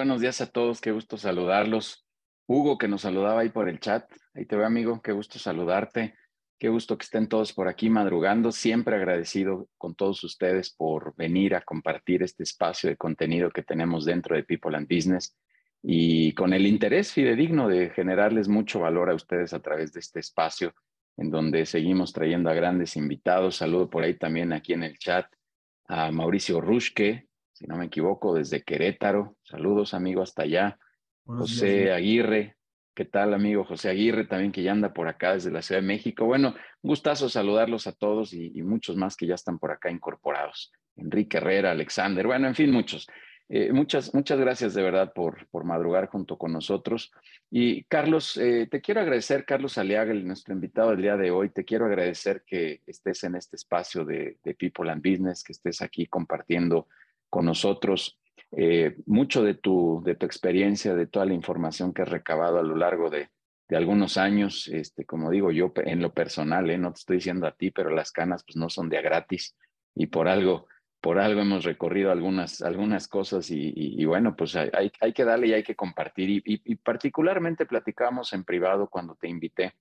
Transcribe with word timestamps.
buenos 0.00 0.22
días 0.22 0.40
a 0.40 0.46
todos, 0.46 0.80
qué 0.80 0.92
gusto 0.92 1.18
saludarlos. 1.18 2.06
Hugo, 2.46 2.78
que 2.78 2.88
nos 2.88 3.02
saludaba 3.02 3.42
ahí 3.42 3.50
por 3.50 3.68
el 3.68 3.80
chat. 3.80 4.10
Ahí 4.32 4.46
te 4.46 4.56
veo, 4.56 4.64
amigo, 4.64 5.02
qué 5.02 5.12
gusto 5.12 5.38
saludarte. 5.38 6.14
Qué 6.58 6.70
gusto 6.70 6.96
que 6.96 7.04
estén 7.04 7.28
todos 7.28 7.52
por 7.52 7.68
aquí 7.68 7.90
madrugando. 7.90 8.50
Siempre 8.50 8.96
agradecido 8.96 9.68
con 9.76 9.94
todos 9.94 10.24
ustedes 10.24 10.70
por 10.70 11.14
venir 11.16 11.54
a 11.54 11.60
compartir 11.60 12.22
este 12.22 12.44
espacio 12.44 12.88
de 12.88 12.96
contenido 12.96 13.50
que 13.50 13.62
tenemos 13.62 14.06
dentro 14.06 14.34
de 14.34 14.42
People 14.42 14.74
and 14.74 14.88
Business 14.88 15.36
y 15.82 16.32
con 16.32 16.54
el 16.54 16.66
interés 16.66 17.12
fidedigno 17.12 17.68
de 17.68 17.90
generarles 17.90 18.48
mucho 18.48 18.80
valor 18.80 19.10
a 19.10 19.14
ustedes 19.14 19.52
a 19.52 19.60
través 19.60 19.92
de 19.92 20.00
este 20.00 20.20
espacio 20.20 20.72
en 21.18 21.30
donde 21.30 21.66
seguimos 21.66 22.14
trayendo 22.14 22.48
a 22.48 22.54
grandes 22.54 22.96
invitados. 22.96 23.56
Saludo 23.56 23.90
por 23.90 24.02
ahí 24.02 24.14
también 24.14 24.54
aquí 24.54 24.72
en 24.72 24.82
el 24.82 24.98
chat 24.98 25.26
a 25.88 26.10
Mauricio 26.10 26.62
Rushke, 26.62 27.28
si 27.60 27.66
no 27.66 27.76
me 27.76 27.84
equivoco, 27.86 28.34
desde 28.34 28.62
Querétaro. 28.62 29.36
Saludos, 29.44 29.92
amigo, 29.92 30.22
hasta 30.22 30.44
allá. 30.44 30.78
José 31.26 31.92
Aguirre, 31.92 32.56
¿qué 32.94 33.04
tal, 33.04 33.34
amigo? 33.34 33.64
José 33.64 33.90
Aguirre 33.90 34.24
también 34.24 34.50
que 34.50 34.62
ya 34.62 34.72
anda 34.72 34.94
por 34.94 35.08
acá 35.08 35.34
desde 35.34 35.50
la 35.50 35.60
Ciudad 35.60 35.82
de 35.82 35.86
México. 35.86 36.24
Bueno, 36.24 36.54
un 36.80 36.88
gustazo 36.88 37.28
saludarlos 37.28 37.86
a 37.86 37.92
todos 37.92 38.32
y, 38.32 38.50
y 38.54 38.62
muchos 38.62 38.96
más 38.96 39.14
que 39.14 39.26
ya 39.26 39.34
están 39.34 39.58
por 39.58 39.72
acá 39.72 39.90
incorporados. 39.90 40.72
Enrique 40.96 41.36
Herrera, 41.36 41.72
Alexander, 41.72 42.26
bueno, 42.26 42.48
en 42.48 42.54
fin, 42.54 42.72
muchos. 42.72 43.06
Eh, 43.52 43.72
muchas, 43.72 44.14
muchas 44.14 44.38
gracias 44.38 44.74
de 44.74 44.82
verdad 44.82 45.12
por, 45.12 45.48
por 45.48 45.64
madrugar 45.64 46.06
junto 46.06 46.38
con 46.38 46.52
nosotros. 46.52 47.10
Y 47.50 47.82
Carlos, 47.84 48.36
eh, 48.36 48.68
te 48.70 48.80
quiero 48.80 49.00
agradecer, 49.00 49.44
Carlos 49.44 49.76
Aliaga, 49.76 50.14
nuestro 50.14 50.54
invitado 50.54 50.90
del 50.90 51.02
día 51.02 51.16
de 51.16 51.32
hoy, 51.32 51.48
te 51.48 51.64
quiero 51.64 51.86
agradecer 51.86 52.44
que 52.46 52.80
estés 52.86 53.24
en 53.24 53.34
este 53.34 53.56
espacio 53.56 54.04
de, 54.04 54.38
People 54.56 54.88
and 54.88 55.02
Business, 55.02 55.42
que 55.42 55.52
estés 55.52 55.82
aquí 55.82 56.06
compartiendo 56.06 56.86
con 57.30 57.46
nosotros 57.46 58.18
eh, 58.52 58.96
mucho 59.06 59.42
de 59.42 59.54
tu, 59.54 60.02
de 60.04 60.16
tu 60.16 60.26
experiencia, 60.26 60.94
de 60.94 61.06
toda 61.06 61.24
la 61.24 61.34
información 61.34 61.94
que 61.94 62.02
has 62.02 62.08
recabado 62.08 62.58
a 62.58 62.62
lo 62.62 62.76
largo 62.76 63.08
de, 63.08 63.30
de 63.68 63.76
algunos 63.76 64.18
años. 64.18 64.68
Este, 64.68 65.06
como 65.06 65.30
digo 65.30 65.50
yo, 65.52 65.72
en 65.76 66.02
lo 66.02 66.12
personal, 66.12 66.66
no 66.80 66.92
te 66.92 66.98
estoy 66.98 67.16
diciendo 67.16 67.46
a 67.46 67.52
ti, 67.52 67.70
pero 67.70 67.90
las 67.90 68.12
canas 68.12 68.44
pues 68.44 68.56
no 68.56 68.68
son 68.68 68.88
de 68.88 68.98
a 68.98 69.02
gratis 69.02 69.56
y 69.94 70.06
por 70.06 70.28
algo 70.28 70.66
por 71.00 71.18
algo 71.18 71.40
hemos 71.40 71.64
recorrido 71.64 72.10
algunas, 72.10 72.60
algunas 72.60 73.08
cosas 73.08 73.50
y, 73.50 74.04
bueno, 74.04 74.36
pues 74.36 74.54
hay, 74.54 74.92
hay, 75.00 75.12
que 75.12 75.24
darle 75.24 75.48
y 75.48 75.52
hay 75.54 75.62
que 75.62 75.74
compartir. 75.74 76.42
Y, 76.44 76.74
particularmente 76.76 77.64
platicamos 77.64 78.32
en 78.34 78.44
privado 78.44 78.88
cuando 78.88 79.14
te 79.14 79.28
invité 79.28 79.74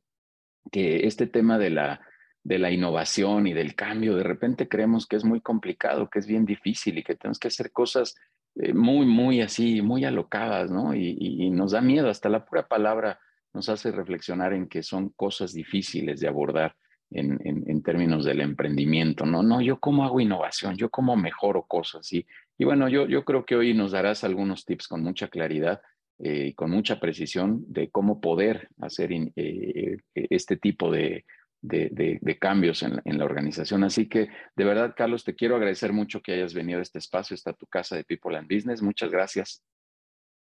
que 0.71 1.05
este 1.07 1.27
tema 1.27 1.57
de 1.57 1.71
la, 1.71 2.01
de 2.43 2.59
la 2.59 2.71
innovación 2.71 3.47
y 3.47 3.53
del 3.53 3.75
cambio, 3.75 4.15
de 4.15 4.23
repente 4.23 4.67
creemos 4.67 5.05
que 5.05 5.17
es 5.17 5.25
muy 5.25 5.41
complicado, 5.41 6.09
que 6.09 6.19
es 6.19 6.27
bien 6.27 6.45
difícil 6.45 6.97
y 6.97 7.03
que 7.03 7.15
tenemos 7.15 7.39
que 7.39 7.49
hacer 7.49 7.71
cosas 7.71 8.15
eh, 8.55 8.73
muy, 8.73 9.05
muy 9.05 9.41
así, 9.41 9.81
muy 9.81 10.05
alocadas, 10.05 10.71
¿no? 10.71 10.95
y 10.95 11.49
nos 11.51 11.73
da 11.73 11.81
miedo, 11.81 12.09
hasta 12.09 12.29
la 12.29 12.45
pura 12.45 12.67
palabra 12.67 13.19
nos 13.53 13.69
hace 13.69 13.91
reflexionar 13.91 14.53
en 14.53 14.67
que 14.67 14.83
son 14.83 15.09
cosas 15.09 15.53
difíciles 15.53 16.19
de 16.19 16.27
abordar 16.27 16.75
en, 17.11 17.39
en, 17.43 17.81
términos 17.81 18.23
del 18.23 18.41
emprendimiento, 18.41 19.25
¿no? 19.25 19.41
No, 19.41 19.61
yo 19.61 19.79
cómo 19.79 20.03
hago 20.03 20.19
innovación, 20.19 20.75
yo 20.75 20.89
cómo 20.89 21.15
mejoro 21.15 21.63
cosas. 21.63 22.11
Y, 22.13 22.27
y 22.57 22.65
bueno, 22.65 22.87
yo, 22.87 23.07
yo 23.07 23.25
creo 23.25 23.45
que 23.45 23.55
hoy 23.55 23.73
nos 23.73 23.91
darás 23.91 24.23
algunos 24.23 24.65
tips 24.65 24.87
con 24.87 25.01
mucha 25.01 25.27
claridad 25.27 25.81
eh, 26.19 26.47
y 26.49 26.53
con 26.53 26.69
mucha 26.69 26.99
precisión 26.99 27.63
de 27.67 27.89
cómo 27.89 28.21
poder 28.21 28.69
hacer 28.79 29.09
eh, 29.11 29.97
este 30.13 30.57
tipo 30.57 30.91
de, 30.91 31.25
de, 31.61 32.19
de, 32.21 32.39
cambios 32.39 32.83
en, 32.83 33.01
en, 33.03 33.17
la 33.17 33.25
organización. 33.25 33.83
Así 33.83 34.07
que, 34.07 34.29
de 34.55 34.63
verdad, 34.63 34.93
Carlos, 34.95 35.23
te 35.23 35.35
quiero 35.35 35.55
agradecer 35.55 35.93
mucho 35.93 36.21
que 36.21 36.33
hayas 36.33 36.53
venido 36.53 36.79
a 36.79 36.83
este 36.83 36.99
espacio, 36.99 37.33
está 37.33 37.53
tu 37.53 37.65
casa 37.67 37.95
de 37.95 38.03
People 38.03 38.37
and 38.37 38.47
Business. 38.47 38.81
Muchas 38.81 39.11
gracias. 39.11 39.63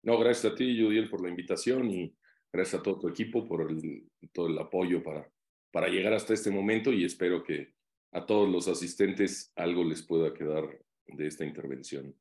No, 0.03 0.19
gracias 0.19 0.53
a 0.53 0.57
ti, 0.57 0.81
Judiel, 0.81 1.11
por 1.11 1.23
la 1.23 1.29
invitación 1.29 1.91
y 1.91 2.15
gracias 2.53 2.81
a 2.81 2.83
todo 2.83 2.99
tu 2.99 3.09
equipo 3.09 3.47
por 3.47 3.71
el, 3.71 4.09
todo 4.33 4.49
el 4.49 4.59
apoyo 4.59 5.03
para 5.03 5.31
para 5.73 5.89
llegar 5.89 6.13
hasta 6.13 6.35
este 6.35 6.51
momento 6.51 6.93
y 6.93 7.05
espero 7.05 7.43
que 7.43 7.75
a 8.13 8.25
todos 8.27 8.49
los 8.49 8.69
asistentes 8.69 9.51
algo 9.57 9.83
les 9.83 10.03
pueda 10.03 10.33
quedar 10.35 10.79
de 11.07 11.27
esta 11.27 11.45
intervención. 11.45 12.15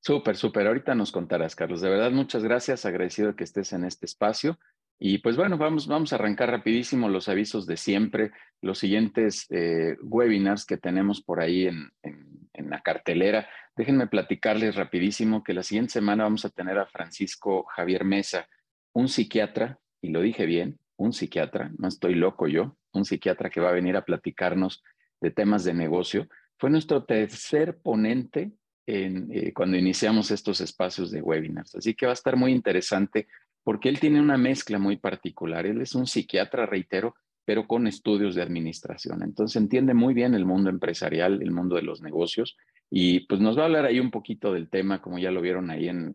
Súper, 0.00 0.36
súper. 0.36 0.66
Ahorita 0.66 0.94
nos 0.94 1.12
contarás, 1.12 1.54
Carlos. 1.54 1.80
De 1.80 1.90
verdad, 1.90 2.10
muchas 2.10 2.42
gracias. 2.42 2.86
Agradecido 2.86 3.36
que 3.36 3.44
estés 3.44 3.72
en 3.72 3.84
este 3.84 4.06
espacio. 4.06 4.58
Y 4.98 5.18
pues 5.18 5.36
bueno, 5.36 5.58
vamos, 5.58 5.86
vamos 5.86 6.12
a 6.12 6.16
arrancar 6.16 6.50
rapidísimo 6.50 7.08
los 7.08 7.28
avisos 7.28 7.66
de 7.66 7.76
siempre, 7.76 8.32
los 8.62 8.78
siguientes 8.78 9.46
eh, 9.50 9.96
webinars 10.02 10.64
que 10.64 10.78
tenemos 10.78 11.22
por 11.22 11.40
ahí 11.40 11.66
en, 11.66 11.90
en, 12.02 12.70
la 12.70 12.80
cartelera. 12.80 13.48
Déjenme 13.76 14.06
platicarles 14.08 14.74
rapidísimo 14.74 15.44
que 15.44 15.52
la 15.52 15.62
siguiente 15.62 15.92
semana 15.92 16.24
vamos 16.24 16.44
a 16.44 16.50
tener 16.50 16.78
a 16.78 16.86
Francisco 16.86 17.64
Javier 17.64 18.04
Mesa, 18.04 18.48
un 18.92 19.08
psiquiatra, 19.08 19.78
y 20.00 20.08
lo 20.08 20.20
dije 20.20 20.46
bien, 20.46 20.78
un 20.96 21.12
psiquiatra, 21.12 21.70
no 21.78 21.86
estoy 21.86 22.14
loco 22.14 22.48
yo, 22.48 22.76
un 22.92 23.04
psiquiatra 23.04 23.50
que 23.50 23.60
va 23.60 23.68
a 23.68 23.74
venir 23.74 23.96
a 23.96 24.04
platicarnos 24.04 24.82
de 25.20 25.30
temas 25.30 25.64
de 25.64 25.74
negocio. 25.74 26.26
Fue 26.58 26.70
nuestro 26.70 27.04
tercer 27.04 27.78
ponente 27.82 28.52
en, 28.86 29.28
eh, 29.30 29.52
cuando 29.52 29.76
iniciamos 29.76 30.30
estos 30.30 30.60
espacios 30.60 31.10
de 31.10 31.20
webinars. 31.20 31.74
Así 31.74 31.94
que 31.94 32.06
va 32.06 32.12
a 32.12 32.14
estar 32.14 32.36
muy 32.36 32.52
interesante 32.52 33.28
porque 33.66 33.88
él 33.88 33.98
tiene 33.98 34.20
una 34.20 34.38
mezcla 34.38 34.78
muy 34.78 34.96
particular. 34.96 35.66
Él 35.66 35.80
es 35.80 35.96
un 35.96 36.06
psiquiatra, 36.06 36.66
reitero, 36.66 37.16
pero 37.44 37.66
con 37.66 37.88
estudios 37.88 38.36
de 38.36 38.42
administración. 38.42 39.24
Entonces 39.24 39.60
entiende 39.60 39.92
muy 39.92 40.14
bien 40.14 40.34
el 40.34 40.44
mundo 40.44 40.70
empresarial, 40.70 41.42
el 41.42 41.50
mundo 41.50 41.74
de 41.74 41.82
los 41.82 42.00
negocios 42.00 42.56
y 42.88 43.26
pues 43.26 43.40
nos 43.40 43.58
va 43.58 43.62
a 43.62 43.64
hablar 43.64 43.84
ahí 43.84 43.98
un 43.98 44.12
poquito 44.12 44.52
del 44.52 44.68
tema, 44.70 45.02
como 45.02 45.18
ya 45.18 45.32
lo 45.32 45.40
vieron 45.40 45.68
ahí 45.72 45.88
en, 45.88 46.12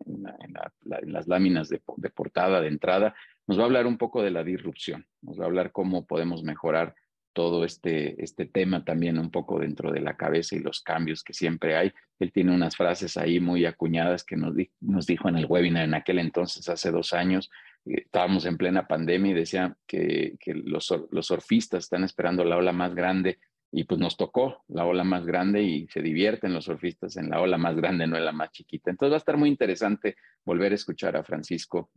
las 0.80 1.28
láminas 1.28 1.68
de, 1.68 1.82
de, 1.98 2.08
portada, 2.08 2.62
de 2.62 2.68
entrada, 2.68 3.14
nos 3.46 3.58
va 3.58 3.64
a 3.64 3.66
hablar 3.66 3.86
un 3.86 3.98
poco 3.98 4.22
de 4.22 4.30
la 4.30 4.44
disrupción, 4.44 5.06
nos 5.20 5.38
va 5.38 5.42
a 5.44 5.48
hablar 5.48 5.72
cómo 5.72 6.06
podemos 6.06 6.42
mejorar 6.42 6.94
todo 7.32 7.64
este, 7.64 8.22
este 8.22 8.46
tema 8.46 8.84
también 8.84 9.18
un 9.18 9.30
poco 9.30 9.58
dentro 9.58 9.90
de 9.90 10.00
la 10.00 10.16
cabeza 10.16 10.56
y 10.56 10.60
los 10.60 10.80
cambios 10.80 11.22
que 11.22 11.32
siempre 11.32 11.76
hay. 11.76 11.92
Él 12.18 12.32
tiene 12.32 12.54
unas 12.54 12.76
frases 12.76 13.16
ahí 13.16 13.40
muy 13.40 13.64
acuñadas 13.64 14.24
que 14.24 14.36
nos, 14.36 14.54
nos 14.80 15.06
dijo 15.06 15.28
en 15.28 15.36
el 15.36 15.46
webinar 15.46 15.84
en 15.84 15.94
aquel 15.94 16.18
entonces, 16.18 16.68
hace 16.68 16.90
dos 16.90 17.12
años, 17.12 17.50
eh, 17.86 18.02
estábamos 18.04 18.44
en 18.44 18.56
plena 18.56 18.86
pandemia 18.86 19.32
y 19.32 19.34
decía 19.34 19.76
que, 19.86 20.36
que 20.38 20.54
los, 20.54 20.92
los 21.10 21.26
surfistas 21.26 21.84
están 21.84 22.04
esperando 22.04 22.44
la 22.44 22.56
ola 22.56 22.72
más 22.72 22.94
grande 22.94 23.38
y 23.72 23.84
pues 23.84 23.98
nos 23.98 24.18
tocó 24.18 24.62
la 24.68 24.84
ola 24.84 25.02
más 25.02 25.24
grande 25.24 25.62
y 25.62 25.88
se 25.88 26.02
divierten 26.02 26.52
los 26.52 26.66
surfistas 26.66 27.16
en 27.16 27.30
la 27.30 27.40
ola 27.40 27.56
más 27.56 27.74
grande, 27.74 28.06
no 28.06 28.18
en 28.18 28.24
la 28.26 28.32
más 28.32 28.50
chiquita. 28.50 28.90
Entonces 28.90 29.12
va 29.12 29.16
a 29.16 29.18
estar 29.18 29.38
muy 29.38 29.48
interesante 29.48 30.16
volver 30.44 30.72
a 30.72 30.74
escuchar 30.74 31.16
a 31.16 31.24
Francisco 31.24 31.90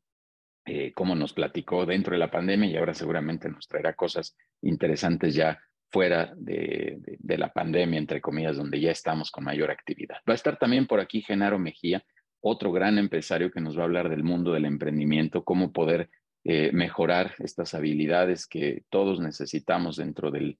eh, 0.68 0.94
cómo 0.94 1.16
nos 1.16 1.34
platicó 1.34 1.86
dentro 1.86 2.14
de 2.14 2.20
la 2.20 2.32
pandemia 2.32 2.70
y 2.70 2.78
ahora 2.78 2.96
seguramente 2.96 3.50
nos 3.50 3.68
traerá 3.68 3.94
cosas 3.94 4.36
interesantes 4.62 5.36
ya 5.36 5.60
fuera 5.92 6.34
de, 6.36 7.00
la 7.38 7.54
pandemia, 7.54 8.00
entre 8.00 8.20
comillas, 8.20 8.58
donde 8.58 8.82
ya 8.82 8.92
estamos 8.92 9.32
con 9.32 9.44
mayor 9.44 9.72
actividad. 9.72 10.18
Va 10.28 10.34
a 10.34 10.36
estar 10.36 10.58
también 10.58 10.88
por 10.88 11.00
aquí 11.00 11.22
Genaro 11.22 11.60
Mejía, 11.60 12.04
otro 12.42 12.72
gran 12.72 12.98
empresario 12.98 13.52
que 13.52 13.62
nos 13.62 13.78
va 13.78 13.82
a 13.82 13.86
hablar 13.86 14.10
del 14.10 14.24
mundo 14.24 14.54
del 14.54 14.66
emprendimiento, 14.66 15.44
cómo 15.44 15.72
poder 15.72 16.10
eh, 16.44 16.72
mejorar 16.74 17.36
estas 17.40 17.74
habilidades 17.74 18.48
que 18.48 18.84
todos 18.90 19.20
necesitamos 19.20 19.98
dentro 19.98 20.32
del 20.32 20.58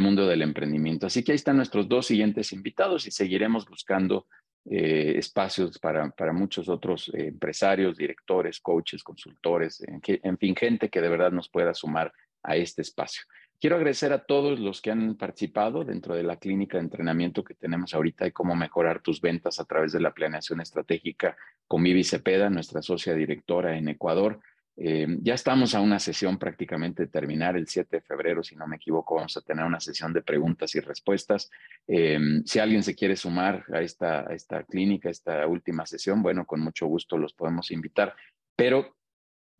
mundo 0.00 0.26
del 0.26 0.42
emprendimiento. 0.42 1.06
Así 1.06 1.24
que 1.24 1.32
ahí 1.32 1.36
están 1.36 1.56
nuestros 1.56 1.88
dos 1.88 2.06
siguientes 2.06 2.52
invitados 2.52 3.06
y 3.06 3.10
seguiremos 3.10 3.66
buscando 3.66 4.26
eh, 4.68 5.14
espacios 5.16 5.78
para, 5.78 6.10
para, 6.10 6.32
muchos 6.32 6.68
otros 6.68 7.08
eh, 7.14 7.28
empresarios, 7.28 7.96
directores, 7.96 8.58
coaches, 8.58 9.04
consultores, 9.04 9.80
en, 9.86 10.38
fin, 10.38 10.56
gente 10.56 10.88
que 10.88 11.00
de 11.00 11.08
verdad 11.08 11.30
nos 11.30 11.48
pueda 11.48 11.72
sumar 11.72 12.12
a 12.42 12.56
este 12.56 12.82
espacio. 12.82 13.22
Quiero 13.60 13.76
agradecer 13.76 14.12
a 14.12 14.24
todos 14.24 14.58
los 14.58 14.82
que 14.82 14.90
han 14.90 15.14
participado 15.16 15.84
dentro 15.84 16.16
de 16.16 16.24
la 16.24 16.36
clínica 16.36 16.78
de 16.78 16.84
entrenamiento 16.84 17.44
que 17.44 17.54
tenemos 17.54 17.94
ahorita 17.94 18.26
y 18.26 18.32
cómo 18.32 18.56
mejorar 18.56 19.00
tus 19.00 19.20
ventas 19.20 19.60
a 19.60 19.64
través 19.64 19.92
de 19.92 20.00
la 20.00 20.12
planeación 20.12 20.60
estratégica 20.60 21.36
con 21.68 21.82
Vivi 21.84 22.02
Cepeda, 22.02 22.50
nuestra 22.50 22.82
socia 22.82 23.14
directora 23.14 23.78
en 23.78 23.88
Ecuador. 23.88 24.40
Eh, 24.78 25.06
ya 25.22 25.34
estamos 25.34 25.74
a 25.74 25.80
una 25.80 25.98
sesión 25.98 26.38
prácticamente 26.38 27.04
de 27.04 27.08
terminar 27.08 27.56
el 27.56 27.66
7 27.66 27.96
de 27.96 28.02
febrero, 28.02 28.42
si 28.42 28.56
no 28.56 28.66
me 28.66 28.76
equivoco, 28.76 29.14
vamos 29.14 29.36
a 29.36 29.40
tener 29.40 29.64
una 29.64 29.80
sesión 29.80 30.12
de 30.12 30.22
preguntas 30.22 30.74
y 30.74 30.80
respuestas. 30.80 31.50
Eh, 31.88 32.18
si 32.44 32.58
alguien 32.58 32.82
se 32.82 32.94
quiere 32.94 33.16
sumar 33.16 33.64
a 33.72 33.80
esta, 33.80 34.20
a 34.28 34.34
esta 34.34 34.64
clínica, 34.64 35.08
esta 35.08 35.46
última 35.46 35.86
sesión, 35.86 36.22
bueno, 36.22 36.44
con 36.44 36.60
mucho 36.60 36.86
gusto 36.86 37.16
los 37.16 37.32
podemos 37.32 37.70
invitar, 37.70 38.14
pero 38.54 38.96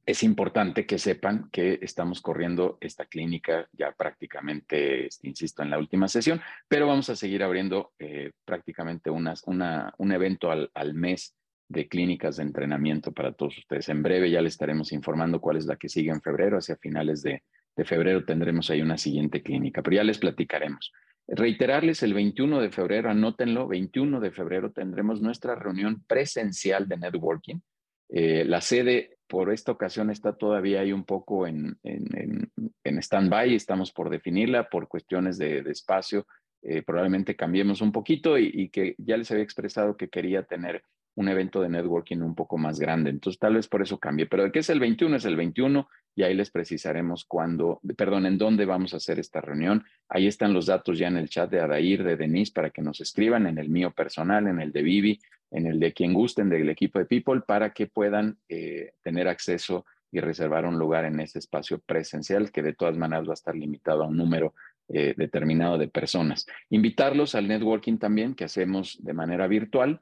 es 0.07 0.23
importante 0.23 0.87
que 0.87 0.99
sepan 0.99 1.49
que 1.51 1.81
estamos 1.83 2.21
corriendo 2.21 2.79
esta 2.81 3.07
clínica 3.07 3.69
ya 3.73 3.93
prácticamente, 3.93 5.07
este, 5.07 5.29
insisto, 5.29 5.63
en 5.63 5.71
la 5.71 5.79
última 5.79 6.07
sesión, 6.07 6.41
pero 6.69 6.87
vamos 6.87 7.11
a 7.11 7.17
seguir 7.17 7.43
abriendo 7.43 7.93
eh, 7.99 8.31
prácticamente 8.45 9.11
unas, 9.11 9.43
una, 9.47 9.93
un 9.99 10.13
evento 10.13 10.53
al, 10.53 10.71
al 10.75 10.95
mes 10.95 11.36
de 11.69 11.89
clínicas 11.89 12.37
de 12.37 12.45
entrenamiento 12.45 13.13
para 13.13 13.33
todos 13.33 13.59
ustedes. 13.59 13.89
En 13.89 14.03
breve 14.03 14.31
ya 14.31 14.41
les 14.41 14.55
estaremos 14.55 14.93
informando 14.93 15.41
cuál 15.41 15.57
es 15.57 15.67
la 15.67 15.77
que 15.77 15.89
sigue 15.89 16.11
en 16.11 16.23
febrero. 16.23 16.59
Hacia 16.59 16.77
finales 16.77 17.23
de, 17.23 17.43
febrero 17.85 18.25
tendremos 18.25 18.71
ahí 18.71 18.81
una 18.81 18.97
siguiente 18.97 19.43
clínica, 19.43 19.83
pero 19.83 19.97
ya 19.97 20.05
les 20.05 20.19
platicaremos. 20.19 20.93
Reiterarles 21.29 22.03
el 22.03 22.15
21 22.15 22.61
de 22.61 22.71
febrero, 22.71 23.11
anótenlo, 23.11 23.67
21 23.67 24.21
de 24.21 24.31
febrero 24.31 24.71
tendremos 24.71 25.21
nuestra 25.21 25.57
reunión 25.57 26.05
presencial 26.07 26.89
de 26.89 26.97
networking. 26.97 27.57
Eh, 28.09 28.45
la 28.45 28.61
sede 28.61 29.19
por 29.27 29.53
esta 29.53 29.73
ocasión 29.73 30.11
está 30.11 30.37
todavía 30.37 30.81
ahí 30.81 30.93
un 30.93 31.05
poco 31.05 31.47
en, 31.47 31.77
en, 31.83 32.51
en, 32.85 32.99
stand-by, 32.99 33.55
estamos 33.55 33.93
por 33.93 34.11
definirla 34.11 34.69
por 34.69 34.89
cuestiones 34.89 35.39
de, 35.39 35.59
espacio. 35.69 36.27
Eh, 36.63 36.83
probablemente 36.83 37.37
cambiemos 37.37 37.81
un 37.81 37.93
poquito 37.93 38.39
y, 38.39 38.69
que 38.71 38.95
ya 38.99 39.17
les 39.17 39.31
había 39.31 39.45
expresado 39.45 39.97
que 39.97 40.09
quería 40.09 40.45
tener 40.45 40.83
un 41.17 41.29
evento 41.29 41.61
de 41.61 41.69
networking 41.69 42.19
un 42.19 42.35
poco 42.35 42.59
más 42.59 42.79
grande. 42.79 43.11
Entonces, 43.11 43.39
tal 43.39 43.55
vez 43.55 43.69
por 43.69 43.83
eso 43.83 43.99
cambie. 43.99 44.27
Pero 44.27 44.45
de 44.45 44.53
qué 44.53 44.61
es 44.61 44.71
el 44.71 44.79
21, 44.79 45.17
es 45.17 45.25
el 45.25 45.35
21 45.35 45.89
y 46.15 46.23
ahí 46.23 46.35
les 46.35 46.51
precisaremos 46.51 47.25
cuándo, 47.25 47.81
perdón, 47.97 48.27
en 48.27 48.39
dónde 48.39 48.67
vamos 48.67 48.95
a 48.95 48.99
hacer 48.99 49.19
esta 49.19 49.41
reunión. 49.41 49.85
Ahí 50.09 50.27
están 50.27 50.53
los 50.53 50.67
datos 50.67 50.99
ya 50.99 51.09
en 51.09 51.17
el 51.17 51.29
chat 51.29 51.51
de 51.51 51.61
Adair, 51.61 52.05
de 52.05 52.17
Denise, 52.17 52.53
para 52.53 52.71
que 52.71 52.83
nos 52.83 53.01
escriban 53.01 53.47
en 53.47 53.59
el 53.59 53.71
mío 53.71 53.93
personal, 53.93 54.47
en 54.47 54.61
el 54.61 54.73
de 54.73 54.83
Vivi, 54.83 55.21
en 55.51 55.67
el 55.67 55.81
de 55.81 55.93
quien 55.93 56.13
gusten 56.13 56.51
del 56.51 56.69
equipo 56.69 56.99
de 56.99 57.07
People, 57.07 57.41
para 57.41 57.73
que 57.73 57.87
puedan 57.87 58.39
eh, 58.49 58.93
tener 59.03 59.27
acceso 59.27 59.87
y 60.13 60.21
reservar 60.21 60.67
un 60.67 60.79
lugar 60.79 61.07
en 61.07 61.19
ese 61.21 61.39
espacio 61.39 61.79
presencial, 61.79 62.53
que 62.53 62.63
de 62.63 62.75
todas 62.75 62.97
maneras 62.97 63.27
va 63.27 63.33
a 63.33 63.35
estar 63.35 63.55
limitado 63.55 64.05
a 64.05 64.07
un 64.07 64.17
número 64.17 64.55
eh, 64.89 65.15
determinado 65.17 65.79
de 65.79 65.89
personas. 65.89 66.47
Invitarlos 66.71 67.35
al 67.35 67.49
networking 67.49 67.97
también, 67.97 68.35
que 68.35 68.45
hacemos 68.45 68.99
de 69.03 69.15
manera 69.15 69.47
virtual 69.47 70.01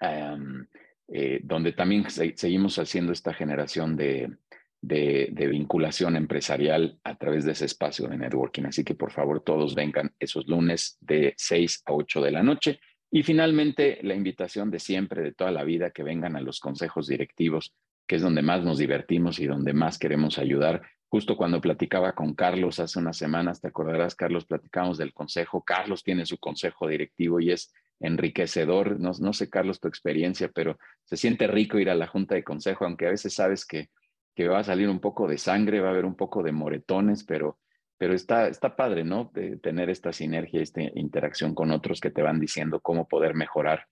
eh, 0.00 1.40
donde 1.42 1.72
también 1.72 2.06
seguimos 2.10 2.78
haciendo 2.78 3.12
esta 3.12 3.32
generación 3.32 3.96
de, 3.96 4.36
de, 4.80 5.46
vinculación 5.48 6.16
empresarial 6.16 6.98
a 7.04 7.16
través 7.16 7.44
de 7.44 7.52
ese 7.52 7.66
espacio 7.66 8.08
de 8.08 8.18
networking. 8.18 8.64
Así 8.64 8.84
que 8.84 8.94
por 8.94 9.10
favor 9.10 9.40
todos 9.40 9.74
vengan 9.74 10.14
esos 10.18 10.46
lunes 10.46 10.98
de 11.00 11.34
6 11.36 11.82
a 11.86 11.92
8 11.92 12.20
de 12.20 12.30
la 12.30 12.42
noche. 12.42 12.80
Y 13.10 13.22
finalmente 13.22 13.98
la 14.02 14.14
invitación 14.14 14.70
de 14.70 14.78
siempre, 14.78 15.22
de 15.22 15.32
toda 15.32 15.50
la 15.50 15.64
vida, 15.64 15.90
que 15.90 16.02
vengan 16.02 16.36
a 16.36 16.40
los 16.40 16.60
consejos 16.60 17.06
directivos, 17.06 17.74
que 18.06 18.16
es 18.16 18.22
donde 18.22 18.42
más 18.42 18.62
nos 18.62 18.78
divertimos 18.78 19.38
y 19.38 19.46
donde 19.46 19.72
más 19.72 19.98
queremos 19.98 20.38
ayudar. 20.38 20.82
Justo 21.08 21.36
cuando 21.36 21.60
platicaba 21.60 22.14
con 22.14 22.34
Carlos 22.34 22.80
hace 22.80 22.98
unas 22.98 23.16
semanas, 23.16 23.60
te 23.60 23.68
acordarás, 23.68 24.14
Carlos, 24.14 24.44
platicamos 24.44 24.98
del 24.98 25.12
consejo. 25.12 25.62
Carlos 25.62 26.02
tiene 26.02 26.26
su 26.26 26.38
consejo 26.38 26.88
directivo 26.88 27.40
y 27.40 27.52
es 27.52 27.72
enriquecedor. 28.00 29.00
No, 29.00 29.32
sé, 29.32 29.48
Carlos, 29.50 29.80
tu 29.80 29.88
experiencia, 29.88 30.50
pero 30.54 30.78
se 31.04 31.16
siente 31.16 31.46
rico 31.46 31.78
ir 31.78 31.90
a 31.90 31.94
la 31.94 32.06
junta 32.06 32.34
de 32.34 32.44
consejo, 32.44 32.84
aunque 32.84 33.06
a 33.06 33.10
veces 33.10 33.34
sabes 33.34 33.64
que, 33.64 33.90
que 34.34 34.48
va 34.48 34.58
a 34.60 34.64
salir 34.64 34.88
un 34.88 35.00
poco 35.00 35.26
de 35.28 35.38
sangre, 35.38 35.80
va 35.80 35.88
a 35.88 35.92
haber 35.92 36.04
un 36.04 36.16
poco 36.16 36.42
de 36.42 36.52
moretones, 36.52 37.24
pero, 37.24 37.58
pero 37.98 38.14
está, 38.14 38.48
está 38.48 38.76
padre, 38.76 39.04
¿no? 39.04 39.30
De 39.32 39.56
tener 39.58 39.90
esta 39.90 40.12
sinergia, 40.12 40.60
esta 40.60 40.82
interacción 40.94 41.54
con 41.54 41.70
otros 41.70 42.00
que 42.00 42.10
te 42.10 42.22
van 42.22 42.40
diciendo 42.40 42.80
cómo 42.80 43.08
poder 43.08 43.34
mejorar 43.34 43.86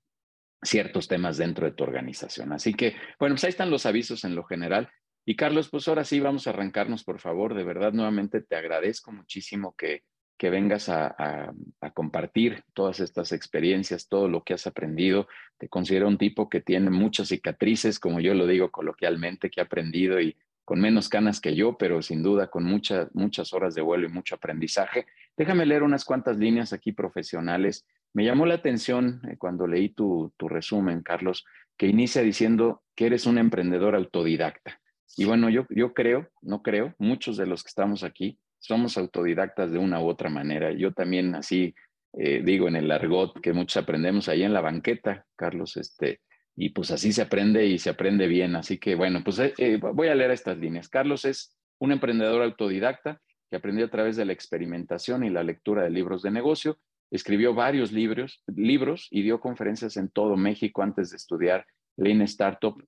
ciertos 0.63 1.09
temas 1.09 1.37
dentro 1.37 1.67
de 1.67 1.73
tu 1.73 1.85
organización. 1.85 2.53
Así 2.53 2.75
que, 2.75 2.97
bueno, 3.19 3.35
pues 3.35 3.45
ahí 3.45 3.51
están 3.51 3.71
los 3.71 3.87
avisos 3.87 4.25
en 4.25 4.35
lo 4.35 4.45
general. 4.45 4.91
Y 5.27 5.37
Carlos, 5.37 5.71
pues 5.71 5.89
ahora 5.89 6.05
sí 6.05 6.21
vamos 6.21 6.47
a 6.47 6.51
arrancarnos, 6.51 7.05
por 7.05 7.21
favor. 7.21 7.55
De 7.55 7.65
verdad, 7.65 7.93
nuevamente 7.93 8.43
te 8.43 8.57
agradezco 8.57 9.13
muchísimo 9.13 9.75
que, 9.77 10.03
que 10.37 10.51
vengas 10.51 10.89
a, 10.89 11.53
compartir 11.95 12.65
todas 12.73 13.01
estas 13.01 13.33
experiencias, 13.33 14.09
todo 14.09 14.29
lo 14.29 14.43
que 14.43 14.55
has 14.55 14.67
aprendido. 14.67 15.29
Te 15.59 15.69
considero 15.69 16.09
un 16.09 16.19
tipo 16.19 16.49
que 16.49 16.61
tiene 16.61 16.91
muchas 16.91 17.29
cicatrices, 17.29 18.01
como 18.01 18.21
yo 18.21 18.35
lo 18.35 18.47
digo 18.47 18.71
coloquialmente, 18.71 19.51
que 19.51 19.61
ha 19.61 19.65
aprendido 19.65 20.21
y 20.21 20.37
con 20.65 20.81
menos 20.81 21.09
canas 21.09 21.41
que 21.41 21.55
yo, 21.55 21.77
pero 21.77 22.03
sin 22.03 22.23
duda 22.23 22.49
con 22.49 22.65
muchas, 22.65 23.15
muchas 23.15 23.53
horas 23.53 23.75
de 23.75 23.83
vuelo 23.83 24.07
y 24.07 24.11
mucho 24.11 24.35
aprendizaje. 24.35 25.07
Déjame 25.37 25.67
leer 25.67 25.83
unas 25.83 26.05
cuantas 26.05 26.39
líneas 26.39 26.73
aquí 26.73 26.93
profesionales. 26.93 27.87
Me 28.13 28.25
llamó 28.25 28.47
la 28.47 28.55
atención 28.55 29.21
eh, 29.29 29.37
cuando 29.37 29.67
leí 29.67 29.91
tu, 29.91 30.33
tu 30.37 30.49
resumen, 30.49 31.03
Carlos, 31.03 31.45
que 31.77 31.87
inicia 31.87 32.23
diciendo 32.23 32.83
que 32.95 33.07
eres 33.07 33.27
un 33.27 33.39
emprendedor 33.39 33.95
autodidacta. 33.95 34.81
Y 35.17 35.27
bueno, 35.27 35.49
yo, 35.51 35.67
yo 35.71 35.93
creo, 35.93 36.29
no 36.43 36.63
creo, 36.63 36.95
muchos 36.99 37.37
de 37.37 37.47
los 37.47 37.63
que 37.63 37.69
estamos 37.69 38.03
aquí 38.03 38.39
somos 38.65 38.97
autodidactas 38.97 39.71
de 39.71 39.79
una 39.79 40.01
u 40.01 40.09
otra 40.09 40.31
manera. 40.31 40.73
Yo 40.73 40.93
también 40.93 41.35
así 41.35 41.75
eh, 42.17 42.41
digo 42.43 42.67
en 42.67 42.77
el 42.77 42.91
argot 42.91 43.39
que 43.43 43.53
muchos 43.53 43.83
aprendemos 43.83 44.29
ahí 44.29 44.43
en 44.43 44.55
la 44.55 44.63
banqueta, 44.63 45.27
Carlos, 45.37 45.77
este, 45.77 46.21
y 46.57 46.71
pues 46.71 46.91
así 46.91 47.13
se 47.13 47.21
aprende 47.21 47.67
y 47.67 47.79
se 47.79 47.91
aprende 47.91 48.27
bien. 48.27 48.57
Así 48.57 48.79
que 48.79 48.95
bueno, 48.95 49.23
pues 49.23 49.39
eh, 49.39 49.53
eh, 49.59 49.77
voy 49.77 50.09
a 50.09 50.15
leer 50.15 50.31
estas 50.31 50.57
líneas. 50.57 50.89
Carlos 50.89 51.27
es 51.27 51.59
un 51.79 51.93
emprendedor 51.93 52.43
autodidacta 52.43 53.21
que 53.51 53.57
aprendió 53.57 53.85
a 53.85 53.91
través 53.91 54.17
de 54.17 54.25
la 54.25 54.33
experimentación 54.33 55.25
y 55.25 55.31
la 55.31 55.43
lectura 55.43 55.83
de 55.83 55.91
libros 55.91 56.23
de 56.23 56.31
negocio. 56.31 56.79
Escribió 57.11 57.53
varios 57.53 57.93
libros, 57.93 58.43
libros 58.47 59.09
y 59.11 59.21
dio 59.21 59.41
conferencias 59.41 59.99
en 59.99 60.09
todo 60.09 60.39
México 60.39 60.83
antes 60.83 61.11
de 61.11 61.19
estudiar 61.19 61.67
Lean 61.97 62.23
Startup 62.23 62.83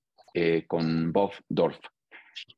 con 0.67 1.11
Bob 1.13 1.31
Dorf. 1.47 1.79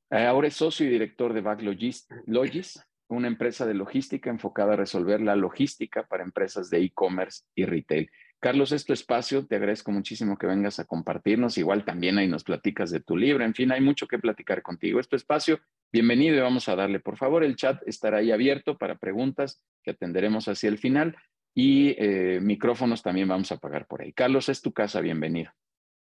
Ahora 0.10 0.48
es 0.48 0.56
socio 0.56 0.86
y 0.86 0.90
director 0.90 1.34
de 1.34 1.42
Backlogis, 1.42 2.08
Logis, 2.26 2.82
una 3.10 3.28
empresa 3.28 3.66
de 3.66 3.74
logística 3.74 4.30
enfocada 4.30 4.74
a 4.74 4.78
resolver 4.78 5.20
la 5.22 5.36
logística 5.36 6.04
para 6.04 6.24
empresas 6.24 6.70
de 6.70 6.82
e-commerce 6.82 7.44
y 7.56 7.66
retail. 7.66 8.10
Carlos, 8.40 8.72
es 8.72 8.86
tu 8.86 8.94
espacio, 8.94 9.46
te 9.46 9.58
agradezco 9.58 9.92
muchísimo 9.92 10.38
que 10.38 10.48
vengas 10.48 10.80
a 10.80 10.86
compartirnos, 10.86 11.58
igual 11.58 11.84
también 11.84 12.18
ahí 12.18 12.28
nos 12.28 12.46
platicas 12.46 12.90
de 12.90 13.02
tu 13.02 13.18
libro, 13.18 13.44
en 13.44 13.54
fin, 13.54 13.72
hay 13.72 13.82
mucho 13.82 14.08
que 14.08 14.18
platicar 14.18 14.62
contigo. 14.62 15.00
Es 15.00 15.10
espacio, 15.12 15.60
bienvenido 15.92 16.38
y 16.38 16.40
vamos 16.40 16.70
a 16.70 16.76
darle, 16.76 17.02
por 17.02 17.18
favor, 17.18 17.44
el 17.44 17.58
chat 17.58 17.82
estará 17.86 18.20
ahí 18.20 18.32
abierto 18.32 18.78
para 18.78 18.98
preguntas 18.98 19.62
que 19.84 19.92
atenderemos 19.92 20.48
hacia 20.48 20.70
el 20.70 20.78
final 20.78 21.18
y 21.54 21.96
eh, 21.98 22.40
micrófonos 22.42 23.02
también 23.02 23.28
vamos 23.28 23.52
a 23.52 23.58
pagar 23.58 23.88
por 23.88 24.02
ahí. 24.02 24.14
Carlos, 24.14 24.48
es 24.48 24.62
tu 24.62 24.72
casa, 24.72 25.02
bienvenido. 25.02 25.52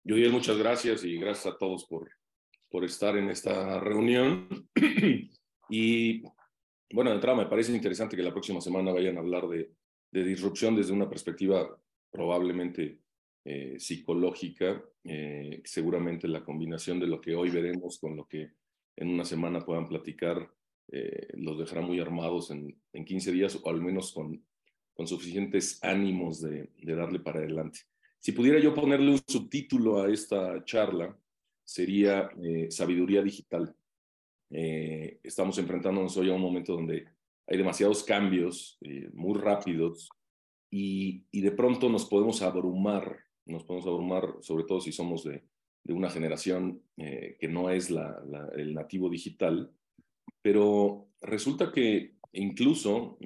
Yoyel, 0.03 0.31
muchas 0.31 0.57
gracias 0.57 1.03
y 1.03 1.17
gracias 1.17 1.53
a 1.53 1.57
todos 1.57 1.85
por, 1.85 2.09
por 2.69 2.83
estar 2.85 3.17
en 3.17 3.29
esta 3.29 3.79
reunión. 3.79 4.47
y 5.69 6.23
bueno, 6.91 7.09
de 7.09 7.15
entrada 7.15 7.37
me 7.37 7.49
parece 7.49 7.73
interesante 7.73 8.15
que 8.15 8.23
la 8.23 8.31
próxima 8.31 8.61
semana 8.61 8.91
vayan 8.91 9.17
a 9.17 9.21
hablar 9.21 9.47
de, 9.47 9.71
disrupción 10.11 10.77
desde 10.77 10.93
una 10.93 11.09
perspectiva 11.09 11.77
probablemente 12.09 12.99
eh, 13.43 13.75
psicológica, 13.77 14.81
eh, 15.03 15.61
seguramente 15.65 16.25
la 16.29 16.41
combinación 16.41 17.01
de 17.01 17.07
lo 17.07 17.19
que 17.19 17.35
hoy 17.35 17.49
veremos 17.49 17.99
con 17.99 18.15
lo 18.15 18.25
que 18.25 18.51
en 18.95 19.09
una 19.09 19.25
semana 19.25 19.59
puedan 19.59 19.89
platicar 19.89 20.49
eh, 20.89 21.27
los 21.33 21.59
dejará 21.59 21.81
muy 21.81 21.99
armados 21.99 22.49
en, 22.51 22.79
en, 22.93 23.03
15 23.03 23.31
días 23.33 23.59
o 23.61 23.69
al 23.69 23.81
menos 23.81 24.13
con, 24.13 24.41
con 24.93 25.05
suficientes 25.05 25.83
ánimos 25.83 26.41
de, 26.41 26.69
de, 26.77 26.95
darle 26.95 27.19
para 27.19 27.39
adelante. 27.39 27.81
Si 28.19 28.31
pudiera 28.31 28.59
yo 28.59 28.73
ponerle 28.73 29.11
un 29.11 29.19
subtítulo 29.27 30.01
a 30.01 30.09
esta 30.09 30.63
charla, 30.63 31.17
sería 31.65 32.29
Sabiduría 32.69 33.21
Digital. 33.21 33.75
Eh, 34.57 35.19
estamos 35.21 35.57
enfrentándonos 35.57 36.15
hoy 36.15 36.29
a 36.29 36.33
un 36.33 36.39
momento 36.39 36.71
donde 36.71 37.05
hay 37.45 37.57
demasiados 37.57 38.05
cambios 38.05 38.77
eh, 38.79 39.09
muy 39.13 39.37
rápidos 39.37 40.07
y, 40.71 41.25
y, 41.29 41.41
de 41.41 41.51
pronto 41.51 41.89
nos 41.89 42.05
podemos 42.05 42.41
abrumar, 42.41 43.19
nos 43.45 43.65
podemos 43.65 43.85
abrumar, 43.85 44.35
sobre 44.39 44.63
todo 44.63 44.79
si 44.79 44.93
somos 44.93 45.25
de, 45.25 45.43
de 45.83 45.93
una 45.93 46.09
generación 46.09 46.81
eh, 46.95 47.35
que 47.37 47.49
no 47.49 47.69
es 47.69 47.91
la, 47.91 48.17
el 48.55 48.73
nativo 48.73 49.09
digital, 49.09 49.73
pero 50.41 51.09
resulta 51.19 51.73
que 51.73 52.15
incluso 52.31 53.17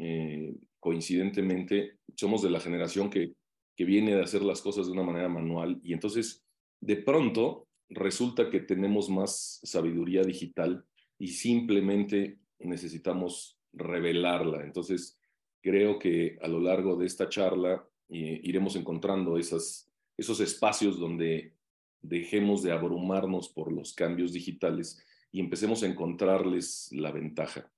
coincidentemente 0.79 1.99
somos 2.15 2.41
de 2.41 2.49
la 2.49 2.59
generación 2.59 3.11
que, 3.11 3.33
que 3.77 3.85
viene 3.85 4.15
de 4.15 4.23
hacer 4.23 4.41
las 4.41 4.63
cosas 4.63 4.87
de 4.87 4.93
una 4.93 5.03
manera 5.03 5.29
manual 5.29 5.79
y 5.83 5.93
entonces 5.93 6.41
de 6.81 6.95
pronto 6.95 7.67
resulta 7.89 8.49
que 8.49 8.61
tenemos 8.61 9.11
más 9.11 9.59
sabiduría 9.63 10.23
digital 10.23 10.85
y 11.19 11.27
simplemente 11.27 12.39
necesitamos 12.59 13.59
revelarla. 13.73 14.63
Entonces, 14.63 15.19
creo 15.61 15.99
que 15.99 16.39
a 16.41 16.47
lo 16.47 16.59
largo 16.59 16.95
de 16.95 17.05
esta 17.05 17.29
charla 17.29 17.85
eh, 18.07 18.39
iremos 18.43 18.75
encontrando 18.75 19.37
esas, 19.37 19.91
esos 20.17 20.39
espacios 20.39 20.97
donde 20.97 21.53
dejemos 22.01 22.63
de 22.63 22.71
abrumarnos 22.71 23.49
por 23.49 23.71
los 23.71 23.93
cambios 23.93 24.31
digitales 24.31 25.05
y 25.31 25.41
empecemos 25.41 25.83
a 25.83 25.87
encontrarles 25.87 26.89
la 26.93 27.11
ventaja. 27.11 27.71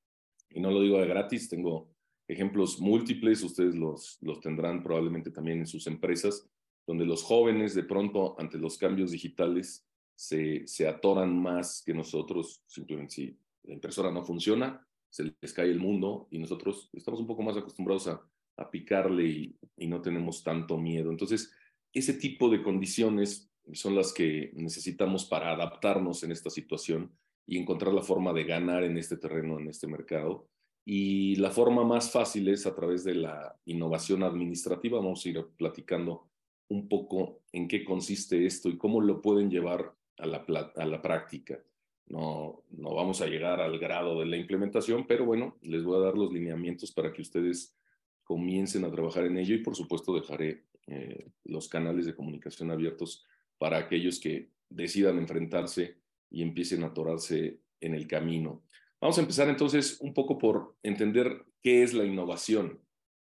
Y 0.49 0.59
no 0.59 0.69
lo 0.69 0.81
digo 0.81 0.99
de 0.99 1.07
gratis, 1.07 1.49
tengo 1.49 1.89
ejemplos 2.27 2.79
múltiples, 2.79 3.43
ustedes 3.43 3.75
los, 3.75 4.19
los 4.21 4.39
tendrán 4.39 4.83
probablemente 4.83 5.31
también 5.31 5.59
en 5.59 5.67
sus 5.67 5.87
empresas, 5.87 6.47
donde 6.85 7.05
los 7.05 7.23
jóvenes 7.23 7.73
de 7.73 7.83
pronto 7.83 8.39
ante 8.39 8.57
los 8.57 8.77
cambios 8.77 9.11
digitales 9.11 9.85
se, 10.21 10.67
se 10.67 10.87
atoran 10.87 11.35
más 11.41 11.81
que 11.83 11.95
nosotros, 11.95 12.61
simplemente 12.67 13.13
si 13.15 13.37
la 13.63 13.73
impresora 13.73 14.11
no 14.11 14.23
funciona, 14.23 14.85
se 15.09 15.33
les 15.41 15.51
cae 15.51 15.71
el 15.71 15.79
mundo 15.79 16.27
y 16.29 16.37
nosotros 16.37 16.91
estamos 16.93 17.19
un 17.21 17.25
poco 17.25 17.41
más 17.41 17.57
acostumbrados 17.57 18.07
a, 18.07 18.21
a 18.57 18.69
picarle 18.69 19.25
y, 19.25 19.55
y, 19.77 19.87
no 19.87 19.99
tenemos 19.99 20.43
tanto 20.43 20.77
miedo. 20.77 21.09
Entonces, 21.09 21.51
ese 21.91 22.13
tipo 22.13 22.49
de 22.49 22.61
condiciones 22.61 23.51
son 23.73 23.95
las 23.95 24.13
que 24.13 24.51
necesitamos 24.53 25.25
para 25.25 25.53
adaptarnos 25.53 26.23
en 26.23 26.31
esta 26.31 26.51
situación 26.51 27.11
y 27.47 27.57
encontrar 27.57 27.91
la 27.91 28.03
forma 28.03 28.31
de 28.31 28.43
ganar 28.43 28.83
en 28.83 28.97
este 28.97 29.17
terreno, 29.17 29.59
en 29.59 29.69
este 29.69 29.87
mercado. 29.87 30.47
Y 30.85 31.35
la 31.37 31.49
forma 31.49 31.83
más 31.83 32.11
fácil 32.11 32.47
es 32.47 32.67
a 32.67 32.75
través 32.75 33.03
de 33.03 33.15
la 33.15 33.59
innovación 33.65 34.21
administrativa. 34.21 34.99
Vamos 34.99 35.25
a 35.25 35.29
ir 35.29 35.43
platicando 35.57 36.27
un 36.69 36.87
poco 36.87 37.41
en 37.51 37.67
qué 37.67 37.83
consiste 37.83 38.45
esto 38.45 38.69
y 38.69 38.77
cómo 38.77 39.01
lo 39.01 39.19
pueden 39.19 39.49
llevar 39.49 39.95
a 40.17 40.25
la, 40.25 40.45
a 40.75 40.85
la 40.85 41.01
práctica. 41.01 41.59
No, 42.07 42.63
no 42.71 42.93
vamos 42.93 43.21
a 43.21 43.27
llegar 43.27 43.61
al 43.61 43.79
grado 43.79 44.19
de 44.19 44.25
la 44.25 44.37
implementación, 44.37 45.07
pero 45.07 45.25
bueno, 45.25 45.57
les 45.61 45.83
voy 45.83 45.97
a 45.97 46.05
dar 46.05 46.17
los 46.17 46.31
lineamientos 46.31 46.91
para 46.91 47.13
que 47.13 47.21
ustedes 47.21 47.75
comiencen 48.23 48.83
a 48.85 48.91
trabajar 48.91 49.25
en 49.25 49.37
ello 49.37 49.55
y 49.55 49.63
por 49.63 49.75
supuesto 49.75 50.13
dejaré 50.13 50.65
eh, 50.87 51.31
los 51.45 51.69
canales 51.69 52.05
de 52.05 52.15
comunicación 52.15 52.71
abiertos 52.71 53.25
para 53.57 53.77
aquellos 53.77 54.19
que 54.19 54.49
decidan 54.69 55.17
enfrentarse 55.17 55.97
y 56.29 56.41
empiecen 56.41 56.83
a 56.83 56.87
atorarse 56.87 57.59
en 57.79 57.93
el 57.93 58.07
camino. 58.07 58.63
Vamos 58.99 59.17
a 59.17 59.21
empezar 59.21 59.49
entonces 59.49 59.99
un 60.01 60.13
poco 60.13 60.37
por 60.37 60.75
entender 60.83 61.45
qué 61.61 61.83
es 61.83 61.93
la 61.93 62.05
innovación. 62.05 62.79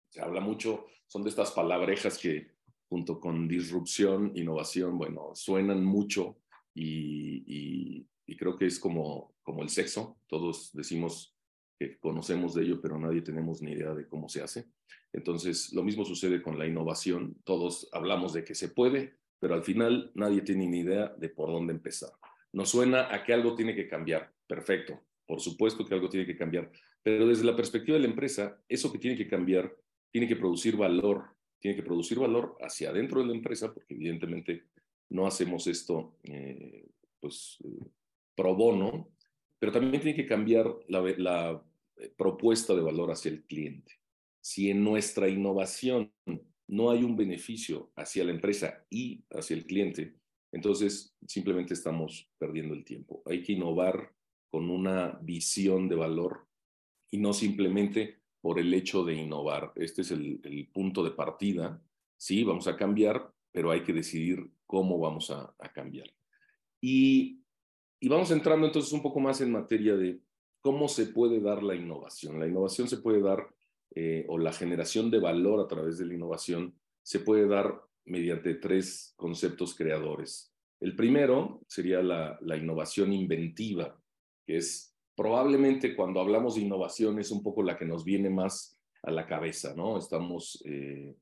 Se 0.10 0.22
habla 0.22 0.42
mucho, 0.42 0.86
son 1.08 1.24
de 1.24 1.30
estas 1.30 1.52
palabrejas 1.52 2.18
que 2.18 2.52
junto 2.90 3.20
con 3.20 3.48
disrupción, 3.48 4.32
innovación, 4.36 4.98
bueno, 4.98 5.32
suenan 5.34 5.84
mucho 5.84 6.38
y, 6.78 8.08
creo 8.38 8.56
que 8.56 8.68
es 8.68 8.80
como, 8.80 9.34
como 9.42 9.64
el 9.64 9.70
sexo. 9.70 10.20
Todos 10.28 10.72
decimos 10.74 11.36
que 11.80 11.98
conocemos 11.98 12.54
de 12.54 12.64
ello, 12.64 12.80
pero 12.82 13.00
nadie 13.00 13.22
tenemos 13.22 13.64
ni 13.64 13.72
idea 13.72 13.96
de 13.96 14.08
cómo 14.08 14.30
se 14.30 14.44
hace. 14.44 14.66
Entonces, 15.12 15.74
lo 15.74 15.84
mismo 15.84 16.06
sucede 16.06 16.42
con 16.42 16.60
la 16.60 16.68
innovación. 16.68 17.36
Todos 17.44 17.90
hablamos 17.94 18.34
de 18.34 18.44
que 18.44 18.54
se 18.54 18.70
puede, 18.70 19.18
pero 19.40 19.56
al 19.56 19.64
final 19.64 20.12
nadie 20.14 20.42
tiene 20.42 20.68
ni 20.68 20.80
idea 20.82 21.14
de 21.18 21.30
por 21.30 21.50
dónde 21.50 21.74
empezar. 21.74 22.12
Nos 22.54 22.70
suena 22.70 23.14
a 23.14 23.24
que 23.24 23.34
algo 23.34 23.56
tiene 23.56 23.76
que 23.76 23.88
cambiar. 23.88 24.32
Perfecto. 24.46 25.02
Por 25.26 25.42
supuesto 25.42 25.86
que 25.86 25.94
algo 25.94 26.10
tiene 26.10 26.26
que 26.26 26.38
cambiar, 26.38 26.72
pero 27.04 27.28
desde 27.28 27.44
la 27.44 27.56
perspectiva 27.56 27.98
de 27.98 28.04
la 28.04 28.10
empresa, 28.10 28.62
eso 28.70 28.92
que 28.92 28.98
tiene 28.98 29.18
que 29.18 29.28
cambiar 29.28 29.76
tiene 30.10 30.28
que 30.28 30.38
producir 30.38 30.78
valor, 30.78 31.26
tiene 31.60 31.76
que 31.76 31.84
producir 31.84 32.18
valor 32.18 32.56
hacia 32.62 32.92
adentro 32.92 33.20
de 33.20 33.28
la 33.28 33.34
empresa, 33.34 33.74
porque 33.74 33.94
evidentemente 33.94 34.68
no 35.10 35.26
hacemos 35.26 35.68
esto 35.68 36.18
eh, 36.24 36.90
pues 37.20 37.58
eh, 37.64 37.86
pro 38.36 38.56
bono, 38.56 39.10
pero 39.60 39.72
también 39.72 40.02
tiene 40.02 40.16
que 40.16 40.28
cambiar 40.28 40.74
la, 40.88 41.64
eh, 41.98 42.14
propuesta 42.16 42.76
de 42.76 42.82
valor 42.82 43.12
hacia 43.12 43.32
el 43.32 43.44
cliente. 43.44 43.94
Si 44.42 44.70
en 44.70 44.84
nuestra 44.84 45.28
innovación 45.28 46.12
no 46.68 46.92
hay 46.92 47.04
un 47.04 47.16
beneficio 47.16 47.92
hacia 47.96 48.24
la 48.24 48.32
empresa 48.32 48.86
y 48.90 49.24
hacia 49.32 49.56
el 49.56 49.66
cliente, 49.66 50.16
entonces 50.52 51.16
simplemente 51.26 51.74
estamos 51.74 52.30
perdiendo 52.38 52.74
el 52.74 52.86
tiempo. 52.86 53.24
Hay 53.26 53.44
que 53.44 53.54
innovar 53.54 54.14
con 54.50 54.70
una 54.70 55.20
visión 55.22 55.90
de 55.90 55.96
valor 55.96 56.48
y 57.12 57.18
no 57.18 57.34
simplemente 57.34 58.22
por 58.42 58.60
el 58.60 58.74
hecho 58.74 59.04
de 59.04 59.16
innovar. 59.16 59.74
Este 59.76 60.02
es 60.02 60.12
el, 60.12 60.70
punto 60.74 61.04
de 61.04 61.12
partida. 61.12 61.82
Sí, 62.18 62.44
vamos 62.44 62.68
a 62.68 62.78
cambiar, 62.78 63.34
pero 63.52 63.72
hay 63.72 63.84
que 63.84 63.94
decidir 63.94 64.50
cómo 64.68 65.00
vamos 65.00 65.32
a, 65.32 65.54
cambiar. 65.74 66.08
Y, 66.80 67.42
y 68.00 68.08
vamos 68.08 68.30
entrando 68.32 68.68
entonces 68.68 68.92
un 68.94 69.02
poco 69.02 69.20
más 69.20 69.42
en 69.42 69.52
materia 69.52 69.96
de 69.96 70.22
cómo 70.62 70.88
se 70.88 71.08
puede 71.08 71.40
dar 71.40 71.64
la 71.64 71.76
innovación. 71.76 72.40
La 72.40 72.48
innovación 72.48 72.88
se 72.88 72.98
puede 72.98 73.22
dar, 73.22 73.48
eh, 73.96 74.26
o 74.30 74.38
la 74.38 74.54
generación 74.54 75.10
de 75.10 75.20
valor 75.20 75.62
a 75.62 75.68
través 75.68 75.98
de 75.98 76.06
la 76.06 76.14
innovación, 76.14 76.76
se 77.02 77.22
puede 77.22 77.48
dar 77.48 77.82
mediante 78.06 78.56
tres 78.56 79.14
conceptos 79.16 79.74
creadores. 79.76 80.54
El 80.80 80.96
primero 80.96 81.62
sería 81.68 82.02
la, 82.04 82.38
la 82.42 82.58
innovación 82.58 83.14
inventiva, 83.14 84.00
que 84.46 84.58
es 84.58 84.96
probablemente 85.16 85.96
cuando 85.96 86.20
hablamos 86.20 86.56
de 86.56 86.62
innovación 86.62 87.20
es 87.20 87.32
un 87.32 87.42
poco 87.42 87.64
la 87.64 87.78
que 87.78 87.86
nos 87.86 88.04
viene 88.06 88.30
más 88.30 88.78
a 89.04 89.12
la 89.12 89.26
cabeza, 89.26 89.74
¿no? 89.76 89.98
Estamos 89.98 90.62
eh, 90.66 91.16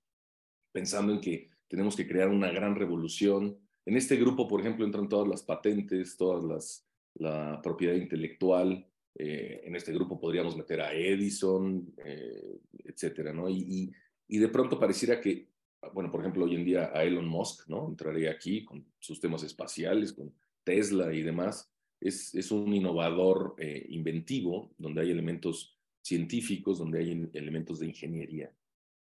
pensando 0.71 1.13
en 1.13 1.21
que 1.21 1.49
tenemos 1.67 1.95
que 1.95 2.07
crear 2.07 2.29
una 2.29 2.51
gran 2.51 2.75
revolución. 2.75 3.57
En 3.85 3.97
este 3.97 4.15
grupo, 4.15 4.47
por 4.47 4.61
ejemplo, 4.61 4.85
entran 4.85 5.09
todas 5.09 5.27
las 5.27 5.43
patentes, 5.43 6.17
todas 6.17 6.43
las, 6.43 6.87
la 7.15 7.61
propiedad 7.61 7.95
intelectual. 7.95 8.85
Eh, 9.17 9.61
en 9.63 9.75
este 9.75 9.93
grupo 9.93 10.19
podríamos 10.19 10.57
meter 10.57 10.81
a 10.81 10.93
Edison, 10.93 11.93
eh, 11.97 12.59
etcétera, 12.83 13.31
¿no? 13.31 13.49
Y, 13.49 13.93
y, 14.27 14.37
de 14.37 14.49
pronto 14.49 14.79
pareciera 14.79 15.21
que, 15.21 15.49
bueno, 15.93 16.11
por 16.11 16.19
ejemplo, 16.21 16.45
hoy 16.45 16.55
en 16.55 16.65
día 16.65 16.91
a 16.93 17.03
Elon 17.03 17.27
Musk, 17.27 17.69
¿no? 17.69 17.87
Entraría 17.87 18.31
aquí 18.31 18.65
con 18.65 18.85
sus 18.99 19.19
temas 19.19 19.43
espaciales, 19.43 20.11
con 20.13 20.33
Tesla 20.63 21.13
y 21.13 21.21
demás 21.21 21.71
es, 22.07 22.51
un 22.51 22.73
innovador 22.73 23.55
eh, 23.57 23.85
inventivo, 23.89 24.73
donde 24.77 25.01
hay 25.01 25.11
elementos 25.11 25.75
científicos, 26.01 26.77
donde 26.77 26.99
hay 26.99 27.29
elementos 27.33 27.79
de 27.79 27.87
ingeniería. 27.87 28.51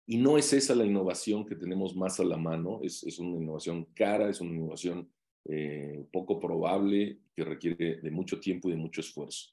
Y 0.07 0.19
no 0.19 0.39
es 0.39 0.53
esa 0.53 0.75
la 0.75 0.85
innovación 0.85 1.45
que 1.45 1.57
tenemos 1.57 1.97
más 1.97 2.21
a 2.21 2.25
la 2.25 2.37
mano, 2.37 2.81
es, 2.83 3.03
una 3.19 3.37
innovación 3.37 3.87
cara, 3.95 4.31
es 4.31 4.41
una 4.41 4.55
innovación 4.55 5.11
eh, 5.45 6.07
poco 6.13 6.39
probable, 6.39 7.19
que 7.35 7.45
requiere 7.45 8.01
de 8.01 8.11
mucho 8.11 8.41
tiempo 8.41 8.69
y 8.69 8.73
de 8.73 8.79
mucho 8.79 9.01
esfuerzo. 9.01 9.51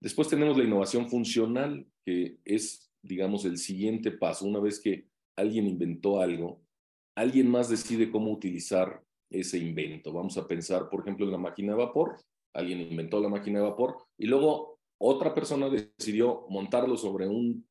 Después 0.00 0.28
tenemos 0.28 0.56
la 0.56 0.64
innovación 0.64 1.08
funcional, 1.08 1.86
que 2.04 2.38
es, 2.44 2.92
digamos, 3.02 3.44
el 3.44 3.56
siguiente 3.58 4.10
paso. 4.10 4.46
Una 4.46 4.60
vez 4.60 4.78
que 4.78 5.06
alguien 5.36 5.66
inventó 5.66 6.20
algo, 6.20 6.60
alguien 7.14 7.48
más 7.48 7.70
decide 7.70 8.10
cómo 8.10 8.30
utilizar 8.30 9.02
ese 9.30 9.58
invento. 9.58 10.12
Vamos 10.12 10.36
a 10.36 10.46
pensar, 10.46 10.90
por 10.90 11.00
ejemplo, 11.00 11.24
en 11.24 11.32
la 11.32 11.38
máquina 11.38 11.72
de 11.72 11.78
vapor 11.78 12.18
alguien 12.54 12.80
inventó 12.80 13.20
la 13.20 13.28
máquina 13.28 13.58
de 13.58 13.66
vapor 13.66 13.98
y 14.16 14.26
luego 14.26 14.78
otra 14.98 15.34
persona 15.34 15.68
decidió 15.68 16.46
montarlo 16.48 16.96
sobre 16.96 17.28
un 17.28 17.68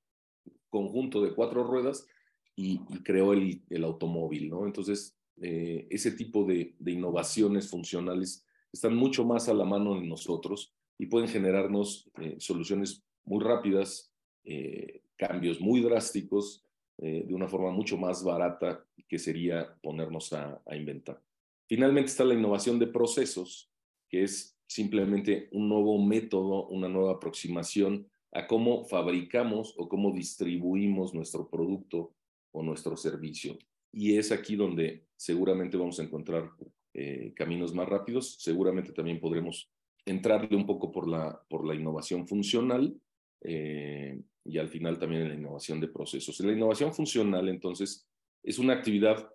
conjunto 0.69 1.21
de 1.21 1.33
cuatro 1.33 1.63
ruedas 1.63 2.05
y, 2.55 2.79
creó 3.03 3.33
el, 3.33 3.61
el, 3.69 3.83
automóvil, 3.83 4.49
¿no? 4.49 4.65
Entonces, 4.65 5.17
eh, 5.41 5.87
ese 5.89 6.11
tipo 6.11 6.43
de, 6.45 6.75
de, 6.79 6.91
innovaciones 6.91 7.69
funcionales 7.69 8.45
están 8.71 8.95
mucho 8.95 9.25
más 9.25 9.49
a 9.49 9.53
la 9.53 9.65
mano 9.65 9.95
de 9.95 10.05
nosotros 10.05 10.73
y 10.97 11.07
pueden 11.07 11.27
generarnos 11.27 12.09
eh, 12.21 12.35
soluciones 12.39 13.03
muy 13.25 13.43
rápidas, 13.43 14.11
eh, 14.43 15.01
cambios 15.17 15.59
muy 15.59 15.81
drásticos, 15.81 16.61
de 16.95 17.33
una 17.33 17.47
forma 17.47 17.71
mucho 17.71 17.97
más 17.97 18.23
barata 18.23 18.85
que 19.09 19.17
sería 19.17 19.75
ponernos 19.81 20.31
a, 20.31 20.61
a 20.63 20.75
inventar. 20.75 21.19
Finalmente 21.67 22.11
está 22.11 22.23
la 22.23 22.35
innovación 22.35 22.77
de 22.77 22.85
procesos, 22.85 23.71
que 24.07 24.23
es 24.23 24.55
simplemente 24.67 25.49
un 25.51 25.67
nuevo 25.67 25.97
método, 25.97 26.67
una 26.67 26.87
nueva 26.87 27.13
aproximación 27.13 28.07
a 28.31 28.45
cómo 28.45 28.85
fabricamos 28.85 29.73
o 29.75 29.89
cómo 29.89 30.11
distribuimos 30.11 31.15
nuestro 31.15 31.49
producto 31.49 32.13
o 32.53 32.63
nuestro 32.63 32.95
servicio. 32.95 33.57
Y 33.91 34.17
es 34.17 34.31
aquí 34.31 34.55
donde 34.55 35.05
seguramente 35.15 35.77
vamos 35.77 35.99
a 35.99 36.03
encontrar 36.03 36.49
eh, 36.93 37.33
caminos 37.35 37.73
más 37.73 37.87
rápidos. 37.87 38.37
Seguramente 38.39 38.93
también 38.93 39.19
podremos 39.19 39.69
entrarle 40.05 40.55
un 40.55 40.65
poco 40.65 40.91
por 40.91 41.07
la, 41.07 41.41
por 41.49 41.65
la 41.65 41.75
innovación 41.75 42.27
funcional 42.27 42.95
eh, 43.41 44.19
y 44.45 44.57
al 44.57 44.69
final 44.69 44.97
también 44.99 45.23
en 45.23 45.29
la 45.29 45.35
innovación 45.35 45.79
de 45.79 45.87
procesos. 45.87 46.39
la 46.39 46.51
innovación 46.51 46.93
funcional, 46.93 47.49
entonces, 47.49 48.07
es 48.41 48.59
una 48.59 48.73
actividad 48.73 49.29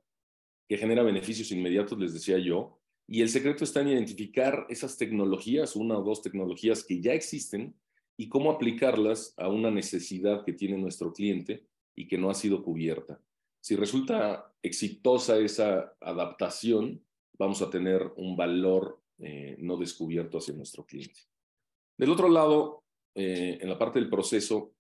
que 0.69 0.77
genera 0.77 1.03
beneficios 1.03 1.51
inmediatos, 1.51 1.99
les 1.99 2.13
decía 2.13 2.39
yo, 2.39 2.79
y 3.07 3.23
el 3.23 3.31
secreto 3.31 3.65
está 3.65 3.81
en 3.81 3.89
identificar 3.89 4.67
esas 4.69 4.99
tecnologías, 4.99 5.77
una 5.77 5.99
o 5.99 6.03
dos 6.03 6.21
tecnologías 6.21 6.85
que 6.85 7.01
ya 7.01 7.15
existen 7.15 7.75
y 8.19 8.29
cómo 8.29 8.51
aplicarlas 8.51 9.33
a 9.39 9.49
una 9.49 9.71
necesidad 9.71 10.45
que 10.45 10.53
tiene 10.53 10.77
nuestro 10.77 11.13
cliente 11.13 11.65
y 11.99 12.07
que 12.07 12.17
no 12.17 12.31
ha 12.31 12.35
sido 12.35 12.63
cubierta. 12.63 13.21
Si 13.61 13.75
resulta 13.75 14.55
exitosa 14.63 15.37
esa 15.39 15.97
adaptación, 16.01 17.05
vamos 17.37 17.61
a 17.61 17.71
tener 17.71 18.13
un 18.17 18.37
valor 18.37 19.03
eh, 19.19 19.57
no 19.59 19.77
descubierto 19.77 20.39
hacia 20.39 20.55
nuestro 20.55 20.87
cliente. 20.87 21.21
Del 21.97 22.11
otro 22.11 22.29
lado, 22.29 22.85
eh, 23.17 23.59
en 23.61 23.69
la 23.69 23.77
parte 23.77 23.99
del 23.99 24.09
proceso, 24.09 24.75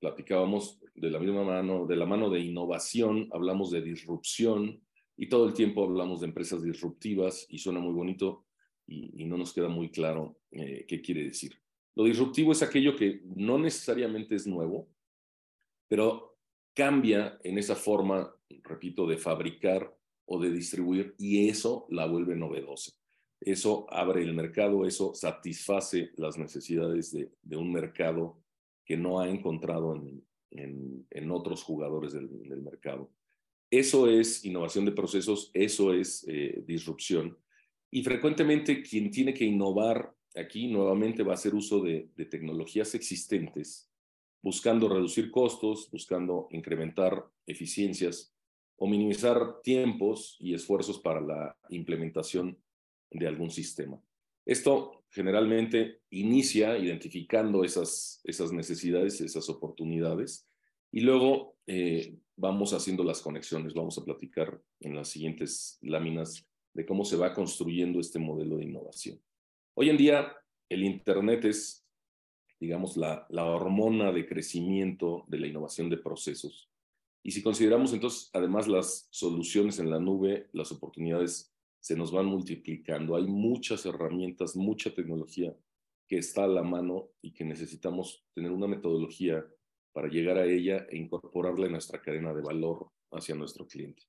platicábamos 0.00 0.80
de 0.92 1.10
la 1.10 1.20
misma 1.20 1.44
mano, 1.44 1.86
de 1.86 1.94
la 1.94 2.04
mano 2.04 2.28
de 2.30 2.40
innovación, 2.40 3.28
hablamos 3.32 3.70
de 3.70 3.82
disrupción, 3.82 4.82
y 5.16 5.28
todo 5.28 5.46
el 5.46 5.54
tiempo 5.54 5.84
hablamos 5.84 6.20
de 6.20 6.26
empresas 6.26 6.64
disruptivas 6.64 7.46
y 7.48 7.58
suena 7.58 7.78
muy 7.78 7.92
bonito 7.92 8.46
y, 8.88 9.24
no 9.24 9.38
nos 9.38 9.52
queda 9.52 9.68
muy 9.68 9.90
claro 9.90 10.40
eh, 10.50 10.84
qué 10.88 11.00
quiere 11.00 11.22
decir. 11.22 11.62
Lo 11.94 12.04
disruptivo 12.04 12.50
es 12.50 12.62
aquello 12.62 12.96
que 12.96 13.22
no 13.36 13.56
necesariamente 13.56 14.34
es 14.34 14.48
nuevo, 14.48 14.88
pero 15.86 16.29
cambia 16.74 17.38
en 17.42 17.58
esa 17.58 17.76
forma, 17.76 18.34
repito, 18.64 19.06
de 19.06 19.18
fabricar 19.18 19.94
o 20.26 20.40
de 20.40 20.50
distribuir 20.50 21.14
y 21.18 21.48
eso 21.48 21.86
la 21.90 22.06
vuelve 22.06 22.36
novedosa. 22.36 22.92
Eso 23.40 23.86
abre 23.90 24.22
el 24.22 24.34
mercado, 24.34 24.84
eso 24.86 25.14
satisface 25.14 26.10
las 26.16 26.36
necesidades 26.36 27.10
de, 27.10 27.56
un 27.56 27.72
mercado 27.72 28.38
que 28.84 28.96
no 28.96 29.20
ha 29.20 29.28
encontrado 29.28 29.94
en, 29.94 31.30
otros 31.30 31.62
jugadores 31.62 32.12
del 32.12 32.62
mercado. 32.62 33.10
Eso 33.70 34.08
es 34.08 34.44
innovación 34.44 34.84
de 34.84 34.92
procesos, 34.92 35.50
eso 35.54 35.94
es 35.94 36.24
eh, 36.26 36.62
disrupción. 36.66 37.38
Y 37.90 38.02
frecuentemente 38.02 38.82
quien 38.82 39.10
tiene 39.10 39.32
que 39.32 39.44
innovar 39.44 40.12
aquí 40.34 40.66
nuevamente 40.66 41.22
va 41.22 41.32
a 41.32 41.34
hacer 41.34 41.54
uso 41.54 41.80
de, 41.80 42.08
tecnologías 42.28 42.94
existentes 42.94 43.89
buscando 44.42 44.88
reducir 44.88 45.30
costos, 45.30 45.90
buscando 45.90 46.48
incrementar 46.50 47.24
eficiencias 47.46 48.34
o 48.76 48.86
minimizar 48.86 49.60
tiempos 49.62 50.36
y 50.40 50.54
esfuerzos 50.54 50.98
para 50.98 51.20
la 51.20 51.56
implementación 51.68 52.58
de 53.10 53.26
algún 53.26 53.50
sistema. 53.50 54.00
Esto 54.46 55.04
generalmente 55.10 56.00
inicia 56.10 56.78
identificando 56.78 57.64
esas, 57.64 58.20
esas 58.24 58.52
necesidades, 58.52 59.20
esas 59.20 59.48
oportunidades, 59.48 60.46
y 60.92 61.00
luego 61.00 61.56
eh, 61.66 62.16
vamos 62.36 62.72
haciendo 62.72 63.04
las 63.04 63.20
conexiones. 63.20 63.74
Vamos 63.74 63.96
a 63.98 64.04
platicar 64.04 64.60
en 64.80 64.96
las 64.96 65.08
siguientes 65.08 65.78
láminas 65.82 66.46
de 66.72 66.86
cómo 66.86 67.04
se 67.04 67.16
va 67.16 67.34
construyendo 67.34 68.00
este 68.00 68.18
modelo 68.18 68.56
de 68.56 68.64
innovación. 68.64 69.20
Hoy 69.74 69.90
en 69.90 69.96
día, 69.96 70.32
el 70.68 70.84
Internet 70.84 71.44
es, 71.44 71.86
digamos, 72.60 72.96
la, 72.96 73.26
la 73.30 73.46
hormona 73.46 74.12
de 74.12 74.26
crecimiento 74.26 75.24
de 75.28 75.38
la 75.38 75.46
innovación 75.46 75.88
de 75.88 75.96
procesos. 75.96 76.70
Y 77.22 77.32
si 77.32 77.42
consideramos 77.42 77.92
entonces, 77.92 78.30
además, 78.32 78.68
las 78.68 79.08
soluciones 79.10 79.78
en 79.78 79.90
la 79.90 79.98
nube, 79.98 80.48
las 80.52 80.70
oportunidades 80.70 81.52
se 81.80 81.96
nos 81.96 82.12
van 82.12 82.26
multiplicando. 82.26 83.16
Hay 83.16 83.26
muchas 83.26 83.84
herramientas, 83.86 84.54
mucha 84.56 84.94
tecnología 84.94 85.56
que 86.06 86.18
está 86.18 86.44
a 86.44 86.48
la 86.48 86.62
mano 86.62 87.08
y 87.22 87.32
que 87.32 87.44
necesitamos 87.44 88.24
tener 88.34 88.52
una 88.52 88.66
metodología 88.66 89.44
para 89.92 90.08
llegar 90.08 90.38
a 90.38 90.44
ella 90.44 90.86
e 90.90 90.96
incorporarla 90.96 91.66
en 91.66 91.72
nuestra 91.72 92.00
cadena 92.00 92.34
de 92.34 92.42
valor 92.42 92.90
hacia 93.10 93.34
nuestro 93.34 93.66
cliente. 93.66 94.02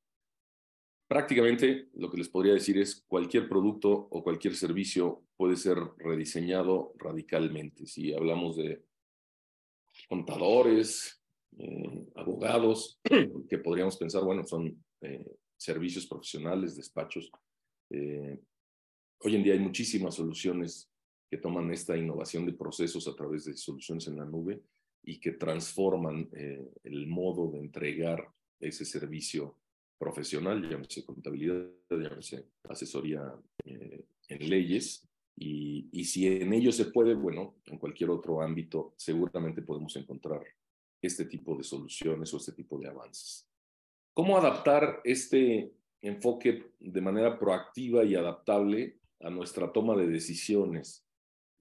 Prácticamente 1.12 1.90
lo 1.96 2.10
que 2.10 2.16
les 2.16 2.30
podría 2.30 2.54
decir 2.54 2.78
es 2.78 3.04
cualquier 3.06 3.50
producto 3.50 3.90
o 3.90 4.24
cualquier 4.24 4.56
servicio 4.56 5.26
puede 5.36 5.58
ser 5.58 5.78
rediseñado 5.98 6.94
radicalmente. 6.96 7.86
Si 7.86 8.14
hablamos 8.14 8.56
de 8.56 8.86
contadores, 10.08 11.22
eh, 11.58 12.08
abogados, 12.16 13.02
que 13.50 13.58
podríamos 13.58 13.98
pensar, 13.98 14.24
bueno, 14.24 14.46
son 14.46 14.82
eh, 15.02 15.36
servicios 15.58 16.08
profesionales, 16.08 16.78
despachos. 16.78 17.30
Eh, 17.90 18.40
hoy 19.20 19.36
en 19.36 19.44
día 19.44 19.56
hay 19.56 19.60
muchísimas 19.60 20.16
soluciones 20.16 20.90
que 21.30 21.40
toman 21.40 21.74
esta 21.74 21.98
innovación 21.98 22.46
de 22.46 22.54
procesos 22.54 23.06
a 23.10 23.16
través 23.16 23.44
de 23.44 23.58
soluciones 23.58 24.08
en 24.08 24.16
la 24.16 24.24
nube 24.24 24.62
y 25.04 25.20
que 25.20 25.34
transforman 25.34 26.30
el 26.32 27.08
modo 27.08 27.52
de 27.52 27.60
entregar 27.60 28.30
ese 28.62 28.86
servicio 28.86 29.58
profesional, 30.02 30.68
llámese 30.68 31.06
contabilidad, 31.06 31.70
llámese 31.92 32.48
asesoría 32.68 33.22
en 33.64 34.50
leyes, 34.50 35.08
y, 35.38 35.90
y, 35.92 36.06
si 36.06 36.26
en 36.26 36.54
ello 36.54 36.72
se 36.72 36.86
puede, 36.86 37.14
bueno, 37.14 37.56
en 37.66 37.78
cualquier 37.78 38.10
otro 38.10 38.42
ámbito 38.42 38.96
seguramente 38.98 39.62
podemos 39.62 39.96
encontrar 39.96 40.42
este 41.02 41.26
tipo 41.26 41.56
de 41.56 41.64
soluciones 41.64 42.34
o 42.34 42.38
este 42.38 42.52
tipo 42.54 42.80
de 42.80 42.88
avances. 42.88 43.48
¿Cómo 44.14 44.38
adaptar 44.38 45.02
este 45.04 45.72
enfoque 46.02 46.74
de 46.80 47.02
manera 47.02 47.38
proactiva 47.38 48.04
y 48.04 48.16
adaptable 48.16 48.98
a 49.20 49.30
nuestra 49.30 49.72
toma 49.72 49.96
de 49.96 50.08
decisiones? 50.08 51.06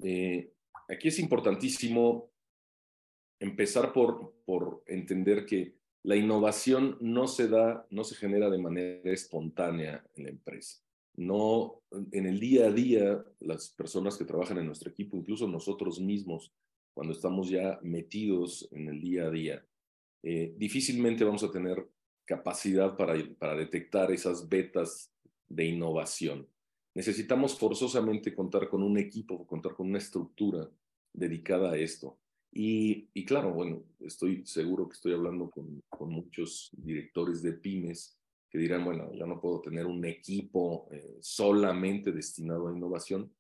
Eh, 0.02 0.50
aquí 0.88 1.08
es 1.08 1.18
importantísimo 1.18 2.30
empezar 3.38 3.92
por, 3.92 4.34
por 4.46 4.82
entender 4.86 5.44
que 5.44 5.79
la 6.02 6.16
innovación 6.16 6.96
no 7.00 7.26
se 7.28 7.48
da, 7.48 7.86
no 7.90 8.04
se 8.04 8.14
genera 8.14 8.48
de 8.48 8.58
manera 8.58 9.12
espontánea 9.12 10.04
en 10.14 10.24
la 10.24 10.30
empresa. 10.30 10.82
No, 11.16 11.82
en 12.12 12.26
el 12.26 12.40
día 12.40 12.68
a 12.68 12.72
día, 12.72 13.22
las 13.40 13.70
personas 13.70 14.16
que 14.16 14.24
trabajan 14.24 14.58
en 14.58 14.66
nuestro 14.66 14.90
equipo, 14.90 15.16
incluso 15.16 15.46
nosotros 15.46 16.00
mismos, 16.00 16.52
cuando 16.94 17.12
estamos 17.12 17.50
ya 17.50 17.78
metidos 17.82 18.68
en 18.72 18.88
el 18.88 19.00
día 19.00 19.26
a 19.26 19.30
día, 19.30 19.66
eh, 20.22 20.54
difícilmente 20.56 21.24
vamos 21.24 21.42
a 21.42 21.50
tener 21.50 21.86
capacidad 22.24 22.96
para, 22.96 23.14
para 23.38 23.56
detectar 23.56 24.10
esas 24.12 24.48
vetas 24.48 25.12
de 25.48 25.66
innovación. 25.66 26.48
Necesitamos 26.94 27.58
forzosamente 27.58 28.34
contar 28.34 28.68
con 28.68 28.82
un 28.82 28.98
equipo, 28.98 29.46
contar 29.46 29.74
con 29.74 29.88
una 29.88 29.98
estructura 29.98 30.70
dedicada 31.12 31.72
a 31.72 31.76
esto. 31.76 32.19
Y, 32.52 33.08
y 33.14 33.24
claro, 33.24 33.52
bueno, 33.52 33.84
estoy 34.00 34.44
seguro 34.44 34.88
que 34.88 34.94
estoy 34.94 35.12
hablando 35.12 35.50
con, 35.50 35.82
con, 35.88 36.10
muchos 36.10 36.70
directores 36.72 37.42
de 37.42 37.52
pymes 37.52 38.18
que 38.50 38.58
dirán, 38.58 38.84
bueno, 38.84 39.12
ya 39.14 39.24
no 39.26 39.40
puedo 39.40 39.60
tener 39.60 39.86
un 39.86 40.04
equipo 40.04 40.88
eh, 40.90 41.18
solamente 41.20 42.10
destinado 42.10 42.68
a 42.68 42.76
innovación. 42.76 43.32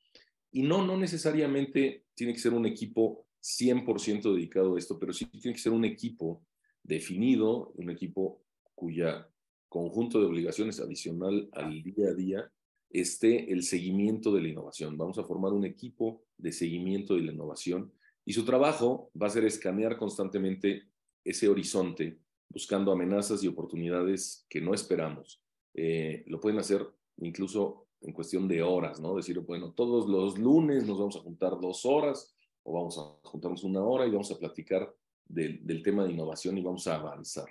Y 0.52 0.62
no, 0.62 0.86
no 0.86 0.96
necesariamente 0.96 2.04
tiene 2.14 2.32
que 2.32 2.38
ser 2.38 2.52
un 2.52 2.66
equipo 2.66 3.26
100% 3.42 4.34
dedicado 4.34 4.76
a 4.76 4.78
esto, 4.78 4.98
pero 4.98 5.12
sí 5.12 5.26
tiene 5.26 5.54
que 5.54 5.62
ser 5.62 5.72
un 5.72 5.84
equipo 5.84 6.44
definido, 6.82 7.72
un 7.76 7.90
equipo 7.90 8.44
cuya 8.74 9.28
conjunto 9.68 10.20
de 10.20 10.26
obligaciones 10.26 10.80
adicional 10.80 11.48
al 11.52 11.82
día 11.82 12.08
a 12.08 12.14
día 12.14 12.52
esté 12.90 13.52
el 13.52 13.62
seguimiento 13.62 14.32
de 14.34 14.42
la 14.42 14.48
innovación. 14.48 14.96
Vamos 14.96 15.18
a 15.18 15.24
formar 15.24 15.52
un 15.52 15.64
equipo 15.64 16.24
de 16.38 16.52
seguimiento 16.52 17.14
de 17.14 17.22
la 17.22 17.32
innovación 17.32 17.92
y 18.30 18.32
su 18.32 18.44
trabajo 18.44 19.10
va 19.20 19.26
a 19.26 19.30
ser 19.30 19.44
escanear 19.44 19.98
constantemente 19.98 20.84
ese 21.24 21.48
horizonte 21.48 22.20
buscando 22.48 22.92
amenazas 22.92 23.42
y 23.42 23.48
oportunidades 23.48 24.46
que 24.48 24.60
no 24.60 24.72
esperamos. 24.72 25.42
Eh, 25.74 26.22
lo 26.28 26.38
pueden 26.38 26.60
hacer 26.60 26.86
incluso 27.16 27.88
en 28.00 28.12
cuestión 28.12 28.46
de 28.46 28.62
horas, 28.62 29.00
¿no? 29.00 29.16
Decir, 29.16 29.40
bueno, 29.40 29.72
todos 29.72 30.08
los 30.08 30.38
lunes 30.38 30.86
nos 30.86 31.00
vamos 31.00 31.16
a 31.16 31.22
juntar 31.22 31.58
dos 31.60 31.84
horas 31.84 32.32
o 32.62 32.72
vamos 32.72 32.98
a 32.98 33.28
juntarnos 33.28 33.64
una 33.64 33.82
hora 33.82 34.06
y 34.06 34.12
vamos 34.12 34.30
a 34.30 34.38
platicar 34.38 34.94
del, 35.24 35.66
del 35.66 35.82
tema 35.82 36.04
de 36.04 36.12
innovación 36.12 36.56
y 36.56 36.62
vamos 36.62 36.86
a 36.86 36.94
avanzar. 36.94 37.48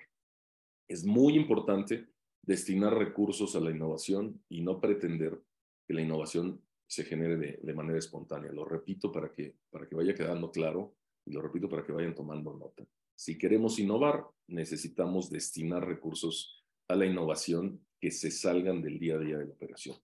Es 0.88 1.04
muy 1.04 1.36
importante 1.36 2.08
destinar 2.42 2.98
recursos 2.98 3.54
a 3.54 3.60
la 3.60 3.72
innovación 3.72 4.42
y 4.48 4.62
no 4.62 4.80
pretender 4.80 5.42
que 5.86 5.94
la 5.94 6.04
innovación 6.04 6.62
se 6.90 7.04
genere 7.04 7.60
de, 7.62 7.74
manera 7.76 8.00
espontánea. 8.00 8.52
Lo 8.52 8.66
repito 8.66 9.12
para 9.12 9.32
que, 9.32 9.54
para 9.70 9.88
que 9.88 9.96
vaya 9.96 10.16
quedando 10.16 10.52
claro 10.52 10.96
y 11.24 11.32
lo 11.32 11.40
repito 11.40 11.70
para 11.70 11.86
que 11.86 11.92
vayan 11.92 12.16
tomando 12.16 12.52
nota. 12.58 12.84
Si 13.14 13.38
queremos 13.38 13.78
innovar, 13.78 14.26
necesitamos 14.48 15.30
destinar 15.30 15.88
recursos 15.88 16.66
a 16.88 16.96
la 16.96 17.06
innovación 17.06 17.80
que 18.02 18.10
se 18.10 18.32
salgan 18.32 18.82
del 18.82 18.98
día 18.98 19.16
a 19.16 19.20
día 19.20 19.38
de 19.38 19.46
la 19.46 19.54
operación. 19.54 19.98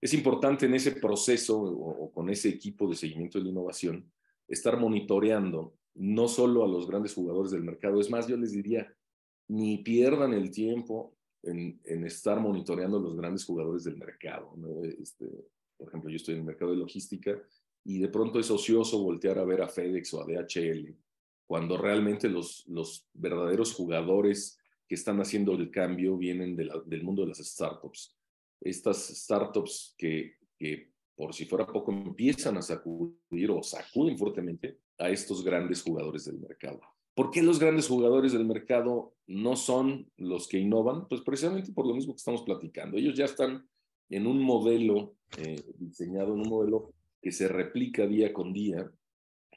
Es 0.00 0.14
importante 0.14 0.66
en 0.66 0.74
ese 0.74 0.92
proceso 0.92 1.60
o, 1.60 2.12
con 2.12 2.30
ese 2.30 2.48
equipo 2.48 2.88
de 2.88 2.94
seguimiento 2.94 3.38
de 3.38 3.44
la 3.44 3.50
innovación 3.50 4.08
estar 4.46 4.78
monitoreando 4.78 5.74
no 5.96 6.28
solo 6.28 6.64
a 6.64 6.68
los 6.68 6.86
grandes 6.86 7.12
jugadores 7.12 7.50
del 7.50 7.64
mercado, 7.64 8.00
es 8.00 8.08
más, 8.08 8.28
yo 8.28 8.36
les 8.36 8.52
diría, 8.52 8.94
ni 9.48 9.78
pierdan 9.78 10.32
el 10.32 10.52
tiempo 10.52 11.16
en, 11.42 11.80
en 11.84 12.04
estar 12.04 12.38
monitoreando 12.38 12.98
a 12.98 13.00
los 13.00 13.16
grandes 13.16 13.44
jugadores 13.44 13.82
del 13.82 13.96
mercado. 13.96 14.54
Este, 15.00 15.26
por 15.80 15.88
ejemplo, 15.88 16.10
yo 16.10 16.16
estoy 16.16 16.34
en 16.34 16.40
el 16.40 16.46
mercado 16.46 16.72
de 16.72 16.76
logística 16.76 17.42
y 17.82 17.98
de 17.98 18.08
pronto 18.08 18.38
es 18.38 18.50
ocioso 18.50 19.02
voltear 19.02 19.38
a 19.38 19.44
ver 19.44 19.62
a 19.62 19.68
FedEx 19.68 20.12
o 20.12 20.20
a 20.20 20.26
DHL, 20.26 20.94
cuando 21.46 21.78
realmente 21.78 22.28
los, 22.28 22.66
los 22.68 23.08
verdaderos 23.14 23.72
jugadores 23.72 24.58
que 24.86 24.94
están 24.94 25.18
haciendo 25.20 25.52
el 25.54 25.70
cambio 25.70 26.18
vienen 26.18 26.54
de 26.54 26.68
del 26.84 27.02
mundo 27.02 27.22
de 27.22 27.28
las 27.28 27.38
startups. 27.38 28.14
Estas 28.60 29.08
startups 29.08 29.94
que, 29.96 30.34
que 30.58 30.92
por 31.16 31.34
si 31.34 31.46
fuera 31.46 31.66
poco, 31.66 31.92
empiezan 31.92 32.58
a 32.58 32.62
sacudir 32.62 33.50
o 33.50 33.62
sacuden 33.62 34.18
fuertemente 34.18 34.80
a 34.98 35.08
estos 35.08 35.42
grandes 35.42 35.82
jugadores 35.82 36.26
del 36.26 36.38
mercado. 36.38 36.80
¿Por 37.14 37.30
qué 37.30 37.42
los 37.42 37.58
grandes 37.58 37.88
jugadores 37.88 38.32
del 38.32 38.44
mercado 38.44 39.14
no 39.26 39.56
son 39.56 40.10
los 40.18 40.46
que 40.46 40.58
innovan? 40.58 41.08
Pues 41.08 41.22
precisamente 41.22 41.72
por 41.72 41.86
lo 41.86 41.94
mismo 41.94 42.12
que 42.12 42.18
estamos 42.18 42.42
platicando. 42.42 42.96
Ellos 42.96 43.16
ya 43.16 43.24
están 43.24 43.66
en 44.10 44.26
un 44.26 44.42
modelo 44.42 45.14
eh, 45.38 45.62
diseñado, 45.78 46.34
en 46.34 46.40
un 46.40 46.48
modelo 46.48 46.92
que 47.22 47.32
se 47.32 47.48
replica 47.48 48.06
día 48.06 48.32
con 48.32 48.52
día, 48.52 48.90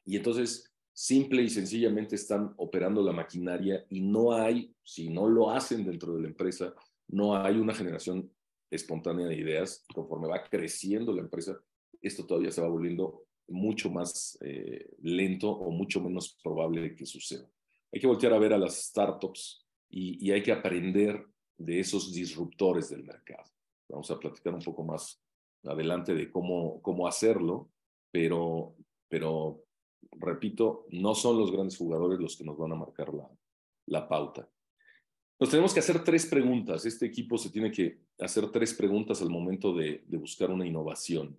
y 0.05 0.15
entonces 0.15 0.71
simple 0.93 1.41
y 1.41 1.49
sencillamente 1.49 2.15
están 2.15 2.53
operando 2.57 3.01
la 3.01 3.11
maquinaria 3.11 3.85
y 3.89 4.01
no 4.01 4.33
hay, 4.33 4.73
si 4.83 5.09
no 5.09 5.27
lo 5.27 5.49
hacen 5.49 5.83
dentro 5.83 6.15
de 6.15 6.21
la 6.21 6.27
empresa, 6.27 6.73
no 7.07 7.35
hay 7.35 7.57
una 7.57 7.73
generación 7.73 8.31
espontánea 8.69 9.27
de 9.27 9.35
ideas, 9.35 9.85
conforme 9.93 10.27
va 10.27 10.43
creciendo 10.43 11.13
la 11.13 11.21
empresa, 11.21 11.59
esto 12.01 12.25
todavía 12.25 12.51
se 12.51 12.61
va 12.61 12.67
volviendo 12.67 13.25
mucho 13.47 13.89
más 13.89 14.37
eh, 14.41 14.95
lento 15.01 15.51
o 15.51 15.71
mucho 15.71 16.01
menos 16.01 16.37
probable 16.43 16.95
que 16.95 17.05
suceda. 17.05 17.47
Hay 17.91 17.99
que 17.99 18.07
voltear 18.07 18.33
a 18.33 18.39
ver 18.39 18.53
a 18.53 18.57
las 18.57 18.75
startups 18.85 19.65
y, 19.89 20.31
hay 20.31 20.41
que 20.41 20.51
aprender 20.51 21.23
de 21.55 21.79
esos 21.79 22.11
disruptores 22.11 22.89
del 22.89 23.03
mercado. 23.03 23.52
Vamos 23.93 24.09
a 24.11 24.19
platicar 24.19 24.53
un 24.53 24.61
poco 24.61 24.83
más 24.83 25.23
adelante 25.63 26.13
de 26.13 26.29
cómo, 26.29 26.81
cómo 26.81 27.07
hacerlo, 27.07 27.69
pero, 28.11 28.75
pero, 29.07 29.63
repito, 30.19 30.85
no 30.89 31.13
son 31.15 31.37
los 31.37 31.51
grandes 31.51 31.77
jugadores 31.77 32.19
los 32.19 32.35
que 32.35 32.43
nos 32.43 32.57
van 32.57 32.71
a 32.73 32.75
marcar 32.75 33.13
la, 33.13 33.29
la 33.87 34.07
pauta. 34.07 34.49
Nos 35.39 35.49
tenemos 35.49 35.73
que 35.73 35.79
hacer 35.79 36.03
tres 36.03 36.25
preguntas. 36.25 36.85
Este 36.85 37.05
equipo 37.05 37.37
se 37.37 37.49
tiene 37.49 37.71
que 37.71 37.99
hacer 38.19 38.49
tres 38.51 38.73
preguntas 38.73 39.21
al 39.21 39.29
momento 39.29 39.73
de, 39.73 40.03
de 40.07 40.17
buscar 40.17 40.49
una 40.51 40.65
innovación. 40.65 41.37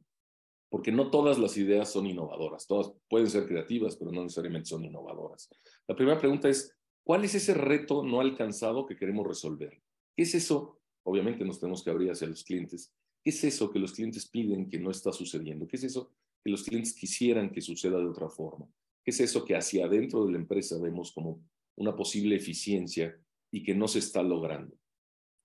porque 0.75 0.91
no 0.91 1.09
todas 1.09 1.39
las 1.39 1.57
ideas 1.57 1.93
son 1.93 2.05
innovadoras, 2.07 2.67
todas 2.67 2.93
pueden 3.09 3.31
ser 3.31 3.47
creativas, 3.47 3.95
pero 3.97 4.11
no 4.11 4.23
necesariamente 4.25 4.71
son 4.71 4.85
innovadoras. 4.85 5.49
La 5.87 5.95
primera 5.95 6.19
pregunta 6.19 6.49
es, 6.49 6.77
¿cuál 7.05 7.25
es 7.25 7.37
ese 7.37 7.55
reto 7.55 8.03
no 8.03 8.21
alcanzado 8.21 8.85
que 8.85 8.97
queremos 8.97 9.25
resolver? 9.25 9.81
¿Qué 10.17 10.25
es 10.25 10.35
eso? 10.35 10.81
Obviamente 11.05 11.45
nos 11.45 11.61
tenemos 11.61 11.83
que 11.85 11.91
abrir 11.91 12.11
hacia 12.11 12.27
los 12.27 12.43
clientes. 12.45 12.93
¿Qué 13.23 13.31
es 13.31 13.45
eso 13.45 13.71
que 13.71 13.79
los 13.79 13.93
clientes 13.93 14.29
piden 14.29 14.69
que 14.69 14.79
no 14.79 14.91
está 14.91 15.13
sucediendo? 15.13 15.67
¿Qué 15.67 15.77
es 15.77 15.85
eso 15.85 16.13
que 16.43 16.51
los 16.51 16.63
clientes 16.63 16.95
quisieran 16.95 17.51
que 17.51 17.61
suceda 17.61 17.99
de 17.99 18.07
otra 18.07 18.29
forma? 18.29 18.67
¿Qué 19.05 19.11
es 19.11 19.21
eso 19.21 19.45
que 19.45 19.55
hacia 19.55 19.87
adentro 19.87 20.25
de 20.25 20.33
la 20.33 20.39
empresa 20.39 20.79
vemos 20.79 21.13
como 21.13 21.43
una 21.77 21.95
posible 21.95 22.37
eficiencia 22.37 23.19
y 23.51 23.63
que 23.63 23.75
no 23.75 23.87
se 23.87 23.99
está 23.99 24.23
logrando? 24.23 24.77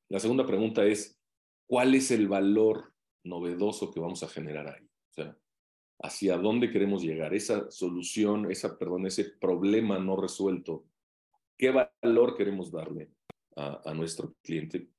La 0.10 0.20
segunda 0.20 0.46
pregunta 0.46 0.86
es, 0.86 1.18
¿cuál 1.68 1.94
es 1.94 2.10
el 2.12 2.28
valor 2.28 2.94
novedoso 3.24 3.92
que 3.92 4.00
vamos 4.00 4.24
a 4.24 4.30
generar 4.30 4.68
ahí? 4.68 4.86
O 4.86 5.14
sea, 5.14 5.38
¿hacia 6.02 6.38
dónde 6.38 6.72
queremos 6.72 7.04
llegar? 7.04 7.34
Esa 7.34 7.70
solución, 7.70 8.50
esa, 8.50 8.78
perdón, 8.78 9.06
ese 9.06 9.26
problema 9.26 10.00
no 10.00 10.16
resuelto, 10.16 10.86
¿qué 11.58 11.72
valor 11.72 12.36
queremos 12.36 12.72
darle 12.72 13.12
a, 13.56 13.90
a 13.90 13.94
nuestro 13.94 14.36
cliente 14.42 14.90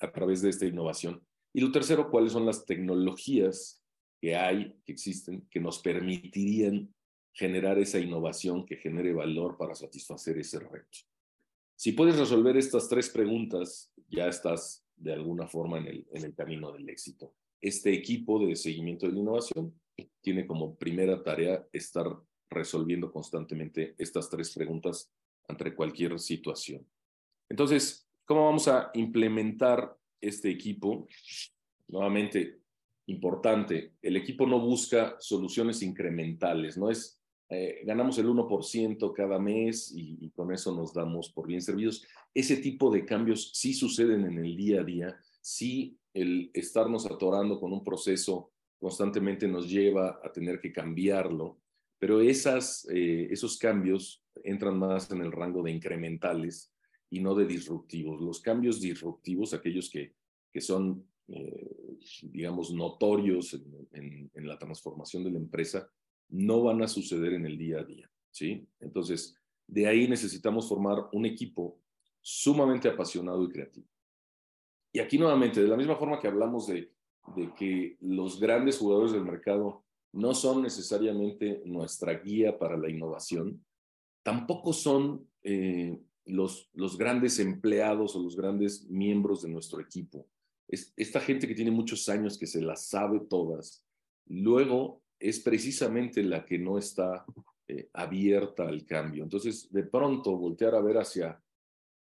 a 0.00 0.10
través 0.10 0.42
de 0.42 0.50
esta 0.50 0.66
innovación? 0.66 1.22
Y 1.52 1.60
lo 1.60 1.70
tercero, 1.72 2.10
¿cuáles 2.10 2.32
son 2.32 2.46
las 2.46 2.64
tecnologías 2.64 3.80
que 4.20 4.36
hay, 4.36 4.74
que 4.84 4.92
existen, 4.92 5.48
que 5.50 5.60
nos 5.60 5.78
permitirían 5.78 6.92
generar 7.32 7.78
esa 7.78 7.98
innovación 7.98 8.66
que 8.66 8.76
genere 8.76 9.12
valor 9.12 9.56
para 9.56 9.74
satisfacer 9.74 10.38
ese 10.38 10.60
reto. 10.60 10.98
Si 11.76 11.92
puedes 11.92 12.18
resolver 12.18 12.56
estas 12.56 12.88
tres 12.88 13.08
preguntas, 13.08 13.90
ya 14.08 14.28
estás 14.28 14.84
de 14.96 15.14
alguna 15.14 15.48
forma 15.48 15.78
en 15.78 15.86
el, 15.86 16.06
en 16.12 16.24
el 16.24 16.34
camino 16.34 16.72
del 16.72 16.88
éxito. 16.90 17.34
Este 17.60 17.94
equipo 17.94 18.44
de 18.44 18.56
seguimiento 18.56 19.06
de 19.06 19.12
la 19.12 19.20
innovación 19.20 19.74
tiene 20.20 20.46
como 20.46 20.74
primera 20.76 21.22
tarea 21.22 21.66
estar 21.72 22.06
resolviendo 22.50 23.10
constantemente 23.10 23.94
estas 23.96 24.28
tres 24.28 24.52
preguntas 24.52 25.10
ante 25.48 25.74
cualquier 25.74 26.18
situación. 26.18 26.86
Entonces, 27.48 28.06
¿cómo 28.30 28.44
vamos 28.44 28.68
a 28.68 28.92
implementar 28.94 29.92
este 30.20 30.50
equipo? 30.50 31.08
Nuevamente, 31.88 32.60
importante, 33.06 33.94
el 34.00 34.16
equipo 34.16 34.46
no 34.46 34.60
busca 34.60 35.16
soluciones 35.18 35.82
incrementales, 35.82 36.78
no 36.78 36.90
es 36.90 37.20
eh, 37.48 37.80
ganamos 37.84 38.16
el 38.18 38.28
1% 38.28 39.12
cada 39.12 39.40
mes 39.40 39.92
y, 39.92 40.30
con 40.30 40.52
eso 40.52 40.72
nos 40.72 40.94
damos 40.94 41.30
por 41.30 41.48
bien 41.48 41.60
servidos. 41.60 42.06
Ese 42.32 42.58
tipo 42.58 42.88
de 42.92 43.04
cambios 43.04 43.50
sí 43.52 43.74
suceden 43.74 44.24
en 44.24 44.38
el 44.38 44.56
día 44.56 44.82
a 44.82 44.84
día, 44.84 45.18
sí 45.40 45.98
el 46.14 46.52
estarnos 46.54 47.06
atorando 47.06 47.58
con 47.58 47.72
un 47.72 47.82
proceso 47.82 48.52
constantemente 48.78 49.48
nos 49.48 49.68
lleva 49.68 50.20
a 50.22 50.30
tener 50.30 50.60
que 50.60 50.72
cambiarlo, 50.72 51.58
pero 51.98 52.20
esas, 52.20 52.86
eh, 52.94 53.26
esos 53.28 53.58
cambios 53.58 54.22
entran 54.44 54.78
más 54.78 55.10
en 55.10 55.20
el 55.20 55.32
rango 55.32 55.64
de 55.64 55.72
incrementales 55.72 56.72
y 57.10 57.20
no 57.20 57.34
de 57.34 57.46
disruptivos. 57.46 58.20
Los 58.20 58.40
cambios 58.40 58.80
disruptivos, 58.80 59.52
aquellos 59.52 59.90
que, 59.90 60.14
que 60.52 60.60
son, 60.60 61.04
eh, 61.28 61.96
digamos, 62.22 62.72
notorios 62.72 63.60
en 63.92 64.46
la 64.46 64.58
transformación 64.58 65.24
de 65.24 65.32
la 65.32 65.38
empresa, 65.38 65.90
no 66.30 66.62
van 66.62 66.82
a 66.82 66.88
suceder 66.88 67.34
en 67.34 67.46
el 67.46 67.58
día 67.58 67.80
a 67.80 67.84
día, 67.84 68.10
¿sí? 68.30 68.66
Entonces, 68.78 69.36
de 69.66 69.86
ahí 69.86 70.08
necesitamos 70.08 70.68
formar 70.68 71.08
un 71.12 71.26
equipo 71.26 71.78
sumamente 72.20 72.88
apasionado 72.88 73.44
y 73.44 73.48
creativo. 73.48 73.86
Y 74.92 74.98
aquí 74.98 75.18
nuevamente, 75.18 75.62
de 75.62 75.68
la 75.68 75.76
misma 75.76 75.96
forma 75.96 76.18
que 76.18 76.28
hablamos 76.28 76.66
de, 76.66 76.92
de 77.36 77.54
que 77.54 77.96
los 78.00 78.40
grandes 78.40 78.78
jugadores 78.78 79.12
del 79.12 79.24
mercado 79.24 79.84
no 80.12 80.34
son 80.34 80.62
necesariamente 80.62 81.62
nuestra 81.64 82.14
guía 82.14 82.58
para 82.58 82.76
la 82.76 82.90
innovación, 82.90 83.64
tampoco 84.22 84.72
son 84.72 85.28
eh, 85.42 85.98
los, 86.24 86.70
los 86.74 86.96
grandes 86.96 87.38
empleados 87.38 88.14
o 88.14 88.22
los 88.22 88.36
grandes 88.36 88.88
miembros 88.88 89.42
de 89.42 89.48
nuestro 89.48 89.80
equipo. 89.80 90.26
Es, 90.68 90.92
esta 90.96 91.20
gente 91.20 91.48
que 91.48 91.54
tiene 91.54 91.70
muchos 91.70 92.08
años, 92.08 92.38
que 92.38 92.46
se 92.46 92.62
las 92.62 92.86
sabe 92.86 93.20
todas, 93.28 93.84
luego 94.26 95.02
es 95.18 95.40
precisamente 95.40 96.22
la 96.22 96.44
que 96.44 96.58
no 96.58 96.78
está 96.78 97.24
eh, 97.68 97.88
abierta 97.92 98.66
al 98.66 98.84
cambio. 98.84 99.22
Entonces, 99.22 99.70
de 99.70 99.82
pronto, 99.82 100.36
voltear 100.36 100.74
a 100.74 100.80
ver 100.80 100.98
hacia, 100.98 101.40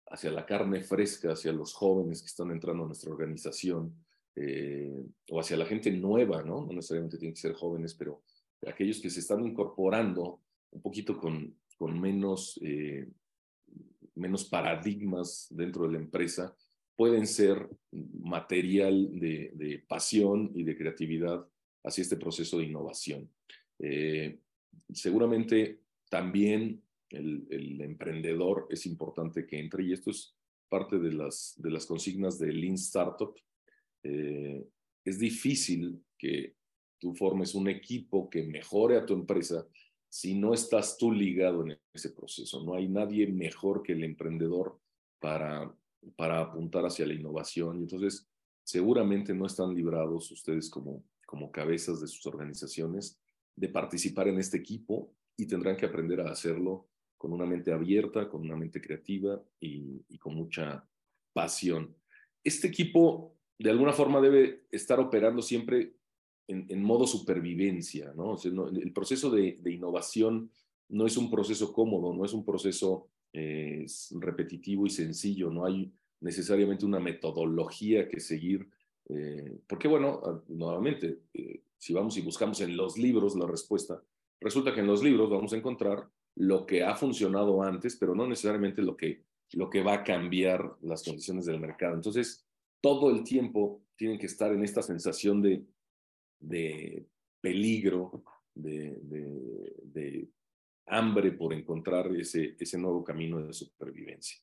hacia 0.07 0.31
la 0.31 0.45
carne 0.45 0.81
fresca, 0.81 1.33
hacia 1.33 1.53
los 1.53 1.73
jóvenes 1.73 2.21
que 2.21 2.27
están 2.27 2.51
entrando 2.51 2.83
a 2.83 2.87
nuestra 2.87 3.11
organización, 3.11 3.95
eh, 4.35 5.05
o 5.31 5.39
hacia 5.39 5.55
la 5.55 5.65
gente 5.65 5.89
nueva, 5.91 6.43
¿no? 6.43 6.67
Necesariamente 6.67 7.17
tienen 7.17 7.33
que 7.33 7.41
ser 7.41 7.53
jóvenes, 7.53 7.93
pero 7.93 8.21
aquellos 8.67 8.99
que 8.99 9.09
se 9.09 9.21
están 9.21 9.45
incorporando 9.45 10.41
un 10.71 10.81
poquito 10.81 11.17
con, 11.17 11.55
con 11.77 11.99
menos, 11.99 12.59
eh, 12.61 13.07
menos 14.15 14.45
paradigmas 14.45 15.47
dentro 15.49 15.85
de 15.85 15.93
la 15.93 15.99
empresa, 15.99 16.55
pueden 16.95 17.27
ser 17.27 17.69
material 17.91 19.19
de, 19.19 19.83
pasión 19.87 20.51
y 20.55 20.63
de 20.63 20.77
creatividad 20.77 21.45
hacia 21.83 22.01
este 22.01 22.15
proceso 22.15 22.57
de 22.57 22.65
innovación. 22.65 23.29
Eh, 23.79 24.39
seguramente 24.93 25.81
también 26.09 26.81
el, 27.09 27.81
emprendedor 27.81 28.67
es 28.69 28.85
importante 28.85 29.45
que 29.45 29.59
entre 29.59 29.83
y 29.83 29.93
esto 29.93 30.11
es 30.11 30.35
parte 30.69 30.97
de 30.97 31.11
las, 31.11 31.53
de 31.57 31.71
las 31.71 31.85
consignas 31.85 32.39
de 32.39 32.51
Lean 32.51 32.75
Startup. 32.75 33.35
Eh, 34.03 34.65
es 35.03 35.19
difícil 35.19 36.01
que 36.17 36.55
tú 36.99 37.13
formes 37.13 37.53
un 37.53 37.67
equipo 37.67 38.29
que 38.29 38.43
mejore 38.43 38.97
a 38.97 39.05
tu 39.05 39.13
empresa 39.13 39.67
si 40.09 40.35
no 40.35 40.53
estás 40.53 40.97
tú 40.97 41.11
ligado 41.11 41.63
en 41.63 41.77
ese 41.93 42.11
proceso. 42.11 42.63
No 42.63 42.75
hay 42.75 42.87
nadie 42.87 43.27
mejor 43.27 43.83
que 43.83 43.93
el 43.93 44.03
emprendedor 44.03 44.79
para, 45.19 45.73
para 46.15 46.39
apuntar 46.39 46.85
hacia 46.85 47.05
la 47.05 47.13
innovación. 47.13 47.79
Y 47.79 47.83
entonces, 47.83 48.27
seguramente 48.63 49.33
no 49.33 49.45
están 49.45 49.73
librados 49.73 50.31
ustedes 50.31 50.69
como, 50.69 51.03
como 51.25 51.51
cabezas 51.51 52.01
de 52.01 52.07
sus 52.07 52.25
organizaciones 52.25 53.19
de 53.55 53.69
participar 53.69 54.27
en 54.27 54.39
este 54.39 54.57
equipo 54.57 55.13
y 55.37 55.47
tendrán 55.47 55.77
que 55.77 55.85
aprender 55.85 56.21
a 56.21 56.31
hacerlo 56.31 56.87
con 57.17 57.33
una 57.33 57.45
mente 57.45 57.71
abierta, 57.71 58.29
con 58.29 58.41
una 58.41 58.55
mente 58.55 58.81
creativa 58.81 59.41
y, 59.59 60.17
con 60.19 60.35
mucha 60.35 60.87
pasión. 61.33 61.95
Este 62.43 62.67
equipo, 62.67 63.35
de 63.57 63.69
alguna 63.69 63.93
forma, 63.93 64.21
debe 64.21 64.65
estar 64.71 64.99
operando 64.99 65.41
siempre 65.41 65.95
en, 66.47 66.83
modo 66.83 67.07
supervivencia, 67.07 68.13
¿no? 68.15 68.37
el 68.43 68.91
proceso 68.91 69.29
de, 69.31 69.57
innovación 69.65 70.49
no 70.89 71.05
es 71.05 71.17
un 71.17 71.31
proceso 71.31 71.73
cómodo, 71.73 72.13
no 72.13 72.25
es 72.25 72.33
un 72.33 72.45
proceso 72.45 73.07
eh, 73.33 73.85
repetitivo 74.11 74.85
y 74.85 74.89
sencillo, 74.89 75.49
no 75.49 75.65
hay 75.65 75.91
necesariamente 76.21 76.85
una 76.85 76.99
metodología 76.99 78.07
que 78.07 78.19
seguir 78.19 78.67
eh, 79.09 79.59
porque 79.67 79.87
bueno, 79.87 80.21
ah, 80.23 80.41
nuevamente, 80.47 81.19
eh, 81.33 81.61
si 81.77 81.93
vamos 81.93 82.17
y 82.17 82.21
buscamos 82.21 82.61
en 82.61 82.75
los 82.75 82.97
libros 82.97 83.35
la 83.35 83.45
respuesta, 83.45 84.01
resulta 84.39 84.73
que 84.73 84.79
en 84.79 84.87
los 84.87 85.03
libros 85.03 85.29
vamos 85.29 85.53
a 85.53 85.57
encontrar 85.57 86.07
lo 86.35 86.65
que 86.65 86.83
ha 86.83 86.95
funcionado 86.95 87.61
antes, 87.61 87.95
pero 87.95 88.15
no 88.15 88.27
necesariamente 88.27 88.81
lo 88.81 88.97
que, 88.97 89.23
lo 89.53 89.69
que 89.69 89.83
va 89.83 89.93
a 89.93 90.03
cambiar 90.03 90.75
las 90.81 91.03
condiciones 91.03 91.45
del 91.45 91.59
mercado. 91.59 91.95
Entonces, 91.95 92.45
todo 92.81 93.09
el 93.11 93.23
tiempo 93.23 93.81
tienen 93.95 94.17
que 94.17 94.25
estar 94.25 94.51
en 94.51 94.63
esta 94.63 94.81
sensación 94.81 95.41
de, 95.41 95.63
de 96.39 97.07
peligro, 97.41 98.23
de, 98.53 100.29
hambre 100.87 101.31
por 101.31 101.51
encontrar 101.51 102.15
ese, 102.15 102.55
ese 102.59 102.77
nuevo 102.77 103.03
camino 103.03 103.41
de 103.41 103.53
supervivencia. 103.53 104.37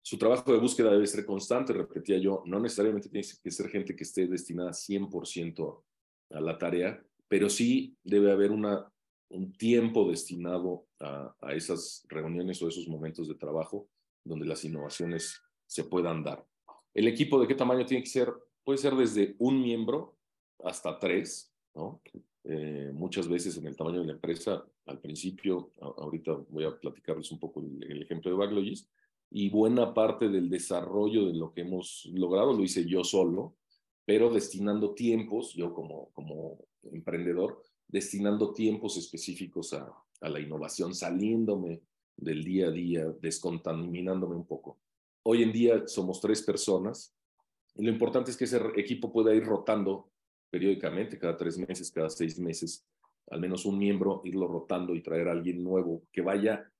Su 0.00 0.16
trabajo 0.16 0.50
de 0.50 0.58
búsqueda 0.58 0.90
debe 0.90 1.06
ser 1.06 1.26
constante, 1.26 1.74
repetía 1.74 2.18
yo, 2.18 2.42
no 2.46 2.58
necesariamente 2.58 3.10
tiene 3.10 3.26
que 3.42 3.50
ser 3.50 3.68
gente 3.68 3.94
que 3.94 4.04
esté 4.04 4.26
destinada 4.26 4.70
100% 4.70 5.84
a 6.30 6.40
la 6.40 6.56
tarea, 6.58 7.04
pero 7.28 7.50
sí 7.50 7.94
debe 8.02 8.32
haber 8.32 8.50
una, 8.50 8.90
un 9.28 9.52
tiempo 9.52 10.10
destinado 10.10 10.86
a, 10.98 11.36
a 11.40 11.54
esas 11.54 12.04
reuniones 12.08 12.60
o 12.62 12.68
esos 12.68 12.88
momentos 12.88 13.28
de 13.28 13.34
trabajo 13.34 13.88
donde 14.24 14.46
las 14.46 14.64
innovaciones 14.64 15.40
se 15.66 15.84
puedan 15.84 16.24
dar. 16.24 16.44
El 16.94 17.06
equipo 17.06 17.40
de 17.40 17.46
qué 17.46 17.54
tamaño 17.54 17.86
tiene 17.86 18.02
que 18.02 18.10
ser, 18.10 18.32
puede 18.64 18.78
ser 18.78 18.94
desde 18.94 19.36
un 19.38 19.62
miembro 19.62 20.16
hasta 20.62 20.98
tres, 20.98 21.52
¿no? 21.74 22.00
Eh, 22.44 22.90
muchas 22.92 23.28
veces 23.28 23.56
en 23.56 23.66
el 23.66 23.76
tamaño 23.76 24.00
de 24.00 24.06
la 24.06 24.12
empresa, 24.14 24.64
al 24.86 24.98
principio, 24.98 25.70
ahorita 25.80 26.32
voy 26.48 26.64
a 26.64 26.76
platicarles 26.76 27.30
un 27.30 27.38
poco 27.38 27.60
el, 27.60 27.82
el 27.90 28.02
ejemplo 28.02 28.30
de 28.30 28.36
Baglogist, 28.36 28.88
y 29.30 29.48
buena 29.48 29.94
parte 29.94 30.28
del 30.28 30.50
desarrollo 30.50 31.26
de 31.26 31.34
lo 31.34 31.52
que 31.52 31.62
hemos 31.62 32.06
logrado 32.12 32.52
lo 32.52 32.62
hice 32.62 32.84
yo 32.84 33.02
solo, 33.02 33.56
pero 34.04 34.30
destinando 34.30 34.94
tiempos, 34.94 35.54
yo 35.54 35.72
como, 35.72 36.10
como 36.12 36.58
emprendedor, 36.82 37.62
destinando 37.88 38.52
tiempos 38.52 38.96
específicos 38.96 39.72
a, 39.72 39.90
a 40.20 40.28
la 40.28 40.40
innovación, 40.40 40.94
saliéndome 40.94 41.80
del 42.16 42.44
día 42.44 42.68
a 42.68 42.70
día, 42.70 43.06
descontaminándome 43.20 44.36
un 44.36 44.46
poco. 44.46 44.78
Hoy 45.22 45.42
en 45.42 45.52
día 45.52 45.86
somos 45.86 46.20
tres 46.20 46.42
personas 46.42 47.14
y 47.74 47.84
lo 47.84 47.90
importante 47.90 48.30
es 48.30 48.36
que 48.36 48.44
ese 48.44 48.60
equipo 48.76 49.12
pueda 49.12 49.34
ir 49.34 49.44
rotando 49.44 50.11
periódicamente, 50.52 51.18
cada 51.18 51.34
tres 51.34 51.56
meses, 51.56 51.90
cada 51.90 52.10
seis 52.10 52.38
meses, 52.38 52.86
al 53.30 53.40
menos 53.40 53.64
un 53.64 53.78
miembro, 53.78 54.20
irlo 54.24 54.46
rotando 54.46 54.94
y 54.94 55.00
traer 55.00 55.28
a 55.28 55.32
alguien 55.32 55.64
nuevo 55.64 56.04
que 56.12 56.20
vaya 56.20 56.70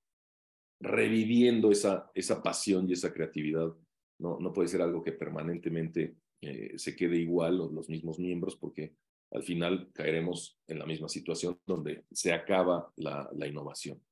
reviviendo 0.78 1.70
esa, 1.70 2.10
esa 2.14 2.42
pasión 2.42 2.86
y 2.88 2.92
esa 2.92 3.14
creatividad. 3.14 3.72
No, 4.18 4.38
no 4.38 4.52
puede 4.52 4.68
ser 4.68 4.82
algo 4.82 5.02
que 5.02 5.12
permanentemente 5.12 6.16
eh, 6.42 6.74
se 6.76 6.94
quede 6.94 7.16
igual 7.16 7.56
los, 7.56 7.88
mismos 7.88 8.18
miembros 8.18 8.56
porque 8.56 8.94
al 9.30 9.42
final 9.42 9.90
caeremos 9.94 10.58
en 10.66 10.78
la 10.78 10.84
misma 10.84 11.08
situación 11.08 11.58
donde 11.64 12.04
se 12.10 12.34
acaba 12.34 12.92
la, 12.96 13.30
la 13.32 13.46
innovación. 13.46 14.02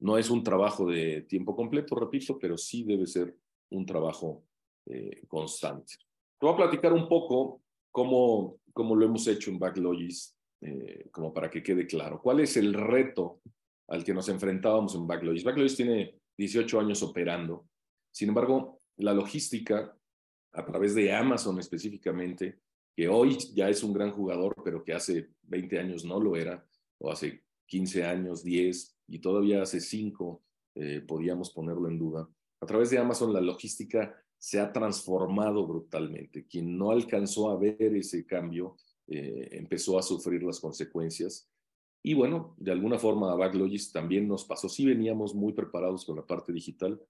No 0.00 0.18
es 0.18 0.28
un 0.28 0.42
trabajo 0.42 0.90
de 0.90 1.22
tiempo 1.22 1.54
completo, 1.54 1.94
repito, 1.94 2.36
pero 2.36 2.58
sí 2.58 2.82
debe 2.82 3.06
ser 3.06 3.36
un 3.70 3.86
trabajo 3.86 4.44
eh, 4.86 5.22
constante. 5.28 5.94
Te 6.40 6.46
voy 6.46 6.54
a 6.54 6.56
platicar 6.56 6.92
un 6.92 7.08
poco 7.08 7.62
cómo, 7.94 8.58
cómo 8.72 8.96
lo 8.96 9.06
hemos 9.06 9.24
hecho 9.28 9.52
en 9.52 9.58
Backlogis, 9.60 10.36
eh, 10.62 11.06
como 11.12 11.32
para 11.32 11.48
que 11.48 11.62
quede 11.62 11.86
claro. 11.86 12.20
¿Cuál 12.20 12.40
es 12.40 12.56
el 12.56 12.74
reto 12.74 13.40
al 13.86 14.02
que 14.02 14.12
nos 14.12 14.28
enfrentábamos 14.28 14.96
en 14.96 15.06
Backlogis? 15.06 15.44
Backlogis 15.44 15.76
tiene 15.76 16.18
18 16.36 16.80
años 16.80 17.04
operando. 17.04 17.68
Sin 18.12 18.30
embargo, 18.30 18.80
la 18.96 19.14
logística, 19.14 19.96
a 20.54 20.64
través 20.64 20.96
de 20.96 21.14
Amazon 21.14 21.60
específicamente, 21.60 22.58
que 22.96 23.06
hoy 23.06 23.38
ya 23.54 23.68
es 23.68 23.84
un 23.84 23.92
gran 23.92 24.10
jugador, 24.10 24.56
pero 24.64 24.82
que 24.82 24.92
hace 24.92 25.30
20 25.42 25.78
años 25.78 26.04
no 26.04 26.18
lo 26.18 26.34
era, 26.34 26.66
o 26.98 27.12
hace 27.12 27.44
15 27.66 28.04
años, 28.04 28.42
10, 28.42 28.96
y 29.06 29.20
todavía 29.20 29.62
hace 29.62 29.80
5 29.80 30.42
eh, 30.74 31.00
podíamos 31.06 31.50
ponerlo 31.52 31.86
en 31.86 31.98
duda. 32.00 32.28
A 32.60 32.66
través 32.66 32.90
de 32.90 32.98
Amazon 32.98 33.32
la 33.32 33.40
logística 33.40 34.20
se 34.44 34.60
ha 34.60 34.70
transformado 34.70 35.66
brutalmente. 35.66 36.46
Quien 36.46 36.76
no 36.76 36.90
alcanzó 36.90 37.48
a 37.48 37.56
ver 37.56 37.80
ese 37.80 38.26
cambio 38.26 38.76
eh, 39.06 39.48
empezó 39.52 39.98
a 39.98 40.02
sufrir 40.02 40.42
las 40.42 40.60
consecuencias. 40.60 41.50
Y 42.02 42.12
bueno, 42.12 42.54
de 42.58 42.70
alguna 42.70 42.98
forma 42.98 43.32
a 43.32 43.36
Backlogis 43.36 43.90
también 43.90 44.28
nos 44.28 44.44
pasó. 44.44 44.68
Sí 44.68 44.84
veníamos 44.84 45.34
muy 45.34 45.54
preparados 45.54 46.04
con 46.04 46.16
la 46.16 46.26
parte 46.26 46.52
digital, 46.52 47.00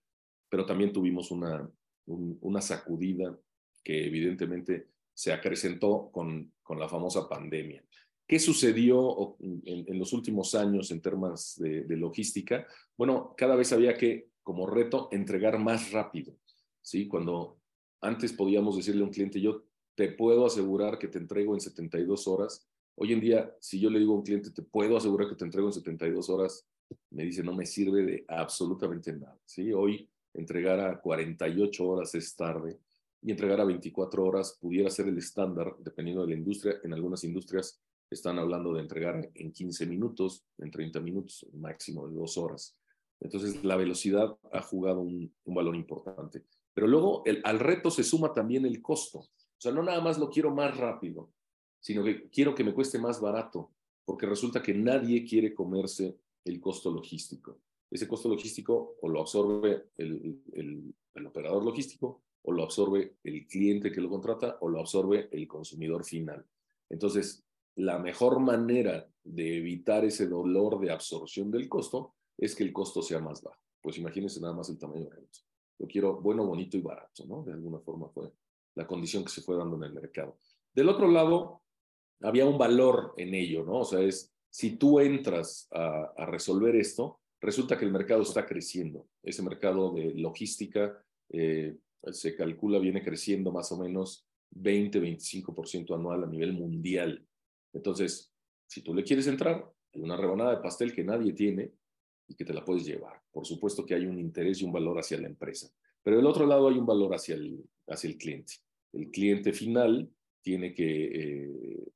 pero 0.48 0.64
también 0.64 0.92
tuvimos 0.92 1.32
una, 1.32 1.68
una 2.06 2.60
sacudida 2.60 3.36
que 3.82 4.06
evidentemente 4.06 4.90
se 5.12 5.32
acrecentó 5.32 6.10
con, 6.12 6.52
con 6.62 6.78
la 6.78 6.88
famosa 6.88 7.28
pandemia. 7.28 7.84
¿Qué 8.28 8.38
sucedió 8.38 9.36
en, 9.40 9.98
los 9.98 10.12
últimos 10.12 10.54
años 10.54 10.92
en 10.92 11.02
temas 11.02 11.56
de, 11.58 11.96
logística? 11.96 12.64
Bueno, 12.96 13.34
cada 13.36 13.56
vez 13.56 13.72
había 13.72 13.96
que, 13.96 14.28
como 14.44 14.68
reto, 14.68 15.08
entregar 15.10 15.58
más 15.58 15.90
rápido. 15.90 16.36
¿Sí? 16.84 17.08
Cuando 17.08 17.58
antes 18.00 18.32
podíamos 18.32 18.76
decirle 18.76 19.02
a 19.02 19.06
un 19.06 19.12
cliente, 19.12 19.40
yo 19.40 19.64
te 19.96 20.12
puedo 20.12 20.46
asegurar 20.46 20.98
que 20.98 21.08
te 21.08 21.18
entrego 21.18 21.54
en 21.54 21.60
72 21.60 22.28
horas. 22.28 22.68
Hoy 22.96 23.12
en 23.12 23.20
día, 23.20 23.56
si 23.60 23.80
yo 23.80 23.90
le 23.90 23.98
digo 23.98 24.12
a 24.12 24.16
un 24.16 24.22
cliente, 24.22 24.50
te 24.50 24.62
puedo 24.62 24.96
asegurar 24.96 25.28
que 25.28 25.34
te 25.34 25.44
entrego 25.44 25.68
en 25.68 25.72
72 25.72 26.28
horas, 26.30 26.66
me 27.10 27.24
dice, 27.24 27.42
no 27.42 27.54
me 27.54 27.66
sirve 27.66 28.04
de 28.04 28.24
absolutamente 28.28 29.12
nada. 29.12 29.38
¿sí? 29.44 29.72
Hoy 29.72 30.08
entregar 30.34 30.80
a 30.80 31.00
48 31.00 31.88
horas 31.88 32.14
es 32.14 32.36
tarde 32.36 32.78
y 33.22 33.30
entregar 33.30 33.60
a 33.60 33.64
24 33.64 34.24
horas 34.24 34.58
pudiera 34.60 34.90
ser 34.90 35.08
el 35.08 35.16
estándar, 35.16 35.74
dependiendo 35.78 36.22
de 36.22 36.28
la 36.28 36.38
industria. 36.38 36.76
En 36.82 36.92
algunas 36.92 37.24
industrias 37.24 37.80
están 38.10 38.38
hablando 38.38 38.74
de 38.74 38.82
entregar 38.82 39.30
en 39.34 39.52
15 39.52 39.86
minutos, 39.86 40.44
en 40.58 40.70
30 40.70 41.00
minutos, 41.00 41.46
máximo 41.54 42.06
de 42.06 42.14
dos 42.14 42.36
horas. 42.36 42.76
Entonces, 43.20 43.64
la 43.64 43.76
velocidad 43.76 44.36
ha 44.52 44.60
jugado 44.60 45.00
un, 45.00 45.32
valor 45.46 45.74
importante. 45.76 46.44
Pero 46.74 46.88
luego, 46.88 47.22
al 47.44 47.60
reto 47.60 47.90
se 47.90 48.02
suma 48.02 48.32
también 48.32 48.66
el 48.66 48.82
costo. 48.82 49.20
O 49.20 49.60
sea, 49.60 49.72
no 49.72 49.82
nada 49.82 50.00
más 50.00 50.18
lo 50.18 50.28
quiero 50.28 50.54
más 50.54 50.76
rápido, 50.76 51.30
sino 51.80 52.02
que 52.02 52.28
quiero 52.28 52.54
que 52.54 52.64
me 52.64 52.74
cueste 52.74 52.98
más 52.98 53.20
barato, 53.20 53.70
porque 54.04 54.26
resulta 54.26 54.62
que 54.62 54.74
nadie 54.74 55.24
quiere 55.24 55.54
comerse 55.54 56.18
el 56.44 56.60
costo 56.60 56.90
logístico. 56.90 57.60
Ese 57.90 58.08
costo 58.08 58.28
logístico 58.28 58.96
o 59.00 59.08
lo 59.08 59.20
absorbe 59.20 59.90
el, 59.96 60.94
operador 61.26 61.64
logístico 61.64 62.22
o 62.42 62.52
lo 62.52 62.64
absorbe 62.64 63.16
el 63.22 63.46
cliente 63.46 63.92
que 63.92 64.00
lo 64.00 64.10
contrata 64.10 64.58
o 64.60 64.68
lo 64.68 64.80
absorbe 64.80 65.28
el 65.30 65.46
consumidor 65.46 66.04
final. 66.04 66.44
Entonces, 66.90 67.44
la 67.76 67.98
mejor 67.98 68.40
manera 68.40 69.08
de 69.22 69.58
evitar 69.58 70.04
ese 70.04 70.26
dolor 70.26 70.80
de 70.80 70.90
absorción 70.90 71.50
del 71.50 71.68
costo 71.68 72.14
es 72.36 72.54
que 72.54 72.64
el 72.64 72.72
costo 72.72 73.00
sea 73.02 73.20
más 73.20 73.42
bajo. 73.42 73.60
Pues 73.80 73.96
imagínense 73.98 74.40
nada 74.40 74.54
más 74.54 74.68
el 74.68 74.78
tamaño 74.78 75.04
de 75.04 75.10
negocio. 75.10 75.44
Lo 75.78 75.86
quiero 75.86 76.20
bueno, 76.20 76.44
bonito 76.44 76.76
y 76.76 76.80
barato, 76.80 77.24
¿no? 77.26 77.42
De 77.42 77.52
alguna 77.52 77.78
forma 77.78 78.08
fue 78.08 78.30
la 78.74 78.86
condición 78.86 79.24
que 79.24 79.30
se 79.30 79.42
fue 79.42 79.56
dando 79.56 79.76
en 79.76 79.84
el 79.84 79.92
mercado. 79.92 80.38
Del 80.72 80.88
otro 80.88 81.08
lado, 81.08 81.62
había 82.20 82.46
un 82.46 82.58
valor 82.58 83.14
en 83.16 83.34
ello, 83.34 83.64
¿no? 83.64 83.80
O 83.80 83.84
sea, 83.84 84.00
es, 84.00 84.32
si 84.50 84.76
tú 84.76 85.00
entras 85.00 85.68
a, 85.72 86.26
resolver 86.26 86.76
esto, 86.76 87.20
resulta 87.40 87.78
que 87.78 87.84
el 87.84 87.92
mercado 87.92 88.22
está 88.22 88.46
creciendo. 88.46 89.06
Ese 89.22 89.42
mercado 89.42 89.92
de 89.92 90.14
logística 90.14 91.04
eh, 91.30 91.76
se 92.12 92.36
calcula 92.36 92.78
viene 92.78 93.02
creciendo 93.02 93.52
más 93.52 93.70
o 93.72 93.78
menos 93.78 94.26
20-25% 94.54 95.94
anual 95.94 96.24
a 96.24 96.26
nivel 96.26 96.52
mundial. 96.52 97.26
Entonces, 97.72 98.32
si 98.66 98.82
tú 98.82 98.94
le 98.94 99.04
quieres 99.04 99.26
entrar, 99.26 99.70
hay 99.92 100.00
una 100.00 100.16
rebanada 100.16 100.56
de 100.56 100.62
pastel 100.62 100.94
que 100.94 101.04
nadie 101.04 101.32
tiene 101.32 101.72
y 102.28 102.34
que 102.34 102.44
te 102.44 102.54
la 102.54 102.64
puedes 102.64 102.84
llevar. 102.84 103.20
Por 103.32 103.46
supuesto 103.46 103.84
que 103.84 103.94
hay 103.94 104.06
un 104.06 104.18
interés 104.18 104.60
y 104.60 104.64
un 104.64 104.72
valor 104.72 104.98
hacia 104.98 105.20
la 105.20 105.28
empresa, 105.28 105.68
pero 106.02 106.16
del 106.16 106.26
otro 106.26 106.46
lado 106.46 106.68
hay 106.68 106.78
un 106.78 106.86
valor 106.86 107.14
hacia 107.14 107.34
el, 107.34 107.64
hacia 107.88 108.10
el 108.10 108.16
cliente. 108.16 108.54
El 108.92 109.10
cliente 109.10 109.52
final 109.52 110.08
tiene 110.42 110.74
que 110.74 111.04
eh, 111.04 111.88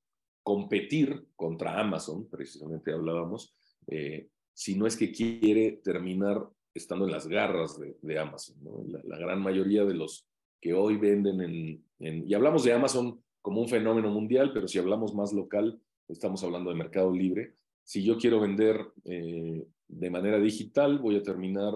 competir 0.43 1.27
contra 1.37 1.79
Amazon, 1.79 2.29
precisamente 2.29 2.93
hablábamos, 2.93 3.55
eh, 3.87 4.29
si 4.55 4.77
no 4.77 4.87
es 4.87 4.97
que 4.97 5.13
quiere 5.13 5.81
terminar 5.85 6.49
estando 6.75 7.05
en 7.05 7.13
las 7.13 7.29
garras 7.29 7.79
de, 7.79 8.19
Amazon. 8.19 8.57
La, 9.05 9.19
gran 9.19 9.41
mayoría 9.41 9.85
de 9.85 9.95
los 9.95 10.27
que 10.61 10.75
hoy 10.75 10.97
venden 10.97 11.41
en, 11.41 11.85
y 12.29 12.35
hablamos 12.35 12.65
de 12.65 12.73
Amazon 12.73 13.23
como 13.43 13.61
un 13.61 13.69
fenómeno 13.69 14.11
mundial, 14.11 14.53
pero 14.53 14.67
si 14.67 14.79
hablamos 14.79 15.15
más 15.15 15.33
local, 15.33 15.81
estamos 16.09 16.43
hablando 16.43 16.71
de 16.71 16.77
mercado 16.77 17.13
libre. 17.13 17.55
Si 17.85 18.03
yo 18.03 18.19
quiero 18.19 18.41
vender 18.41 18.81
eh, 19.05 19.65
de 19.89 20.11
manera 20.11 20.39
digital, 20.39 20.99
voy 20.99 21.17
a 21.17 21.23
terminar 21.23 21.75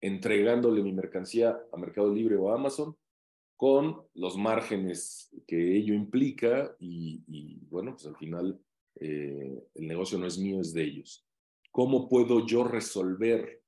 entregándole 0.00 0.82
mi 0.82 0.92
mercancía 0.92 1.58
a 1.72 1.76
Mercado 1.76 2.12
Libre 2.12 2.36
o 2.36 2.50
a 2.50 2.54
Amazon 2.54 2.96
con 3.56 4.02
los 4.14 4.36
márgenes 4.36 5.34
que 5.46 5.76
ello 5.76 5.94
implica 5.94 6.76
y, 6.78 7.58
bueno, 7.70 7.92
pues 7.92 8.06
al 8.06 8.16
final 8.16 8.60
eh, 9.00 9.64
el 9.74 9.86
negocio 9.86 10.18
no 10.18 10.26
es 10.26 10.38
mío, 10.38 10.60
es 10.60 10.74
de 10.74 10.82
ellos. 10.82 11.26
¿Cómo 11.70 12.08
puedo 12.08 12.46
yo 12.46 12.64
resolver 12.64 13.62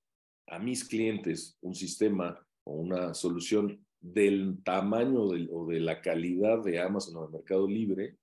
a 0.47 0.59
mis 0.59 0.85
clientes 0.85 1.57
un 1.62 1.75
sistema 1.75 2.38
o 2.64 2.73
una 2.73 3.14
solución 3.14 3.85
del 4.01 4.59
tamaño 4.62 5.23
o 5.23 5.67
de 5.67 5.81
la 5.81 6.01
calidad 6.01 6.62
de 6.62 6.81
Amazon 6.81 7.17
o 7.17 7.27
de 7.27 7.38
Mercado 7.38 7.67
Libre, 7.67 8.17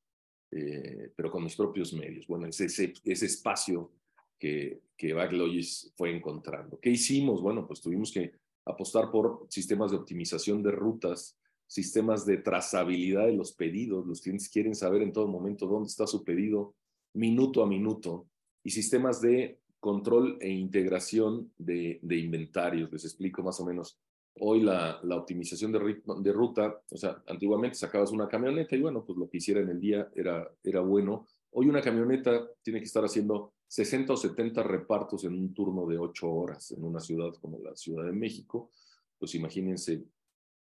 eh, 0.52 1.12
pero 1.16 1.32
con 1.32 1.44
mis 1.44 1.56
propios 1.56 1.94
medios. 1.94 2.28
Bueno, 2.28 2.48
es 2.48 2.60
ese, 2.62 2.94
ese 3.04 3.26
espacio 3.26 3.92
que, 4.40 4.82
que 4.98 5.14
Backlogis 5.14 5.94
fue 5.96 6.16
encontrando. 6.16 6.80
¿Qué 6.80 6.90
hicimos? 6.90 7.42
Bueno, 7.42 7.68
pues 7.68 7.82
tuvimos 7.82 8.12
que 8.12 8.34
apostar 8.66 9.12
por 9.12 9.46
sistemas 9.50 9.92
de 9.92 9.98
optimización 9.98 10.64
de 10.64 10.72
rutas, 10.72 11.38
sistemas 11.68 12.26
de 12.26 12.38
trazabilidad 12.38 13.26
de 13.26 13.34
los 13.36 13.54
pedidos. 13.54 14.06
Los 14.06 14.22
clientes 14.22 14.50
quieren 14.50 14.76
saber 14.76 15.02
en 15.02 15.14
todo 15.14 15.28
momento 15.28 15.68
dónde 15.68 15.88
está 15.88 16.08
su 16.08 16.24
pedido, 16.24 16.76
minuto 17.14 17.64
a 17.64 17.68
minuto, 17.68 18.28
y 18.64 18.72
sistemas 18.72 19.22
de 19.22 19.60
control 19.80 20.38
e 20.42 20.50
integración 20.50 21.52
de, 21.58 22.00
de 22.02 22.18
inventarios. 22.18 22.92
Les 22.92 23.06
explico 23.06 23.44
más 23.44 23.60
o 23.60 23.66
menos. 23.66 24.00
Hoy 24.40 24.62
la, 24.62 25.00
la 25.04 25.16
optimización 25.16 25.72
de, 25.72 26.02
de, 26.18 26.34
ruta, 26.34 26.82
o 26.92 26.98
sea, 26.98 27.24
antiguamente 27.28 27.78
sacabas 27.78 28.12
una 28.12 28.28
camioneta 28.28 28.76
y 28.76 28.82
bueno, 28.82 29.06
pues 29.06 29.18
lo 29.18 29.30
que 29.30 29.38
hiciera 29.38 29.62
en 29.62 29.70
el 29.70 29.80
día 29.80 30.10
era, 30.14 30.52
era 30.64 30.82
bueno. 30.82 31.26
Hoy 31.52 31.70
una 31.70 31.82
camioneta 31.82 32.46
tiene 32.62 32.80
que 32.80 32.86
estar 32.86 33.06
haciendo 33.06 33.54
60 33.76 34.14
o 34.14 34.16
70 34.16 34.64
repartos 34.64 35.26
en 35.26 35.34
un 35.34 35.54
turno 35.54 35.86
de 35.86 35.98
8 35.98 36.32
horas 36.32 36.72
en 36.72 36.82
una 36.82 37.02
ciudad 37.02 37.34
como 37.42 37.60
la 37.60 37.76
Ciudad 37.76 38.06
de 38.06 38.14
México. 38.14 38.72
Pues 39.20 39.36
imagínense 39.36 40.02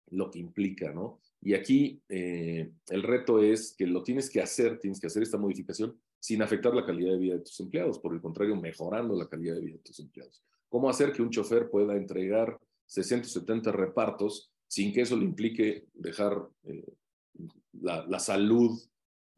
lo 0.10 0.32
que 0.32 0.40
implica, 0.40 0.92
¿no? 0.92 1.20
Y 1.40 1.54
aquí 1.54 2.02
eh, 2.10 2.72
el 2.90 3.04
reto 3.04 3.38
es 3.38 3.76
que 3.78 3.86
lo 3.86 4.02
tienes 4.02 4.32
que 4.32 4.42
hacer, 4.42 4.80
tienes 4.80 5.00
que 5.00 5.06
hacer 5.06 5.22
esta 5.22 5.38
modificación 5.38 5.96
sin 6.20 6.42
afectar 6.42 6.74
la 6.74 6.88
calidad 6.88 7.12
de 7.12 7.20
vida 7.20 7.36
de 7.36 7.42
tus 7.42 7.60
empleados, 7.60 8.00
por 8.00 8.16
el 8.16 8.22
contrario, 8.22 8.56
mejorando 8.56 9.16
la 9.16 9.30
calidad 9.30 9.56
de 9.56 9.62
vida 9.62 9.76
de 9.76 9.84
tus 9.84 10.00
empleados. 10.00 10.42
¿Cómo 10.68 10.90
hacer 10.90 11.14
que 11.14 11.22
un 11.22 11.30
chofer 11.30 11.70
pueda 11.70 11.96
entregar 11.96 12.60
670 12.88 13.72
repartos 13.74 14.52
sin 14.68 14.92
que 14.92 15.02
eso 15.02 15.16
le 15.16 15.26
implique 15.26 15.86
dejar 15.94 16.50
eh, 16.64 16.96
la, 17.74 18.18
salud 18.18 18.72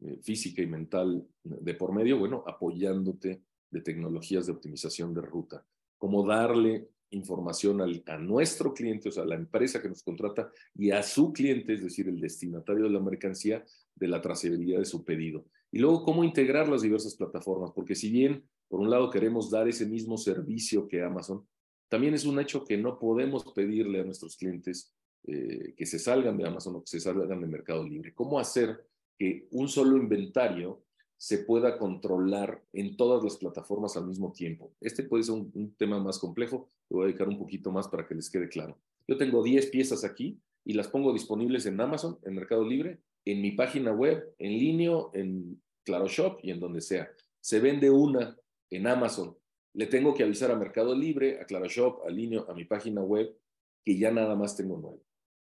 eh, 0.00 0.18
física 0.22 0.62
y 0.62 0.66
mental 0.66 1.28
de 1.44 1.74
por 1.74 1.92
medio? 1.92 2.18
Bueno, 2.18 2.42
apoyándote 2.46 3.42
de 3.70 3.80
tecnologías 3.80 4.46
de 4.46 4.52
optimización 4.52 5.14
de 5.14 5.22
ruta. 5.22 5.64
¿Cómo 5.98 6.26
darle 6.26 6.88
información 7.10 7.80
a 7.80 8.18
nuestro 8.18 8.74
cliente, 8.74 9.08
o 9.08 9.12
sea, 9.12 9.22
a 9.22 9.26
la 9.26 9.36
empresa 9.36 9.80
que 9.80 9.88
nos 9.88 10.02
contrata 10.02 10.50
y 10.74 10.90
a 10.90 11.02
su 11.02 11.32
cliente, 11.32 11.74
es 11.74 11.82
decir, 11.82 12.08
el 12.08 12.20
destinatario 12.20 12.84
de 12.84 12.90
la 12.90 13.00
mercancía, 13.00 13.64
de 13.94 14.08
la 14.08 14.20
trazabilidad 14.20 14.80
de 14.80 14.84
su 14.84 15.04
pedido. 15.04 15.46
Y 15.70 15.78
luego, 15.78 16.04
cómo 16.04 16.24
integrar 16.24 16.68
las 16.68 16.82
diversas 16.82 17.14
plataformas, 17.14 17.70
porque 17.74 17.94
si 17.94 18.10
bien, 18.10 18.44
por 18.68 18.80
un 18.80 18.90
lado, 18.90 19.10
queremos 19.10 19.50
dar 19.50 19.68
ese 19.68 19.86
mismo 19.86 20.16
servicio 20.18 20.88
que 20.88 21.02
Amazon, 21.02 21.46
también 21.88 22.14
es 22.14 22.24
un 22.24 22.40
hecho 22.40 22.64
que 22.64 22.76
no 22.76 22.98
podemos 22.98 23.44
pedirle 23.52 24.00
a 24.00 24.04
nuestros 24.04 24.36
clientes 24.36 24.92
eh, 25.24 25.74
que 25.76 25.86
se 25.86 25.98
salgan 25.98 26.36
de 26.36 26.46
Amazon 26.46 26.76
o 26.76 26.80
que 26.80 26.90
se 26.90 27.00
salgan 27.00 27.40
de 27.40 27.46
Mercado 27.46 27.86
Libre. 27.86 28.14
¿Cómo 28.14 28.38
hacer 28.38 28.84
que 29.18 29.46
un 29.52 29.68
solo 29.68 29.96
inventario 29.96 30.82
se 31.18 31.38
pueda 31.38 31.78
controlar 31.78 32.62
en 32.72 32.96
todas 32.96 33.22
las 33.24 33.36
plataformas 33.36 33.96
al 33.96 34.06
mismo 34.06 34.32
tiempo? 34.32 34.72
Este 34.80 35.02
puede 35.02 35.24
ser 35.24 35.34
un, 35.34 35.74
tema 35.76 35.98
más 35.98 36.18
complejo, 36.18 36.68
le 36.88 36.96
voy 36.96 37.04
a 37.04 37.06
dedicar 37.06 37.28
un 37.28 37.38
poquito 37.38 37.70
más 37.72 37.88
para 37.88 38.06
que 38.06 38.14
les 38.14 38.30
quede 38.30 38.48
claro. 38.48 38.78
Yo 39.08 39.16
tengo 39.16 39.42
10 39.42 39.66
piezas 39.66 40.04
aquí 40.04 40.40
y 40.64 40.74
las 40.74 40.88
pongo 40.88 41.12
disponibles 41.12 41.66
en 41.66 41.80
Amazon, 41.80 42.18
en 42.22 42.34
Mercado 42.34 42.64
Libre, 42.64 43.00
en 43.24 43.40
mi 43.40 43.52
página 43.52 43.92
web, 43.92 44.34
en 44.38 44.52
línea, 44.52 44.96
en 45.12 45.60
Claro 45.84 46.08
Shop 46.08 46.38
y 46.42 46.50
en 46.50 46.60
donde 46.60 46.80
sea. 46.80 47.08
Se 47.40 47.60
vende 47.60 47.90
una 47.90 48.36
en 48.70 48.86
Amazon. 48.86 49.36
Le 49.74 49.86
tengo 49.86 50.14
que 50.14 50.24
avisar 50.24 50.50
a 50.50 50.56
Mercado 50.56 50.94
Libre, 50.94 51.40
a 51.40 51.44
Claro 51.44 51.66
Shop, 51.68 52.02
a 52.06 52.10
línea, 52.10 52.44
a 52.48 52.54
mi 52.54 52.64
página 52.64 53.02
web, 53.02 53.36
que 53.84 53.96
ya 53.96 54.10
nada 54.10 54.34
más 54.34 54.56
tengo 54.56 54.78
nueve. 54.80 55.05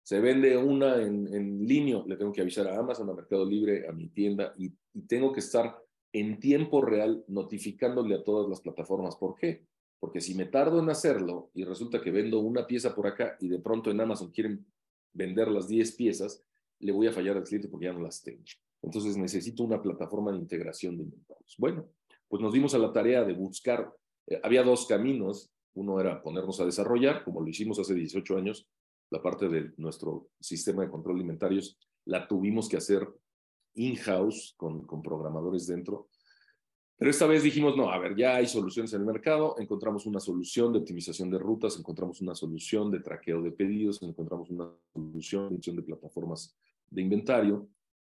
Se 0.08 0.20
vende 0.20 0.56
una 0.56 1.02
en, 1.02 1.28
en 1.34 1.66
línea, 1.66 2.02
le 2.06 2.16
tengo 2.16 2.32
que 2.32 2.40
avisar 2.40 2.66
a 2.66 2.78
Amazon, 2.78 3.10
a 3.10 3.12
Mercado 3.12 3.44
Libre, 3.44 3.86
a 3.86 3.92
mi 3.92 4.08
tienda 4.08 4.54
y, 4.56 4.72
y 4.94 5.02
tengo 5.02 5.34
que 5.34 5.40
estar 5.40 5.76
en 6.14 6.40
tiempo 6.40 6.80
real 6.80 7.22
notificándole 7.28 8.14
a 8.14 8.24
todas 8.24 8.48
las 8.48 8.62
plataformas. 8.62 9.16
¿Por 9.16 9.34
qué? 9.34 9.66
Porque 10.00 10.22
si 10.22 10.34
me 10.34 10.46
tardo 10.46 10.80
en 10.80 10.88
hacerlo 10.88 11.50
y 11.52 11.62
resulta 11.64 12.00
que 12.00 12.10
vendo 12.10 12.40
una 12.40 12.66
pieza 12.66 12.94
por 12.94 13.06
acá 13.06 13.36
y 13.38 13.48
de 13.48 13.58
pronto 13.58 13.90
en 13.90 14.00
Amazon 14.00 14.30
quieren 14.30 14.64
vender 15.12 15.48
las 15.48 15.68
10 15.68 15.92
piezas, 15.92 16.42
le 16.78 16.92
voy 16.92 17.08
a 17.08 17.12
fallar 17.12 17.36
al 17.36 17.44
cliente 17.44 17.68
porque 17.68 17.84
ya 17.84 17.92
no 17.92 18.00
las 18.00 18.22
tengo. 18.22 18.44
Entonces 18.80 19.14
necesito 19.18 19.62
una 19.62 19.82
plataforma 19.82 20.32
de 20.32 20.38
integración 20.38 20.96
de 20.96 21.02
inventarios. 21.02 21.54
Bueno, 21.58 21.86
pues 22.28 22.40
nos 22.40 22.54
dimos 22.54 22.72
a 22.72 22.78
la 22.78 22.94
tarea 22.94 23.24
de 23.24 23.34
buscar, 23.34 23.92
eh, 24.26 24.40
había 24.42 24.62
dos 24.62 24.86
caminos, 24.86 25.50
uno 25.74 26.00
era 26.00 26.22
ponernos 26.22 26.58
a 26.60 26.64
desarrollar, 26.64 27.24
como 27.24 27.42
lo 27.42 27.48
hicimos 27.48 27.78
hace 27.78 27.92
18 27.92 28.38
años, 28.38 28.66
la 29.10 29.22
parte 29.22 29.48
de 29.48 29.72
nuestro 29.76 30.28
sistema 30.40 30.82
de 30.82 30.90
control 30.90 31.16
de 31.16 31.22
inventarios 31.22 31.78
la 32.04 32.26
tuvimos 32.26 32.68
que 32.68 32.76
hacer 32.76 33.08
in-house 33.74 34.54
con, 34.56 34.86
con 34.86 35.02
programadores 35.02 35.66
dentro. 35.66 36.08
Pero 36.96 37.10
esta 37.10 37.26
vez 37.26 37.44
dijimos, 37.44 37.76
no, 37.76 37.90
a 37.90 37.98
ver, 37.98 38.16
ya 38.16 38.34
hay 38.34 38.46
soluciones 38.46 38.92
en 38.92 39.00
el 39.00 39.06
mercado, 39.06 39.54
encontramos 39.58 40.04
una 40.06 40.18
solución 40.18 40.72
de 40.72 40.80
optimización 40.80 41.30
de 41.30 41.38
rutas, 41.38 41.78
encontramos 41.78 42.20
una 42.20 42.34
solución 42.34 42.90
de 42.90 43.00
traqueo 43.00 43.40
de 43.40 43.52
pedidos, 43.52 44.02
encontramos 44.02 44.50
una 44.50 44.68
solución 44.92 45.76
de 45.76 45.82
plataformas 45.82 46.56
de 46.90 47.02
inventario 47.02 47.68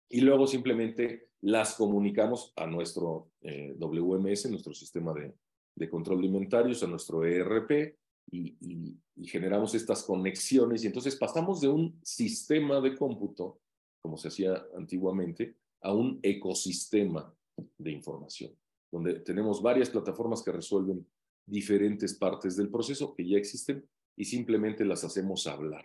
y 0.08 0.22
luego 0.22 0.46
simplemente 0.46 1.28
las 1.42 1.74
comunicamos 1.74 2.54
a 2.56 2.66
nuestro 2.66 3.30
eh, 3.42 3.76
WMS, 3.78 4.50
nuestro 4.50 4.72
sistema 4.72 5.12
de, 5.12 5.34
de, 5.74 5.90
control 5.90 6.22
de 6.22 6.26
inventarios, 6.26 6.82
a 6.82 6.86
nuestro 6.86 7.24
ERP 7.24 7.99
y, 8.30 8.96
generamos 9.26 9.74
estas 9.74 10.02
conexiones 10.02 10.82
y 10.82 10.86
entonces 10.86 11.14
pasamos 11.14 11.60
de 11.60 11.68
un 11.68 12.00
sistema 12.02 12.80
de 12.80 12.96
cómputo, 12.96 13.60
como 14.00 14.16
se 14.16 14.28
hacía 14.28 14.64
antiguamente, 14.76 15.56
a 15.82 15.92
un 15.92 16.18
ecosistema 16.22 17.32
de 17.76 17.92
información, 17.92 18.52
donde 18.90 19.20
tenemos 19.20 19.62
varias 19.62 19.90
plataformas 19.90 20.42
que 20.42 20.52
resuelven 20.52 21.06
diferentes 21.46 22.14
partes 22.14 22.56
del 22.56 22.70
proceso 22.70 23.14
que 23.14 23.28
ya 23.28 23.36
existen 23.36 23.86
y 24.16 24.24
simplemente 24.24 24.84
las 24.84 25.04
hacemos 25.04 25.46
hablar. 25.46 25.84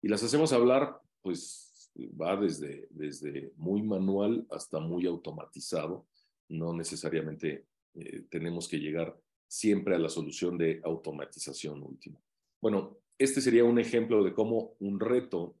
Y 0.00 0.08
las 0.08 0.22
hacemos 0.22 0.52
hablar, 0.52 1.00
pues 1.20 1.90
va 1.98 2.36
desde, 2.36 2.86
desde 2.90 3.52
muy 3.56 3.82
manual 3.82 4.46
hasta 4.50 4.78
muy 4.78 5.06
automatizado. 5.06 6.06
No 6.48 6.72
necesariamente 6.72 7.66
eh, 7.94 8.24
tenemos 8.30 8.68
que 8.68 8.78
llegar 8.78 9.18
siempre 9.48 9.94
a 9.94 9.98
la 9.98 10.08
solución 10.08 10.56
de 10.56 10.80
automatización 10.84 11.82
última. 11.82 12.20
Bueno, 12.60 12.98
este 13.18 13.40
sería 13.40 13.64
un 13.64 13.78
ejemplo 13.78 14.22
de 14.22 14.32
cómo 14.32 14.74
un 14.80 15.00
reto, 15.00 15.56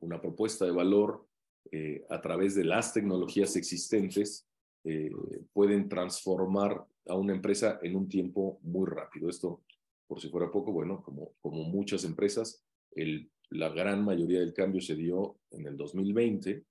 una 0.00 0.20
propuesta 0.20 0.64
de 0.64 0.72
valor 0.72 1.26
eh, 1.70 2.04
a 2.10 2.20
través 2.20 2.54
de 2.54 2.64
las 2.64 2.92
tecnologías 2.92 3.56
existentes 3.56 4.46
eh, 4.84 5.10
pueden 5.52 5.88
transformar 5.88 6.84
a 7.06 7.14
una 7.14 7.34
empresa 7.34 7.78
en 7.82 7.96
un 7.96 8.08
tiempo 8.08 8.58
muy 8.62 8.86
rápido. 8.86 9.30
Esto, 9.30 9.62
por 10.06 10.20
si 10.20 10.28
fuera 10.28 10.50
poco, 10.50 10.72
bueno, 10.72 11.02
como, 11.02 11.32
como 11.40 11.62
muchas 11.64 12.04
empresas, 12.04 12.64
el 12.90 13.30
la 13.52 13.68
gran 13.68 14.04
mayoría 14.04 14.40
del 14.40 14.54
cambio 14.54 14.80
se 14.80 14.94
dio 14.94 15.38
en 15.50 15.66
el 15.66 15.76
2020 15.76 16.64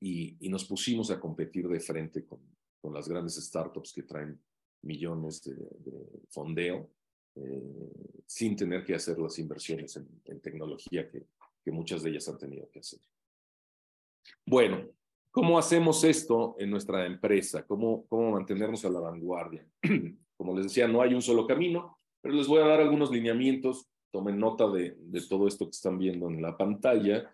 y, 0.00 0.36
nos 0.48 0.64
pusimos 0.64 1.10
a 1.10 1.18
competir 1.18 1.68
de 1.68 1.80
frente 1.80 2.24
con, 2.24 2.40
con, 2.80 2.94
las 2.94 3.08
grandes 3.08 3.36
startups 3.36 3.92
que 3.92 4.02
traen 4.02 4.40
millones 4.82 5.42
de, 5.42 5.56
fondeo 6.28 6.90
eh, 7.34 7.92
sin 8.26 8.56
tener 8.56 8.84
que 8.84 8.94
hacer 8.94 9.18
las 9.18 9.38
inversiones 9.38 9.96
en, 9.96 10.40
tecnología 10.40 11.08
que, 11.08 11.26
muchas 11.70 12.02
de 12.02 12.08
ellas 12.08 12.26
han 12.26 12.38
tenido 12.38 12.66
que 12.70 12.78
hacer. 12.78 12.98
Bueno, 14.46 14.88
¿cómo 15.30 15.58
hacemos 15.58 16.02
esto 16.02 16.56
en 16.58 16.70
nuestra 16.70 17.04
empresa? 17.04 17.66
¿Cómo, 17.66 18.06
cómo 18.06 18.30
mantenernos 18.30 18.86
a 18.86 18.88
la 18.88 19.00
vanguardia? 19.00 19.68
Como 20.38 20.56
les 20.56 20.64
decía, 20.64 20.88
no 20.88 21.02
hay 21.02 21.12
un 21.12 21.20
solo 21.20 21.46
camino, 21.46 21.98
pero 22.22 22.34
les 22.34 22.46
voy 22.46 22.62
a 22.62 22.66
dar 22.66 22.80
algunos 22.80 23.10
lineamientos 23.10 23.86
tomen 24.10 24.38
nota 24.38 24.68
de, 24.68 24.96
todo 25.28 25.46
esto 25.46 25.66
que 25.66 25.72
están 25.72 25.98
viendo 25.98 26.28
en 26.28 26.40
la 26.42 26.56
pantalla 26.56 27.30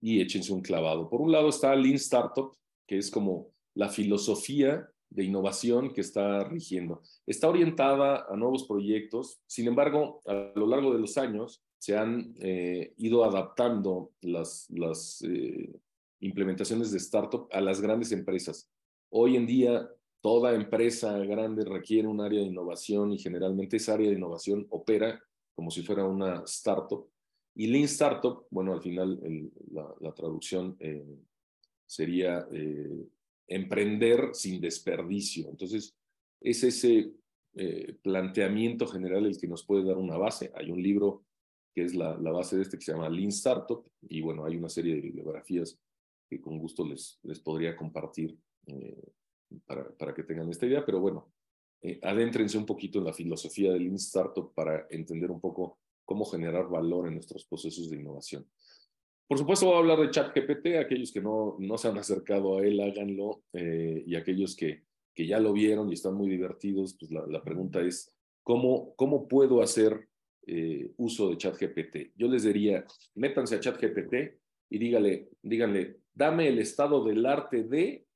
y 0.00 0.20
échense 0.20 0.52
un 0.52 0.62
clavado. 0.62 1.08
Por 1.08 1.20
un 1.20 1.32
lado 1.32 1.48
está 1.48 1.74
Lean 1.74 1.94
Startup, 1.94 2.54
que 2.86 2.98
es 2.98 3.10
como 3.10 3.50
la 3.74 3.88
filosofía 3.88 4.88
de 5.14 5.24
innovación 5.24 5.92
que 5.92 6.00
está 6.00 6.44
rigiendo. 6.44 7.00
Está 7.24 7.48
orientada 7.48 8.26
a 8.28 8.36
nuevos 8.36 8.64
proyectos, 8.64 9.40
sin 9.46 9.68
embargo, 9.68 10.20
a 10.26 10.52
lo 10.56 10.66
largo 10.66 10.92
de 10.92 10.98
los 10.98 11.16
años 11.16 11.62
se 11.78 11.96
han 11.96 12.34
eh, 12.40 12.94
ido 12.96 13.24
adaptando 13.24 14.10
las, 14.22 14.68
las 14.70 15.22
eh, 15.22 15.72
implementaciones 16.20 16.90
de 16.90 16.98
startup 16.98 17.46
a 17.52 17.60
las 17.60 17.80
grandes 17.80 18.10
empresas. 18.10 18.68
Hoy 19.10 19.36
en 19.36 19.46
día, 19.46 19.88
toda 20.20 20.54
empresa 20.54 21.16
grande 21.18 21.64
requiere 21.64 22.08
un 22.08 22.20
área 22.20 22.40
de 22.40 22.46
innovación 22.46 23.12
y 23.12 23.18
generalmente 23.18 23.76
esa 23.76 23.94
área 23.94 24.08
de 24.08 24.16
innovación 24.16 24.66
opera 24.70 25.22
como 25.54 25.70
si 25.70 25.82
fuera 25.82 26.04
una 26.04 26.42
startup. 26.44 27.08
Y 27.54 27.68
Lean 27.68 27.84
Startup, 27.84 28.44
bueno, 28.50 28.72
al 28.72 28.82
final 28.82 29.20
la, 29.70 30.12
traducción 30.12 30.76
eh, 30.80 31.20
sería 31.86 32.48
emprender 33.48 34.30
sin 34.32 34.60
desperdicio. 34.60 35.48
Entonces, 35.48 35.94
es 36.40 36.64
ese 36.64 37.12
eh, 37.54 37.96
planteamiento 38.02 38.86
general 38.86 39.26
el 39.26 39.38
que 39.38 39.48
nos 39.48 39.64
puede 39.64 39.84
dar 39.84 39.96
una 39.96 40.16
base. 40.16 40.52
Hay 40.54 40.70
un 40.70 40.82
libro 40.82 41.24
que 41.74 41.82
es 41.82 41.94
la, 41.94 42.14
base 42.14 42.56
de 42.56 42.62
este 42.62 42.78
que 42.78 42.84
se 42.84 42.92
llama 42.92 43.08
Lean 43.08 43.30
Startup 43.30 43.84
y 44.02 44.20
bueno, 44.20 44.44
hay 44.44 44.56
una 44.56 44.68
serie 44.68 44.94
de 44.94 45.00
bibliografías 45.00 45.78
que 46.30 46.40
con 46.40 46.58
gusto 46.58 46.86
les, 46.86 47.18
les 47.22 47.40
podría 47.40 47.76
compartir 47.76 48.38
para, 49.66 49.90
para 49.96 50.14
que 50.14 50.22
tengan 50.22 50.48
esta 50.48 50.66
idea, 50.66 50.84
pero 50.86 51.00
bueno, 51.00 51.32
eh, 51.86 52.00
adéntrense 52.02 52.56
un 52.56 52.64
poquito 52.64 52.98
en 52.98 53.04
la 53.04 53.12
filosofía 53.12 53.70
del 53.70 53.82
Lean 53.82 53.96
Startup 53.96 54.54
para 54.54 54.86
entender 54.88 55.30
un 55.30 55.38
poco 55.38 55.78
cómo 56.06 56.24
generar 56.24 56.66
valor 56.66 57.06
en 57.06 57.14
nuestros 57.14 57.44
procesos 57.44 57.90
de 57.90 57.96
innovación. 57.96 58.48
Por 59.26 59.38
supuesto, 59.38 59.66
voy 59.66 59.76
a 59.76 59.78
hablar 59.78 60.00
de 60.00 60.10
ChatGPT. 60.10 60.76
Aquellos 60.78 61.12
que 61.12 61.20
no, 61.20 61.56
no 61.58 61.78
se 61.78 61.88
han 61.88 61.98
acercado 61.98 62.58
a 62.58 62.62
él, 62.62 62.80
háganlo. 62.80 63.42
Eh, 63.52 64.04
y 64.06 64.16
aquellos 64.16 64.54
que, 64.54 64.84
que 65.14 65.26
ya 65.26 65.40
lo 65.40 65.52
vieron 65.52 65.90
y 65.90 65.94
están 65.94 66.14
muy 66.14 66.28
divertidos, 66.28 66.96
pues 66.98 67.10
la, 67.10 67.42
pregunta 67.42 67.80
es, 67.80 68.14
¿cómo, 68.42 68.94
¿cómo 68.96 69.26
puedo 69.26 69.62
hacer 69.62 70.08
eh, 70.46 70.92
uso 70.96 71.30
de 71.30 71.38
ChatGPT? 71.38 72.12
Yo 72.16 72.28
les 72.28 72.44
diría, 72.44 72.84
métanse 73.14 73.56
a 73.56 73.60
ChatGPT 73.60 74.14
y 74.70 74.78
dígale, 74.78 75.30
díganle, 75.42 75.96
dame 76.12 76.48
el 76.48 76.58
estado 76.58 77.04
del 77.04 77.24
arte 77.24 77.64
de 77.64 78.06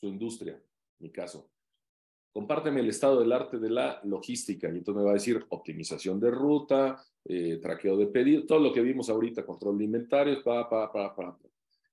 su 0.00 0.08
industria, 0.08 0.54
en 0.54 0.62
mi 0.98 1.10
caso 1.10 1.50
compárteme 2.36 2.80
el 2.80 2.90
estado 2.90 3.20
del 3.20 3.32
arte 3.32 3.58
de 3.58 3.70
la 3.70 3.98
logística. 4.04 4.68
Y 4.68 4.76
entonces 4.76 4.98
me 4.98 5.04
va 5.04 5.12
a 5.12 5.14
decir 5.14 5.46
optimización 5.48 6.20
de 6.20 6.30
ruta, 6.30 7.02
eh, 7.24 7.58
traqueo 7.62 7.96
de 7.96 8.08
pedido, 8.08 8.44
todo 8.44 8.58
lo 8.58 8.74
que 8.74 8.82
vimos 8.82 9.08
ahorita, 9.08 9.46
control 9.46 9.78
de 9.78 9.84
inventarios, 9.84 10.42
pa, 10.42 10.68
pa, 10.68 10.92
pa, 10.92 11.16
pa. 11.16 11.38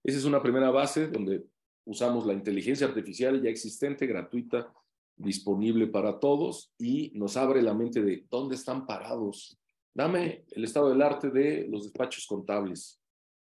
Esa 0.03 0.17
es 0.17 0.25
una 0.25 0.43
primera 0.43 0.69
base 0.69 1.07
donde 1.07 1.45
usamos 1.85 2.25
la 2.25 2.33
inteligencia 2.33 2.85
artificial 2.85 3.41
ya 3.41 3.49
existente, 3.49 4.05
gratuita, 4.05 4.69
disponible 5.15 5.87
para 5.87 6.19
todos 6.19 6.73
y 6.77 7.13
nos 7.15 7.37
abre 7.37 7.61
la 7.61 7.73
mente 7.73 8.03
de 8.03 8.25
dónde 8.29 8.55
están 8.55 8.85
parados. 8.85 9.57
Dame 9.93 10.43
el 10.51 10.65
estado 10.65 10.89
del 10.89 11.03
arte 11.03 11.29
de 11.29 11.69
los 11.69 11.83
despachos 11.83 12.27
contables. 12.27 12.99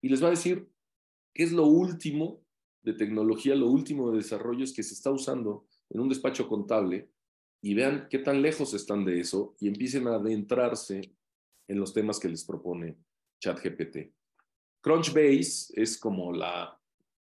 Y 0.01 0.09
les 0.09 0.21
va 0.21 0.27
a 0.27 0.31
decir 0.31 0.67
qué 1.33 1.43
es 1.43 1.53
lo 1.53 1.67
último 1.67 2.41
de 2.81 2.91
tecnología, 2.91 3.55
lo 3.55 3.67
último 3.69 4.11
de 4.11 4.17
desarrollos 4.17 4.73
que 4.73 4.83
se 4.83 4.93
está 4.93 5.09
usando 5.09 5.67
en 5.91 5.99
un 5.99 6.09
despacho 6.09 6.47
contable 6.47 7.09
y 7.61 7.73
vean 7.73 8.07
qué 8.09 8.19
tan 8.19 8.41
lejos 8.41 8.73
están 8.73 9.05
de 9.05 9.19
eso 9.19 9.55
y 9.59 9.67
empiecen 9.67 10.07
a 10.07 10.15
adentrarse 10.15 11.13
en 11.67 11.79
los 11.79 11.93
temas 11.93 12.19
que 12.19 12.29
les 12.29 12.43
propone 12.43 12.97
ChatGPT. 13.39 14.13
Crunchbase 14.81 15.73
es 15.75 15.97
como 15.99 16.33
la, 16.33 16.81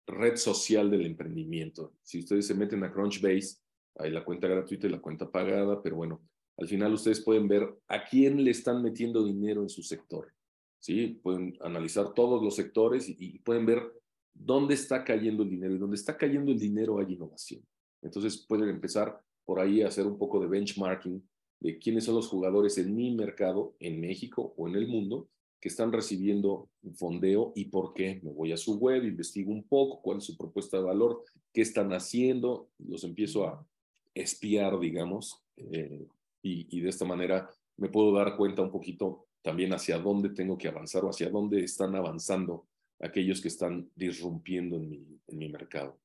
red 0.07 0.37
social 0.37 0.89
del 0.89 1.05
emprendimiento. 1.05 1.93
Si 2.01 2.19
ustedes 2.19 2.47
se 2.47 2.55
meten 2.55 2.83
a 2.83 2.91
Crunchbase, 2.91 3.57
hay 3.95 4.11
la 4.11 4.23
cuenta 4.23 4.47
gratuita 4.47 4.87
y 4.87 4.91
la 4.91 5.01
cuenta 5.01 5.29
pagada, 5.29 5.81
pero 5.81 5.97
bueno, 5.97 6.21
al 6.57 6.67
final 6.67 6.93
ustedes 6.93 7.21
pueden 7.21 7.47
ver 7.47 7.77
a 7.87 8.05
quién 8.05 8.43
le 8.43 8.51
están 8.51 8.81
metiendo 8.81 9.25
dinero 9.25 9.61
en 9.61 9.69
su 9.69 9.83
sector. 9.83 10.33
¿sí? 10.79 11.19
Pueden 11.21 11.57
analizar 11.61 12.13
todos 12.13 12.41
los 12.41 12.55
sectores 12.55 13.09
y, 13.09 13.39
pueden 13.39 13.65
ver 13.65 13.91
dónde 14.33 14.75
está 14.75 15.03
cayendo 15.03 15.43
el 15.43 15.49
dinero. 15.49 15.75
Y 15.75 15.77
donde 15.77 15.97
está 15.97 16.17
cayendo 16.17 16.51
el 16.51 16.59
dinero 16.59 16.99
hay 16.99 17.13
innovación. 17.13 17.61
Entonces 18.01 18.37
pueden 18.37 18.69
empezar 18.69 19.21
por 19.45 19.59
ahí 19.59 19.81
a 19.81 19.87
hacer 19.87 20.05
un 20.05 20.17
poco 20.17 20.39
de 20.39 20.47
benchmarking 20.47 21.27
de 21.59 21.79
quiénes 21.79 22.05
son 22.05 22.15
los 22.15 22.27
jugadores 22.27 22.77
en 22.77 22.95
mi 22.95 23.15
mercado, 23.15 23.75
en 23.79 23.99
México 23.99 24.53
o 24.57 24.67
en 24.67 24.75
el 24.75 24.87
mundo, 24.87 25.29
que 25.59 25.69
están 25.69 25.91
recibiendo 25.91 26.69
un 26.83 26.95
fondeo 26.95 27.51
y 27.55 27.65
por 27.65 27.93
qué. 27.93 28.19
Me 28.23 28.31
voy 28.31 28.51
a 28.51 28.57
su 28.57 28.77
web, 28.77 29.03
investigo 29.03 29.51
un 29.51 29.63
poco 29.63 30.01
cuál 30.01 30.19
es 30.19 30.25
su 30.25 30.37
propuesta 30.37 30.77
de 30.77 30.83
valor, 30.83 31.23
qué 31.51 31.61
están 31.61 31.91
haciendo, 31.93 32.69
los 32.77 33.03
empiezo 33.03 33.47
a 33.47 33.65
espiar, 34.13 34.79
digamos, 34.79 35.41
eh, 35.55 36.07
y, 36.43 36.79
de 36.79 36.89
esta 36.89 37.03
manera 37.03 37.49
me 37.75 37.89
puedo 37.89 38.13
dar 38.13 38.37
cuenta 38.37 38.61
un 38.61 38.71
poquito 38.71 39.25
también 39.41 39.73
hacia 39.73 39.99
dónde 39.99 40.29
tengo 40.29 40.57
que 40.57 40.67
avanzar 40.67 41.03
o 41.03 41.09
hacia 41.09 41.29
dónde 41.29 41.63
están 41.63 41.95
avanzando 41.95 42.67
aquellos 42.99 43.41
que 43.41 43.49
están 43.49 43.89
disrumpiendo 43.95 44.77
en 44.77 44.89
mi, 44.89 45.19
en 45.27 45.37
mi 45.37 45.49
mercado. 45.49 45.97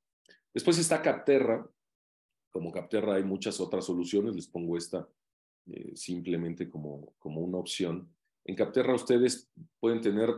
Después 0.53 0.79
está 0.79 1.01
Capterra. 1.01 1.67
Como 2.53 2.71
Capterra 2.71 3.17
hay 3.17 3.25
muchas 3.25 3.59
otras 3.61 3.85
soluciones, 3.85 4.37
les 4.37 4.47
pongo 4.47 4.77
esta 4.77 5.09
eh, 5.67 5.93
simplemente 5.97 6.69
como, 6.69 7.15
como 7.19 7.41
una 7.41 7.59
opción. 7.59 8.09
En 8.45 8.55
Capterra 8.55 8.95
ustedes 8.95 9.51
pueden 9.81 10.01
tener 10.01 10.31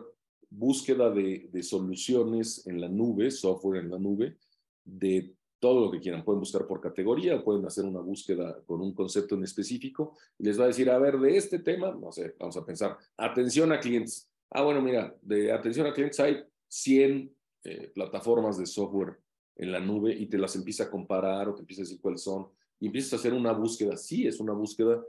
búsqueda 0.50 1.10
de, 1.10 1.62
soluciones 1.62 2.66
en 2.66 2.80
la 2.80 2.88
nube, 2.88 3.30
software 3.30 3.80
en 3.80 3.90
la 3.90 3.98
nube, 3.98 4.36
de 4.84 5.34
todo 5.58 5.86
lo 5.86 5.90
que 5.90 6.00
quieran. 6.00 6.24
Pueden 6.24 6.40
buscar 6.40 6.66
por 6.66 6.80
categoría, 6.80 7.42
pueden 7.42 7.64
hacer 7.66 7.84
una 7.84 8.00
búsqueda 8.00 8.62
con 8.66 8.80
un 8.80 8.94
concepto 8.94 9.34
en 9.34 9.44
específico 9.44 10.16
les 10.38 10.60
va 10.60 10.64
a 10.64 10.68
decir, 10.68 10.90
a 10.90 10.98
ver, 10.98 11.18
de 11.18 11.36
este 11.36 11.58
tema, 11.58 11.92
no 11.92 12.12
sé, 12.12 12.34
vamos 12.38 12.56
a 12.56 12.64
pensar, 12.64 12.98
atención 13.16 13.72
a 13.72 13.80
clientes. 13.80 14.30
Ah, 14.50 14.62
bueno, 14.62 14.80
mira, 14.82 15.16
de 15.22 15.50
atención 15.50 15.86
a 15.86 15.92
clientes 15.92 16.20
hay 16.20 16.44
100 16.68 17.34
eh, 17.64 17.92
plataformas 17.94 18.58
de 18.58 18.66
software 18.66 19.18
en 19.56 19.72
la 19.72 19.80
nube 19.80 20.14
y 20.14 20.26
te 20.26 20.38
las 20.38 20.56
empieza 20.56 20.84
a 20.84 20.90
comparar 20.90 21.48
o 21.48 21.54
te 21.54 21.60
empieza 21.60 21.82
a 21.82 21.84
decir 21.84 22.00
cuáles 22.00 22.22
son 22.22 22.48
y 22.80 22.86
empiezas 22.86 23.14
a 23.14 23.16
hacer 23.16 23.32
una 23.32 23.52
búsqueda. 23.52 23.96
Sí, 23.96 24.26
es 24.26 24.40
una 24.40 24.52
búsqueda 24.52 25.02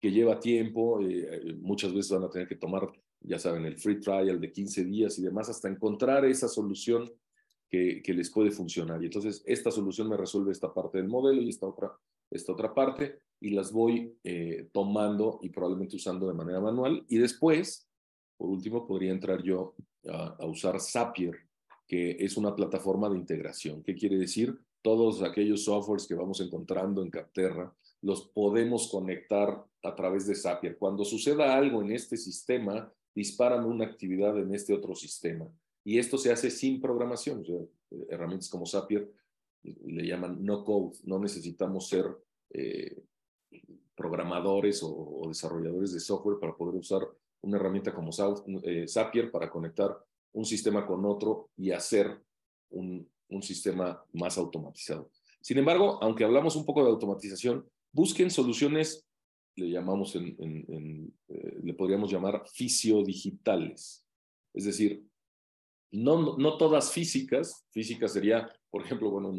que 0.00 0.10
lleva 0.10 0.40
tiempo, 0.40 1.00
eh, 1.00 1.28
eh, 1.30 1.54
muchas 1.60 1.94
veces 1.94 2.10
van 2.10 2.24
a 2.24 2.30
tener 2.30 2.48
que 2.48 2.56
tomar, 2.56 2.90
ya 3.20 3.38
saben, 3.38 3.64
el 3.64 3.78
free 3.78 4.00
trial 4.00 4.40
de 4.40 4.52
15 4.52 4.84
días 4.84 5.18
y 5.18 5.22
demás 5.22 5.48
hasta 5.48 5.68
encontrar 5.68 6.24
esa 6.24 6.48
solución 6.48 7.10
que, 7.70 8.02
les 8.08 8.30
puede 8.30 8.50
funcionar. 8.50 9.00
Y 9.02 9.06
entonces 9.06 9.42
esta 9.46 9.70
solución 9.70 10.08
me 10.08 10.16
resuelve 10.16 10.52
esta 10.52 10.74
parte 10.74 10.98
del 10.98 11.08
modelo 11.08 11.40
y 11.40 11.48
esta 11.48 11.66
otra, 11.66 11.90
esta 12.30 12.52
otra 12.52 12.74
parte 12.74 13.20
y 13.40 13.50
las 13.50 13.72
voy 13.72 14.14
eh, 14.24 14.68
tomando 14.72 15.38
y 15.42 15.48
probablemente 15.48 15.96
usando 15.96 16.28
de 16.28 16.34
manera 16.34 16.60
manual. 16.60 17.04
Y 17.08 17.16
después, 17.16 17.88
por 18.36 18.50
último, 18.50 18.86
podría 18.86 19.12
entrar 19.12 19.42
yo 19.42 19.74
a, 20.06 20.36
a 20.38 20.46
usar 20.46 20.78
Zapier, 20.80 21.36
que 21.86 22.16
es 22.20 22.36
una 22.36 22.54
plataforma 22.54 23.08
de 23.08 23.18
integración. 23.18 23.82
¿Qué 23.82 23.94
quiere 23.94 24.16
decir? 24.16 24.58
Todos 24.82 25.22
aquellos 25.22 25.64
softwares 25.64 26.06
que 26.06 26.14
vamos 26.14 26.40
encontrando 26.40 27.02
en 27.02 27.10
Capterra 27.10 27.74
los 28.00 28.28
podemos 28.28 28.88
conectar 28.90 29.64
a 29.82 29.94
través 29.94 30.26
de 30.26 30.34
Zapier. 30.34 30.76
Cuando 30.76 31.04
suceda 31.04 31.56
algo 31.56 31.82
en 31.82 31.92
este 31.92 32.16
sistema, 32.16 32.92
disparan 33.14 33.64
una 33.64 33.84
actividad 33.84 34.38
en 34.38 34.54
este 34.54 34.74
otro 34.74 34.94
sistema. 34.94 35.48
Y 35.84 35.98
esto 35.98 36.18
se 36.18 36.32
hace 36.32 36.50
sin 36.50 36.80
programación. 36.80 37.44
herramientas 38.08 38.48
como 38.48 38.66
Zapier 38.66 39.10
le 39.62 40.06
llaman 40.06 40.44
no 40.44 40.64
code. 40.64 40.96
No 41.04 41.18
necesitamos 41.18 41.88
ser 41.88 42.06
eh, 42.50 43.02
programadores 43.94 44.82
o, 44.82 45.24
desarrolladores 45.28 45.92
de 45.92 46.00
software 46.00 46.38
para 46.40 46.56
poder 46.56 46.74
usar 46.76 47.02
una 47.42 47.56
herramienta 47.56 47.94
como 47.94 48.10
eh, 48.62 48.86
Zapier 48.88 49.30
para 49.30 49.50
conectar 49.50 49.96
un 50.32 50.44
sistema 50.44 50.86
con 50.86 51.04
otro 51.04 51.50
y 51.56 51.70
hacer 51.70 52.20
un, 52.70 53.10
sistema 53.40 54.04
más 54.12 54.36
automatizado. 54.36 55.10
Sin 55.40 55.56
embargo, 55.56 55.98
aunque 56.02 56.22
hablamos 56.22 56.54
un 56.54 56.66
poco 56.66 56.84
de 56.84 56.90
automatización, 56.90 57.66
busquen 57.90 58.30
soluciones, 58.30 59.06
le 59.56 59.70
llamamos 59.70 60.14
en, 60.16 61.14
eh, 61.28 61.58
le 61.62 61.74
podríamos 61.74 62.12
llamar 62.12 62.44
fisiodigitales. 62.52 64.06
Es 64.52 64.66
decir, 64.66 65.02
no, 65.92 66.36
no 66.36 66.58
todas 66.58 66.92
físicas, 66.92 67.66
física 67.70 68.06
sería, 68.06 68.50
por 68.70 68.84
ejemplo, 68.84 69.10
bueno, 69.10 69.32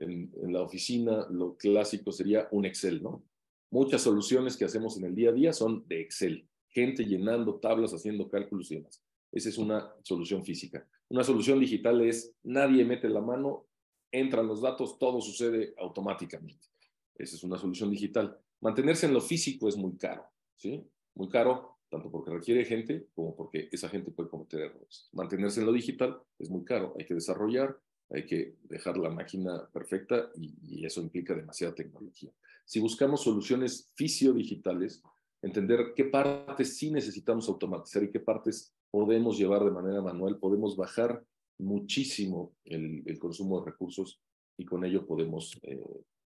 en, 0.00 0.32
la 0.52 0.62
oficina 0.62 1.26
lo 1.30 1.56
clásico 1.56 2.12
sería 2.12 2.48
un 2.52 2.64
Excel, 2.64 3.02
¿no? 3.02 3.24
Muchas 3.70 4.02
soluciones 4.02 4.56
que 4.56 4.64
hacemos 4.64 4.96
en 4.96 5.04
el 5.04 5.14
día 5.14 5.30
a 5.30 5.32
día 5.32 5.52
son 5.52 5.86
de 5.88 6.00
Excel, 6.00 6.48
gente 6.68 7.04
llenando 7.04 7.58
tablas, 7.58 7.92
haciendo 7.92 8.28
cálculos 8.28 8.70
y 8.70 8.76
demás. 8.76 9.02
Esa 9.32 9.48
es 9.48 9.58
una 9.58 9.92
solución 10.02 10.44
física. 10.44 10.86
Una 11.08 11.24
solución 11.24 11.60
digital 11.60 12.00
es 12.02 12.34
nadie 12.42 12.84
mete 12.84 13.08
la 13.08 13.20
mano, 13.20 13.66
entran 14.10 14.46
los 14.46 14.60
datos, 14.60 14.98
todo 14.98 15.20
sucede 15.20 15.74
automáticamente. 15.78 16.68
Esa 17.14 17.36
es 17.36 17.44
una 17.44 17.58
solución 17.58 17.90
digital. 17.90 18.38
Mantenerse 18.60 19.06
en 19.06 19.14
lo 19.14 19.20
físico 19.20 19.68
es 19.68 19.76
muy 19.76 19.96
caro, 19.96 20.24
¿sí? 20.56 20.84
Muy 21.14 21.28
caro 21.28 21.76
tanto 21.88 22.10
porque 22.10 22.30
requiere 22.30 22.64
gente 22.64 23.08
como 23.14 23.34
porque 23.34 23.68
esa 23.70 23.88
gente 23.88 24.10
puede 24.10 24.28
cometer 24.28 24.60
errores. 24.60 25.08
Mantenerse 25.12 25.60
en 25.60 25.66
lo 25.66 25.72
digital 25.72 26.20
es 26.38 26.50
muy 26.50 26.64
caro, 26.64 26.94
hay 26.98 27.06
que 27.06 27.14
desarrollar, 27.14 27.78
hay 28.10 28.26
que 28.26 28.56
dejar 28.64 28.96
la 28.98 29.10
máquina 29.10 29.68
perfecta 29.72 30.30
y, 30.34 30.84
eso 30.84 31.00
implica 31.00 31.34
demasiada 31.34 31.74
tecnología. 31.74 32.30
Si 32.64 32.80
buscamos 32.80 33.22
soluciones 33.22 33.92
fisiodigitales, 33.94 35.02
entender 35.42 35.92
qué 35.94 36.04
partes 36.04 36.76
sí 36.76 36.90
necesitamos 36.90 37.48
automatizar 37.48 38.02
y 38.04 38.10
qué 38.10 38.20
partes 38.20 38.72
podemos 38.90 39.38
llevar 39.38 39.64
de 39.64 39.70
manera 39.70 40.00
manual, 40.02 40.38
podemos 40.38 40.76
bajar 40.76 41.24
muchísimo 41.58 42.54
el, 42.64 43.18
consumo 43.18 43.60
de 43.60 43.70
recursos 43.70 44.20
y 44.58 44.64
con 44.64 44.84
ello 44.84 45.06
podemos 45.06 45.58
eh, 45.62 45.80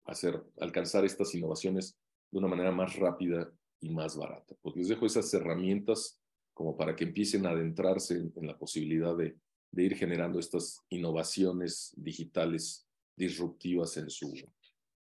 hacer, 0.06 0.42
alcanzar 0.60 1.06
estas 1.06 1.34
innovaciones 1.36 1.98
de 2.32 2.40
una 2.40 2.48
manera 2.48 2.72
más 2.72 2.96
rápida 2.96 3.52
y 3.82 3.90
más 3.90 4.18
barata. 4.18 4.56
Pues 4.62 4.76
les 4.76 4.88
dejo 4.88 5.06
esas 5.06 5.34
herramientas 5.34 6.20
como 6.54 6.76
para 6.76 6.96
que 6.96 7.06
empiecen 7.06 7.46
a 7.46 7.52
adentrarse 7.52 8.16
en, 8.16 8.48
la 8.48 8.58
posibilidad 8.58 9.16
de, 9.16 9.38
de, 9.72 9.84
ir 9.84 9.96
generando 9.96 10.40
estas 10.40 10.82
innovaciones 10.90 11.94
digitales 11.96 12.86
disruptivas 13.16 13.96
en, 13.98 14.10
su, 14.10 14.34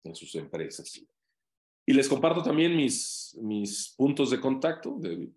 en 0.04 0.14
sus 0.14 0.34
empresas. 0.34 1.00
Y 1.86 1.92
les 1.92 2.08
comparto 2.08 2.42
también 2.42 2.76
mis, 2.76 3.36
mis 3.40 3.94
puntos 3.96 4.30
de 4.30 4.40
contacto. 4.40 4.96
De, 4.98 5.30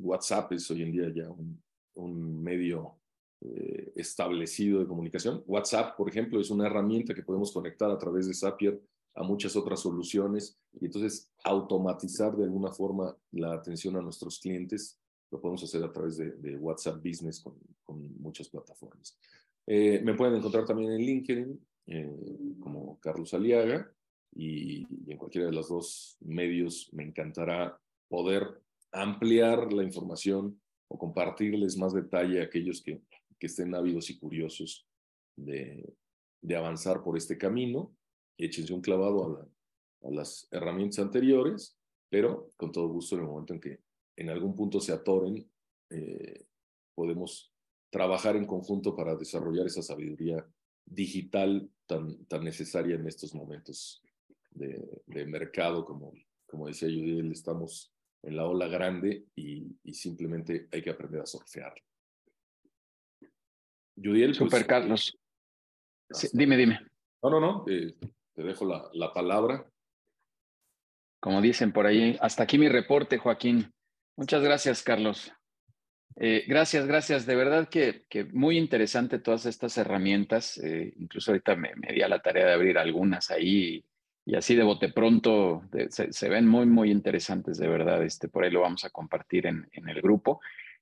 WhatsApp 0.00 0.52
es 0.52 0.70
hoy 0.70 0.82
en 0.82 0.92
día 0.92 1.12
ya 1.14 1.28
un, 1.28 1.60
un 1.94 2.42
medio 2.42 2.98
eh, 3.40 3.92
establecido 3.96 4.80
de 4.80 4.86
comunicación. 4.86 5.42
WhatsApp, 5.46 5.96
por 5.96 6.08
ejemplo, 6.08 6.40
es 6.40 6.50
una 6.50 6.66
herramienta 6.66 7.14
que 7.14 7.22
podemos 7.22 7.52
conectar 7.52 7.90
a 7.90 7.98
través 7.98 8.26
de 8.28 8.34
Zapier 8.34 8.80
a 9.14 9.24
muchas 9.24 9.56
otras 9.56 9.80
soluciones 9.80 10.56
y 10.80 10.86
entonces 10.86 11.32
automatizar 11.42 12.36
de 12.36 12.44
alguna 12.44 12.70
forma 12.70 13.16
la 13.32 13.54
atención 13.54 13.96
a 13.96 14.02
nuestros 14.02 14.38
clientes. 14.38 14.98
Lo 15.30 15.40
podemos 15.40 15.62
hacer 15.64 15.82
a 15.82 15.92
través 15.92 16.16
de, 16.16 16.56
WhatsApp 16.56 16.96
Business 17.04 17.40
con, 17.40 17.54
con 17.84 18.20
muchas 18.20 18.48
plataformas. 18.48 19.18
Eh, 19.66 20.00
me 20.04 20.14
pueden 20.14 20.36
encontrar 20.36 20.64
también 20.64 20.92
en 20.92 21.00
LinkedIn 21.00 21.60
eh, 21.86 22.56
como 22.60 22.98
Carlos 23.00 23.34
Aliaga 23.34 23.92
y, 24.34 24.86
en 25.10 25.16
cualquiera 25.16 25.46
de 25.46 25.54
los 25.54 25.68
dos 25.68 26.16
medios 26.20 26.90
me 26.92 27.04
encantará 27.04 27.80
poder 28.08 28.62
ampliar 28.92 29.72
la 29.72 29.82
información 29.82 30.60
o 30.88 30.98
compartirles 30.98 31.76
más 31.76 31.92
detalle 31.92 32.40
a 32.40 32.44
aquellos 32.44 32.82
que, 32.82 33.02
que 33.38 33.46
estén 33.46 33.74
ávidos 33.74 34.10
y 34.10 34.18
curiosos 34.18 34.86
de, 35.36 35.94
de 36.42 36.56
avanzar 36.56 37.02
por 37.02 37.16
este 37.16 37.36
camino. 37.36 37.94
Échense 38.38 38.72
un 38.72 38.80
clavado 38.80 39.48
a, 40.02 40.10
las 40.10 40.46
herramientas 40.52 41.00
anteriores, 41.00 41.76
pero 42.08 42.52
con 42.56 42.70
todo 42.70 42.88
gusto 42.88 43.16
en 43.16 43.22
el 43.22 43.26
momento 43.26 43.52
en 43.52 43.60
que 43.60 43.80
en 44.16 44.30
algún 44.30 44.54
punto 44.54 44.80
se 44.80 44.92
atoren, 44.92 45.50
eh, 45.90 46.46
podemos 46.94 47.52
trabajar 47.90 48.36
en 48.36 48.46
conjunto 48.46 48.94
para 48.94 49.16
desarrollar 49.16 49.66
esa 49.66 49.82
sabiduría 49.82 50.46
digital 50.86 51.68
tan, 51.86 52.24
tan 52.26 52.44
necesaria 52.44 52.94
en 52.94 53.06
estos 53.06 53.34
momentos 53.34 54.02
de, 54.58 55.26
mercado, 55.26 55.84
como, 55.84 56.12
como 56.46 56.66
decía 56.66 56.88
Judiel, 56.88 57.32
estamos 57.32 57.92
en 58.22 58.36
la 58.36 58.46
ola 58.46 58.68
grande 58.68 59.26
y, 59.34 59.76
simplemente 59.92 60.68
hay 60.72 60.82
que 60.82 60.90
aprender 60.90 61.20
a 61.20 61.26
surfear. 61.26 61.74
Judiel. 63.96 64.30
Pues, 64.30 64.38
Super, 64.38 64.66
Carlos. 64.66 65.16
dime, 66.32 66.56
dime. 66.56 66.80
No, 67.22 67.30
no, 67.30 67.40
no. 67.40 67.64
Eh, 67.68 67.96
te 68.34 68.42
dejo 68.42 68.64
la, 68.64 68.88
la 68.92 69.12
palabra. 69.12 69.68
Como 71.20 71.40
dicen 71.40 71.72
por 71.72 71.86
ahí, 71.86 72.16
hasta 72.20 72.44
aquí 72.44 72.58
mi 72.58 72.68
reporte, 72.68 73.18
Joaquín. 73.18 73.72
Muchas 74.16 74.42
gracias, 74.42 74.82
Carlos. 74.82 75.32
Eh, 76.20 76.44
gracias, 76.48 76.86
gracias. 76.86 77.26
De 77.26 77.36
verdad 77.36 77.68
que, 77.68 78.04
muy 78.32 78.58
interesante 78.58 79.20
todas 79.20 79.46
estas 79.46 79.78
herramientas. 79.78 80.58
Eh, 80.58 80.92
incluso 80.96 81.30
ahorita 81.30 81.54
me, 81.54 81.72
di 81.92 82.02
a 82.02 82.08
la 82.08 82.20
tarea 82.20 82.46
de 82.46 82.52
abrir 82.52 82.78
algunas 82.78 83.30
ahí 83.30 83.84
y, 84.28 84.34
así 84.34 84.54
de 84.54 84.62
bote 84.62 84.90
pronto 84.90 85.62
se, 85.90 86.28
ven 86.28 86.46
muy, 86.46 86.66
muy 86.66 86.90
interesantes, 86.90 87.58
de 87.58 87.68
verdad. 87.68 88.02
Este, 88.02 88.28
por 88.28 88.44
ahí 88.44 88.50
lo 88.50 88.60
vamos 88.60 88.84
a 88.84 88.90
compartir 88.90 89.46
en, 89.46 89.66
en 89.72 89.88
el 89.88 90.00
grupo. 90.02 90.40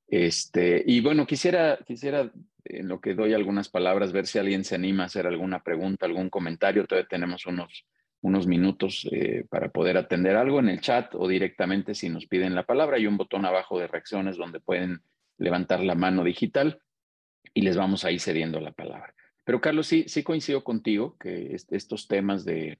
Este, 0.09 0.83
y 0.87 1.01
bueno, 1.01 1.27
quisiera, 1.27 1.79
quisiera, 1.85 2.31
en 2.65 2.89
lo 2.89 3.01
que 3.01 3.15
doy 3.15 3.35
algunas 3.35 3.69
palabras, 3.69 4.13
ver 4.13 4.27
si 4.27 4.39
alguien 4.39 4.65
se 4.65 4.77
anima 4.77 5.05
a 5.05 5.07
hacer 5.07 5.27
alguna 5.27 5.63
pregunta, 5.63 6.07
algún 6.07 6.31
comentario. 6.31 6.87
Todavía 6.87 7.09
tenemos 7.09 7.47
unos, 7.47 7.87
unos 8.21 8.47
minutos 8.47 9.09
eh, 9.11 9.45
para 9.49 9.69
poder 9.69 9.97
atender 9.97 10.37
algo 10.37 10.61
en 10.61 10.69
el 10.69 10.81
chat 10.81 11.15
o 11.15 11.29
directamente 11.29 11.95
si 11.95 12.09
nos 12.09 12.27
piden 12.27 12.55
la 12.55 12.65
palabra. 12.65 12.97
Hay 12.97 13.07
un 13.07 13.17
botón 13.17 13.45
abajo 13.45 13.79
de 13.79 13.89
reacciones 13.89 14.37
donde 14.37 14.61
pueden 14.61 15.01
levantar 15.39 15.81
la 15.81 15.95
mano 15.95 16.25
digital 16.25 16.81
y 17.53 17.63
les 17.63 17.77
vamos 17.77 18.05
a 18.05 18.11
ir 18.11 18.21
cediendo 18.21 18.61
la 18.61 18.73
palabra. 18.73 19.15
Pero 19.45 19.61
Carlos, 19.61 19.87
sí, 19.87 20.05
sí 20.09 20.23
coincido 20.23 20.65
contigo 20.65 21.17
que 21.21 21.57
estos 21.71 22.09
temas 22.09 22.45
de, 22.45 22.79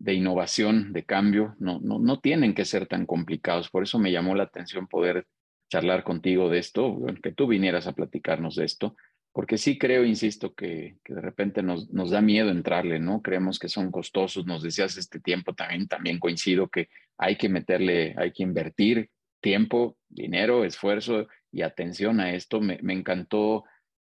innovación, 0.00 0.92
de 0.92 1.04
cambio, 1.04 1.54
no, 1.58 1.80
no, 1.80 1.98
no, 1.98 2.20
tienen 2.20 2.54
que 2.54 2.64
ser 2.64 2.86
tan 2.86 3.06
complicados. 3.06 3.70
Por 3.70 3.82
eso 3.82 3.98
me 3.98 4.12
llamó 4.12 4.34
la 4.34 4.44
atención 4.44 4.86
poder 4.86 5.26
charlar 5.70 6.04
contigo 6.04 6.50
de 6.50 6.58
esto, 6.58 6.98
que 7.22 7.32
tú 7.32 7.46
vinieras 7.46 7.86
a 7.86 7.92
platicarnos 7.92 8.56
de 8.56 8.64
esto, 8.64 8.96
porque 9.32 9.58
sí 9.58 9.78
creo, 9.78 10.04
insisto, 10.04 10.54
que, 10.54 10.98
que 11.02 11.14
de 11.14 11.20
repente 11.20 11.62
nos, 11.62 11.90
nos, 11.90 12.10
da 12.10 12.20
miedo 12.20 12.50
entrarle, 12.50 13.00
¿no? 13.00 13.20
Creemos 13.22 13.58
que 13.58 13.68
son 13.68 13.90
costosos, 13.90 14.46
nos 14.46 14.62
decías 14.62 14.96
este 14.96 15.18
tiempo 15.18 15.54
también, 15.54 15.88
también 15.88 16.20
coincido 16.20 16.68
que 16.68 16.88
hay 17.18 17.36
que 17.36 17.48
meterle, 17.48 18.14
hay 18.16 18.30
que 18.30 18.44
invertir 18.44 19.10
tiempo, 19.40 19.96
dinero, 20.08 20.64
esfuerzo 20.64 21.26
y 21.50 21.62
atención 21.62 22.20
a 22.20 22.32
esto. 22.32 22.60
Me, 22.60 22.78
encantó 22.92 23.64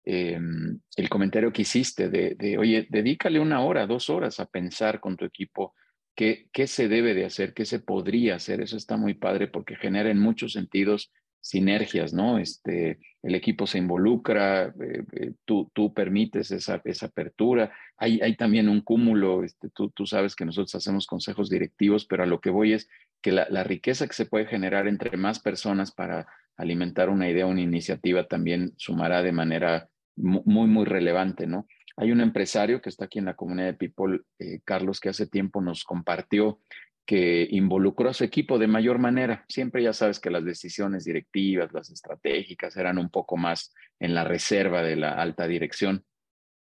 em, 0.10 0.80
el 0.96 1.10
comentario 1.10 1.52
que 1.52 1.64
hiciste 1.64 2.08
de, 2.08 2.58
oye, 2.58 2.88
dedícale 2.90 3.42
una 3.42 3.60
hora, 3.62 3.86
dos 3.86 4.10
horas 4.10 4.40
a 4.40 4.46
pensar 4.46 5.02
con 5.02 5.18
tu 5.18 5.26
equipo 5.26 5.74
qué, 6.16 6.48
qué 6.54 6.66
se 6.68 6.88
debe 6.88 7.14
de 7.14 7.26
hacer, 7.26 7.54
qué 7.54 7.66
se 7.66 7.80
podría 7.80 8.36
hacer. 8.36 8.62
Eso 8.62 8.78
está 8.78 8.96
muy 8.96 9.16
padre 9.16 9.48
porque 9.48 9.76
genera 9.76 10.10
en 10.10 10.20
muchos 10.20 10.54
sentidos 10.54 11.12
sinergias, 11.42 12.14
¿no? 12.14 12.40
Este, 12.40 13.00
el 13.22 13.36
equipo 13.36 13.68
se 13.68 13.80
involucra, 13.80 14.68
eh, 14.68 15.04
eh, 15.12 15.34
tú, 15.44 15.70
tú 15.74 15.94
permites 15.94 16.52
esa, 16.52 16.82
esa 16.86 17.08
apertura. 17.08 17.74
Hay, 17.98 18.22
hay 18.22 18.38
también 18.38 18.70
un 18.70 18.82
cúmulo, 18.82 19.44
este, 19.44 19.70
tú, 19.70 19.90
tú 19.90 20.06
sabes 20.06 20.36
que 20.36 20.46
nosotros 20.46 20.74
hacemos 20.76 21.06
consejos 21.06 21.50
directivos, 21.50 22.06
pero 22.06 22.24
a 22.24 22.28
lo 22.28 22.40
que 22.40 22.50
voy 22.50 22.74
es 22.74 22.90
que 23.22 23.34
la, 23.34 23.46
la 23.50 23.66
riqueza 23.66 24.08
que 24.08 24.14
se 24.14 24.26
puede 24.26 24.46
generar 24.46 24.88
entre 24.88 25.18
más 25.18 25.40
personas 25.40 25.92
para 25.92 26.28
alimentar 26.58 27.10
una 27.10 27.30
idea, 27.30 27.46
una 27.46 27.62
iniciativa, 27.62 28.28
también 28.28 28.74
sumará 28.78 29.22
de 29.22 29.32
manera 29.32 29.90
muy, 30.18 30.68
muy 30.68 30.86
relevante, 30.86 31.48
¿no? 31.48 31.68
Hay 31.96 32.12
un 32.12 32.22
empresario 32.22 32.82
que 32.82 32.90
está 32.90 33.06
aquí 33.06 33.20
en 33.20 33.26
la 33.26 33.36
comunidad 33.36 33.68
de 33.68 33.74
People, 33.74 34.22
eh, 34.40 34.60
Carlos, 34.64 35.00
que 35.00 35.10
hace 35.10 35.28
tiempo 35.28 35.62
nos 35.62 35.84
compartió 35.84 36.60
que 37.08 37.48
involucró 37.52 38.10
a 38.10 38.14
su 38.14 38.26
equipo 38.26 38.60
de 38.60 38.68
mayor 38.68 39.00
manera. 39.00 39.46
Siempre 39.48 39.82
ya 39.82 39.94
sabes 39.94 40.20
que 40.20 40.30
las 40.30 40.44
decisiones 40.44 41.06
directivas, 41.06 41.72
las 41.72 41.90
estratégicas, 41.90 42.76
eran 42.76 42.98
un 42.98 43.10
poco 43.10 43.38
más 43.38 43.74
en 43.98 44.14
la 44.14 44.26
reserva 44.26 44.84
de 44.84 44.98
la 44.98 45.14
alta 45.14 45.48
dirección. 45.48 46.04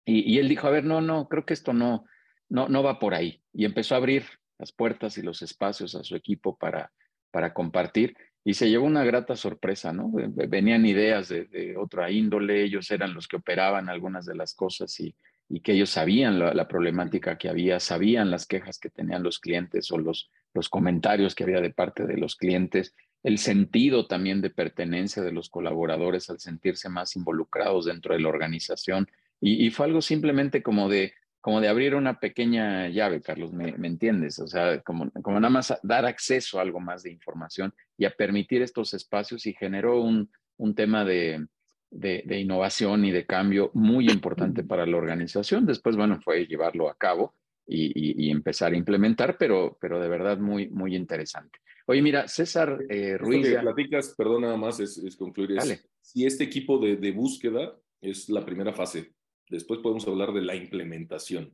Y, 0.06 0.38
él 0.38 0.50
dijo, 0.50 0.68
a 0.68 0.72
ver, 0.72 0.84
no, 0.84 1.02
no, 1.02 1.28
creo 1.30 1.46
que 1.46 1.56
esto 1.56 1.74
no, 1.74 2.06
no, 2.50 2.68
no 2.68 2.84
va 2.84 3.00
por 3.00 3.16
ahí. 3.16 3.42
Y 3.54 3.66
empezó 3.66 3.96
a 3.96 3.98
abrir 3.98 4.26
las 4.60 4.72
puertas 4.72 5.18
y 5.18 5.24
los 5.24 5.42
espacios 5.42 5.96
a 5.96 6.04
su 6.04 6.16
equipo 6.16 6.58
para, 6.58 6.92
para 7.32 7.54
compartir 7.54 8.16
y 8.48 8.54
se 8.54 8.70
llevó 8.70 8.86
una 8.86 9.04
grata 9.04 9.36
sorpresa, 9.36 9.92
¿no? 9.92 10.12
Venían 10.14 10.86
ideas 10.86 11.30
de, 11.30 11.76
otra 11.78 12.12
índole, 12.12 12.64
ellos 12.64 12.92
eran 12.92 13.16
los 13.16 13.28
que 13.28 13.38
operaban 13.38 13.90
algunas 13.90 14.24
de 14.28 14.36
las 14.36 14.54
cosas 14.54 15.00
y, 15.00 15.16
y 15.50 15.62
que 15.62 15.74
ellos 15.74 15.90
sabían 15.90 16.38
la, 16.38 16.68
problemática 16.68 17.40
que 17.40 17.50
había, 17.50 17.80
sabían 17.80 18.30
las 18.30 18.46
quejas 18.46 18.78
que 18.78 18.92
tenían 18.92 19.24
los 19.24 19.40
clientes 19.40 19.92
o 19.92 19.98
los, 19.98 20.30
los 20.54 20.70
comentarios 20.70 21.34
que 21.34 21.44
había 21.44 21.60
de 21.60 21.72
parte 21.72 22.06
de 22.06 22.18
los 22.18 22.36
clientes, 22.36 22.94
el 23.24 23.40
sentido 23.40 24.06
también 24.06 24.42
de 24.42 24.52
pertenencia 24.52 25.24
de 25.24 25.32
los 25.32 25.50
colaboradores 25.50 26.30
al 26.30 26.40
sentirse 26.40 26.88
más 26.88 27.16
involucrados 27.16 27.86
dentro 27.86 28.14
de 28.14 28.22
la 28.22 28.30
organización. 28.30 29.10
y 29.42 29.70
fue 29.72 29.88
algo 29.88 30.02
simplemente 30.02 30.62
como 30.62 30.88
de, 30.88 31.14
como 31.46 31.62
de 31.62 31.68
abrir 31.68 31.94
una 31.94 32.20
pequeña 32.20 32.90
llave, 32.90 33.22
Carlos, 33.22 33.54
¿me, 33.54 33.70
entiendes? 33.86 34.40
O 34.40 34.48
sea, 34.48 34.82
como, 34.82 35.12
como 35.22 35.40
nada 35.40 35.52
más 35.52 35.72
dar 35.84 36.04
acceso 36.08 36.58
a 36.58 36.64
algo 36.64 36.80
más 36.80 37.04
de 37.04 37.12
información 37.12 37.72
y 38.00 38.06
a 38.06 38.10
permitir 38.10 38.64
estos 38.64 38.96
espacios 38.96 39.46
y 39.46 39.54
generó 39.54 40.02
un, 40.02 40.32
un 40.58 40.74
tema 40.74 41.06
de, 41.06 41.46
de, 41.92 42.40
innovación 42.40 43.06
y 43.06 43.12
de 43.12 43.28
cambio 43.28 43.70
muy 43.76 44.10
importante 44.10 44.64
para 44.64 44.88
la 44.88 44.98
organización. 44.98 45.68
Después, 45.68 45.96
bueno, 45.96 46.20
fue 46.20 46.48
llevarlo 46.48 46.90
a 46.90 46.98
cabo 46.98 47.36
y, 47.68 48.26
y, 48.26 48.32
empezar 48.32 48.74
a 48.74 48.78
implementar, 48.78 49.38
pero, 49.38 49.78
pero 49.80 50.00
de 50.00 50.08
verdad 50.08 50.40
muy, 50.40 50.68
muy 50.70 50.96
interesante. 50.96 51.60
Oye, 51.86 52.02
mira, 52.02 52.28
César 52.28 52.80
eh, 52.90 53.20
Ruiz. 53.20 53.48
Lo 53.48 53.58
que 53.58 53.62
platicas, 53.62 54.16
perdón, 54.18 54.42
nada 54.42 54.58
más 54.58 54.80
es, 54.80 55.16
concluir. 55.16 55.60
Es, 55.60 55.88
si 56.02 56.26
este 56.26 56.44
equipo 56.44 56.80
de, 56.80 56.96
de 56.96 57.12
búsqueda 57.12 57.78
es 58.02 58.30
la 58.30 58.44
primera 58.44 58.74
fase, 58.74 59.14
Después 59.50 59.80
podemos 59.82 60.08
hablar 60.08 60.34
de 60.34 60.42
la 60.42 60.56
implementación. 60.56 61.54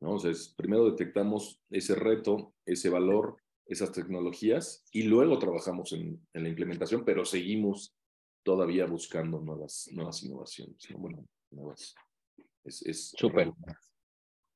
¿no? 0.00 0.12
O 0.12 0.18
sea, 0.18 0.32
primero 0.56 0.90
detectamos 0.90 1.60
ese 1.70 1.94
reto, 1.94 2.54
ese 2.66 2.90
valor, 2.90 3.36
esas 3.66 3.92
tecnologías 3.92 4.84
y 4.92 5.02
luego 5.02 5.38
trabajamos 5.38 5.92
en, 5.92 6.20
la 6.32 6.48
implementación, 6.48 7.04
pero 7.04 7.24
seguimos 7.24 7.94
todavía 8.42 8.86
buscando 8.86 9.40
nuevas, 9.40 9.88
nuevas 9.92 10.22
innovaciones. 10.22 10.76
Bueno, 10.96 11.24
nuevas. 11.50 11.94
Es, 12.64 13.12
súper. 13.16 13.52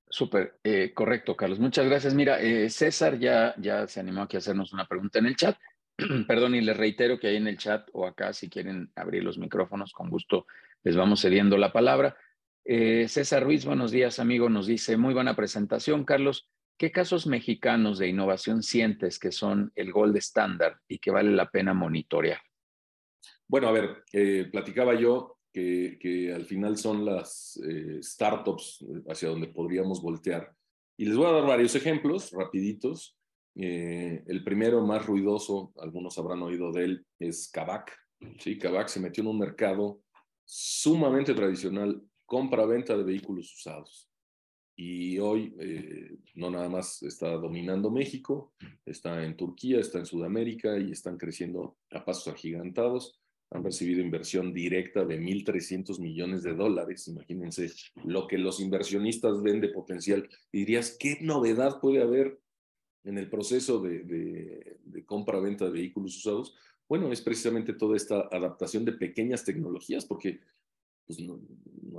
Súper, 0.08 0.58
eh, 0.62 0.92
correcto, 0.92 1.34
Carlos. 1.36 1.58
Muchas 1.58 1.86
gracias. 1.86 2.14
Mira, 2.14 2.40
eh, 2.40 2.68
César 2.68 3.18
ya, 3.18 3.54
ya 3.58 3.86
se 3.86 4.00
animó 4.00 4.22
aquí 4.22 4.36
a 4.36 4.40
hacernos 4.40 4.72
una 4.72 4.86
pregunta 4.86 5.18
en 5.18 5.26
el 5.26 5.36
chat. 5.36 5.56
Perdón, 6.28 6.54
y 6.54 6.60
les 6.60 6.76
reitero 6.76 7.18
que 7.18 7.28
ahí 7.28 7.36
en 7.36 7.48
el 7.48 7.56
chat 7.56 7.88
o 7.92 8.06
acá, 8.06 8.32
si 8.34 8.50
quieren 8.50 8.92
abrir 8.94 9.24
los 9.24 9.38
micrófonos, 9.38 9.92
con 9.92 10.10
gusto 10.10 10.46
les 10.82 10.96
vamos 10.96 11.22
cediendo 11.22 11.56
la 11.56 11.72
palabra. 11.72 12.16
Eh, 12.64 13.08
César 13.08 13.42
Ruiz, 13.42 13.64
buenos 13.64 13.90
días, 13.90 14.20
amigo. 14.20 14.48
Nos 14.48 14.66
dice, 14.66 14.96
muy 14.96 15.14
buena 15.14 15.34
presentación, 15.34 16.04
Carlos. 16.04 16.48
¿Qué 16.78 16.92
casos 16.92 17.26
mexicanos 17.26 17.98
de 17.98 18.08
innovación 18.08 18.62
sientes 18.62 19.18
que 19.18 19.32
son 19.32 19.72
el 19.74 19.92
gold 19.92 20.16
estándar 20.16 20.80
y 20.86 20.98
que 20.98 21.10
vale 21.10 21.32
la 21.32 21.50
pena 21.50 21.74
monitorear? 21.74 22.40
Bueno, 23.48 23.68
a 23.68 23.72
ver, 23.72 24.04
eh, 24.12 24.48
platicaba 24.50 24.94
yo 24.94 25.38
que, 25.52 26.32
al 26.34 26.44
final 26.44 26.78
son 26.78 27.04
las 27.04 27.60
eh, 27.68 27.98
startups 28.00 28.86
hacia 29.08 29.28
donde 29.28 29.48
podríamos 29.48 30.00
voltear. 30.00 30.54
Y 30.96 31.06
les 31.06 31.16
voy 31.16 31.26
a 31.26 31.32
dar 31.32 31.46
varios 31.46 31.74
ejemplos 31.74 32.30
rapiditos. 32.30 33.18
el 33.54 34.42
primero 34.44 34.86
más 34.86 35.04
ruidoso, 35.04 35.72
algunos 35.78 36.16
habrán 36.16 36.42
oído 36.42 36.70
de 36.72 36.84
él, 36.84 37.06
es 37.18 37.50
Kavak. 37.52 37.92
Sí, 38.38 38.56
Kavak 38.56 38.88
se 38.88 39.00
metió 39.00 39.22
en 39.22 39.28
un 39.28 39.38
mercado 39.38 40.00
sumamente 40.44 41.34
tradicional 41.34 42.02
compra-venta 42.32 42.96
de 42.96 43.04
vehículos 43.04 43.52
usados. 43.52 44.08
Y 44.74 45.18
hoy 45.18 45.54
eh, 45.60 46.16
no 46.34 46.50
nada 46.50 46.70
más 46.70 47.02
está 47.02 47.28
dominando 47.32 47.90
México, 47.90 48.54
está 48.86 49.22
en 49.22 49.36
Turquía, 49.36 49.80
está 49.80 49.98
en 49.98 50.06
Sudamérica 50.06 50.78
y 50.78 50.92
están 50.92 51.18
creciendo 51.18 51.76
a 51.90 52.02
pasos 52.02 52.32
agigantados. 52.32 53.20
Han 53.50 53.62
recibido 53.62 54.00
inversión 54.00 54.54
directa 54.54 55.04
de 55.04 55.20
1.300 55.20 56.00
millones 56.00 56.42
de 56.42 56.54
dólares. 56.54 57.06
Imagínense 57.06 57.70
lo 58.02 58.26
que 58.26 58.38
los 58.38 58.60
inversionistas 58.60 59.42
ven 59.42 59.60
de 59.60 59.68
potencial. 59.68 60.26
dirías, 60.50 60.96
¿qué 60.98 61.18
novedad 61.20 61.80
puede 61.80 62.00
haber 62.00 62.40
en 63.04 63.18
el 63.18 63.28
proceso 63.28 63.78
de 63.78 65.04
compra-venta 65.04 65.66
de 65.66 65.72
vehículos 65.72 66.16
usados? 66.16 66.56
Bueno, 66.88 67.12
es 67.12 67.20
precisamente 67.20 67.74
toda 67.74 67.94
esta 67.94 68.22
adaptación 68.32 68.86
de 68.86 68.92
pequeñas 68.92 69.44
tecnologías, 69.44 70.06
porque 70.06 70.40
pues 71.06 71.20
no, 71.20 71.40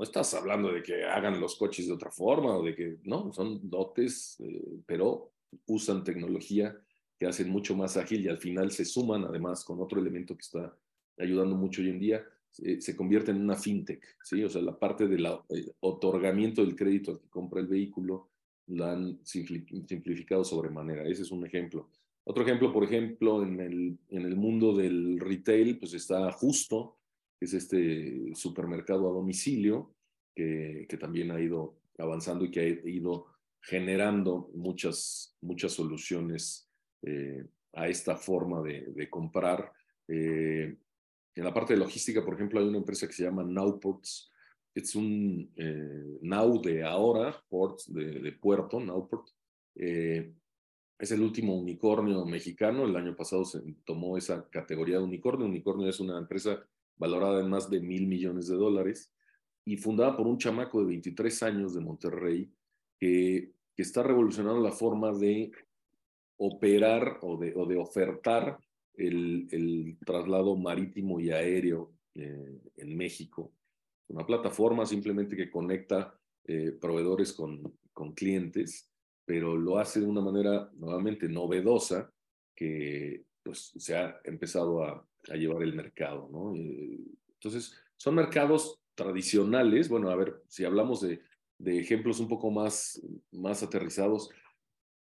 estás 0.02 0.34
hablando 0.34 0.72
de 0.72 0.82
que 0.82 1.04
hagan 1.04 1.40
los 1.40 1.56
coches 1.56 1.88
de 1.88 1.94
otra 1.94 2.12
forma 2.12 2.58
o 2.58 2.64
de 2.64 2.76
que, 2.76 2.98
no, 3.04 3.32
son 3.34 3.70
dotes, 3.70 4.38
eh, 4.40 4.80
pero 4.86 5.32
usan 5.68 6.04
tecnología 6.04 6.76
que 7.20 7.28
hacen 7.28 7.50
mucho 7.50 7.76
más 7.76 7.98
ágil 7.98 8.26
y 8.26 8.30
al 8.30 8.38
final 8.38 8.72
se 8.72 8.86
suman 8.86 9.24
además 9.24 9.64
con 9.64 9.80
otro 9.80 10.02
elemento 10.02 10.36
que 10.36 10.42
está 10.42 10.76
ayudando 11.18 11.56
mucho 11.56 11.82
hoy 11.82 11.90
en 11.90 12.00
día, 12.00 12.26
se 12.52 12.96
convierte 12.96 13.32
en 13.32 13.42
una 13.42 13.56
fintech, 13.56 14.04
¿sí? 14.24 14.44
O 14.44 14.50
sea, 14.50 14.62
la 14.62 14.78
parte 14.78 15.08
del 15.08 15.28
otorgamiento 15.80 16.64
del 16.64 16.76
crédito 16.76 17.12
al 17.12 17.20
que 17.20 17.30
compra 17.30 17.60
el 17.60 17.68
vehículo 17.68 18.30
la 18.68 18.94
han 18.94 19.20
simplificado 19.24 20.44
sobremanera. 20.44 21.08
Ese 21.08 21.24
es 21.24 21.32
un 21.32 21.46
ejemplo. 21.46 21.90
Otro 22.24 22.44
ejemplo, 22.44 22.72
por 22.72 22.84
ejemplo, 22.84 23.44
en 23.44 23.60
el, 23.60 23.98
en 24.10 24.22
el 24.22 24.36
mundo 24.36 24.74
del 24.74 25.20
retail, 25.20 25.80
pues 25.80 25.94
está 25.94 26.32
Justo, 26.32 26.98
es 27.44 27.54
este 27.54 28.36
supermercado 28.36 29.10
a 29.10 29.14
domicilio 29.14 29.94
que, 30.36 30.86
que, 30.90 30.98
también 30.98 31.32
ha 31.32 31.40
ido 31.40 31.76
avanzando 31.98 32.46
y 32.46 32.52
que 32.52 32.60
ha 32.60 32.90
ido 32.90 33.28
generando 33.62 34.50
muchas, 34.54 35.38
muchas 35.42 35.74
soluciones 35.74 36.70
eh, 37.04 37.46
a 37.74 37.88
esta 37.88 38.16
forma 38.16 38.62
de, 38.62 38.92
de 38.94 39.10
comprar. 39.10 39.72
Eh, 40.08 40.76
en 41.36 41.44
la 41.44 41.54
parte 41.54 41.74
de 41.74 41.80
logística, 41.80 42.24
por 42.24 42.36
ejemplo, 42.36 42.60
hay 42.60 42.68
una 42.68 42.78
empresa 42.78 43.08
que 43.08 43.14
se 43.14 43.24
llama 43.24 43.44
Nowports. 43.44 44.32
Es 44.76 44.96
un 44.96 45.52
eh, 45.56 46.20
Now 46.22 46.62
de 46.62 46.84
ahora, 46.84 47.44
Ports 47.50 47.92
de, 47.94 48.32
puerto, 48.34 48.80
Nowport. 48.80 49.30
Eh, 49.76 50.34
es 51.00 51.12
el 51.12 51.22
último 51.22 51.56
unicornio 51.56 52.26
mexicano. 52.26 52.86
El 52.86 52.96
año 52.96 53.16
pasado 53.16 53.46
se 53.46 53.62
tomó 53.84 54.18
esa 54.18 54.48
categoría 54.50 54.98
de 54.98 55.04
unicornio. 55.04 55.48
Unicornio 55.48 55.90
es 55.90 56.00
una 56.00 56.18
empresa 56.18 56.64
valorada 56.98 57.42
en 57.42 57.50
más 57.50 57.70
de 57.70 57.80
mil 57.80 58.08
millones 58.08 58.48
de 58.48 58.56
dólares 58.56 59.12
y 59.66 59.78
fundada 59.78 60.16
por 60.16 60.28
un 60.28 60.38
chamaco 60.38 60.80
de 60.82 60.88
23 60.88 61.44
años 61.44 61.74
de 61.74 61.82
Monterrey 61.82 62.52
que, 63.00 63.52
está 63.76 64.04
revolucionando 64.04 64.62
la 64.62 64.72
forma 64.72 65.12
de 65.12 65.52
operar 66.38 67.18
o 67.24 67.38
de, 67.38 67.54
o 67.56 67.66
de 67.66 67.76
ofertar 67.76 68.60
el, 68.94 69.48
el, 69.50 69.98
traslado 70.06 70.56
marítimo 70.56 71.20
y 71.20 71.32
aéreo 71.32 71.92
eh, 72.14 72.62
en 72.78 72.96
México. 72.96 73.52
Una 74.10 74.28
plataforma 74.28 74.86
simplemente 74.86 75.36
que 75.36 75.50
conecta 75.50 76.16
eh, 76.46 76.72
proveedores 76.80 77.34
con, 77.34 77.74
con 77.94 78.14
clientes, 78.14 78.92
pero 79.26 79.58
lo 79.58 79.80
hace 79.80 80.02
de 80.02 80.06
una 80.06 80.22
manera 80.22 80.70
nuevamente 80.76 81.28
novedosa 81.28 82.14
que 82.56 83.24
pues, 83.42 83.74
se 83.76 83.98
ha 83.98 84.20
empezado 84.24 84.84
a, 84.84 85.04
a 85.30 85.36
llevar 85.36 85.64
el 85.64 85.74
mercado. 85.74 86.30
¿no? 86.32 86.56
Eh, 86.56 87.00
entonces, 87.34 87.76
son 87.98 88.16
mercados 88.16 88.80
tradicionales. 88.96 89.90
Bueno, 89.90 90.10
a 90.10 90.16
ver, 90.16 90.44
si 90.48 90.66
hablamos 90.66 91.02
de, 91.02 91.22
de 91.58 91.80
ejemplos 91.80 92.20
un 92.20 92.28
poco 92.28 92.52
más, 92.52 93.02
más 93.32 93.64
aterrizados, 93.64 94.30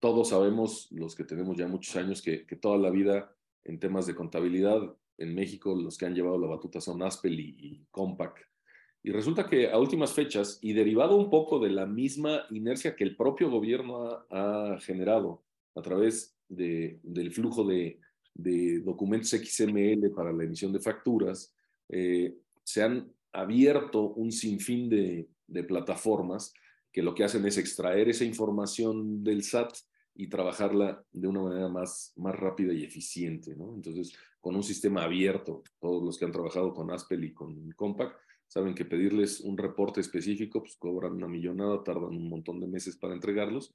todos 0.01 0.31
sabemos, 0.31 0.89
los 0.91 1.15
que 1.15 1.25
tenemos 1.25 1.57
ya 1.57 1.69
muchos 1.69 1.97
años, 1.97 2.23
que, 2.23 2.47
que, 2.47 2.57
toda 2.57 2.77
la 2.79 2.91
vida 2.91 3.35
en 3.65 3.79
temas 3.79 4.07
de 4.07 4.15
contabilidad 4.15 4.95
en 5.19 5.35
México 5.35 5.75
los 5.75 5.97
que 5.97 6.05
han 6.05 6.15
llevado 6.15 6.39
la 6.39 6.47
batuta 6.47 6.81
son 6.81 7.03
Aspel 7.03 7.41
y, 7.41 7.57
y 7.59 7.87
Compaq. 7.91 8.39
Y 9.03 9.11
resulta 9.13 9.47
que 9.47 9.71
a 9.71 9.79
últimas 9.79 10.13
fechas, 10.13 10.59
y 10.61 10.73
derivado 10.73 11.17
un 11.17 11.31
poco 11.31 11.59
de 11.59 11.71
la 11.71 11.87
misma 11.87 12.43
inercia 12.51 12.97
que 12.97 13.05
el 13.05 13.17
propio 13.17 13.51
gobierno 13.51 14.27
ha, 14.31 14.75
ha 14.75 14.81
generado 14.81 15.45
a 15.75 15.83
través 15.83 16.37
de, 16.49 17.01
del 17.03 17.33
flujo 17.33 17.65
de, 17.65 18.01
de, 18.37 18.81
documentos 18.81 19.31
XML 19.31 20.11
para 20.15 20.33
la 20.33 20.45
emisión 20.45 20.73
de 20.73 20.81
facturas, 20.81 21.55
eh, 21.89 22.37
se 22.63 22.83
han 22.83 23.11
abierto 23.33 24.11
un 24.15 24.33
sinfín 24.33 24.89
de, 24.89 25.29
de 25.47 25.65
plataformas 25.65 26.53
que 26.93 27.03
lo 27.03 27.15
que 27.15 27.25
hacen 27.25 27.45
es 27.47 27.59
extraer 27.59 28.09
esa 28.09 28.25
información 28.25 29.23
del 29.23 29.43
SAT 29.43 29.75
y 30.15 30.29
trabajarla 30.29 31.05
de 31.13 31.29
una 31.29 31.43
manera 31.43 31.69
más, 31.69 32.13
más 32.17 32.35
rápida 32.35 32.73
y 32.73 32.85
eficiente. 32.85 33.53
Entonces, 33.53 34.17
con 34.41 34.57
un 34.57 34.63
sistema 34.63 35.05
abierto, 35.05 35.63
todos 35.79 36.03
los 36.03 36.19
que 36.19 36.25
han 36.25 36.33
trabajado 36.33 36.73
con 36.73 36.91
Aspel 36.91 37.25
y 37.25 37.35
con 37.35 37.71
Compact 37.73 38.17
saben 38.47 38.75
que 38.75 38.85
pedirles 38.85 39.41
un 39.41 39.59
reporte 39.59 40.01
específico, 40.01 40.61
pues 40.61 40.77
cobran 40.77 41.13
una 41.13 41.29
millonada, 41.29 41.83
tardan 41.85 42.17
un 42.17 42.29
montón 42.29 42.61
de 42.61 42.67
meses 42.67 42.97
para 42.97 43.13
entregarlos. 43.13 43.75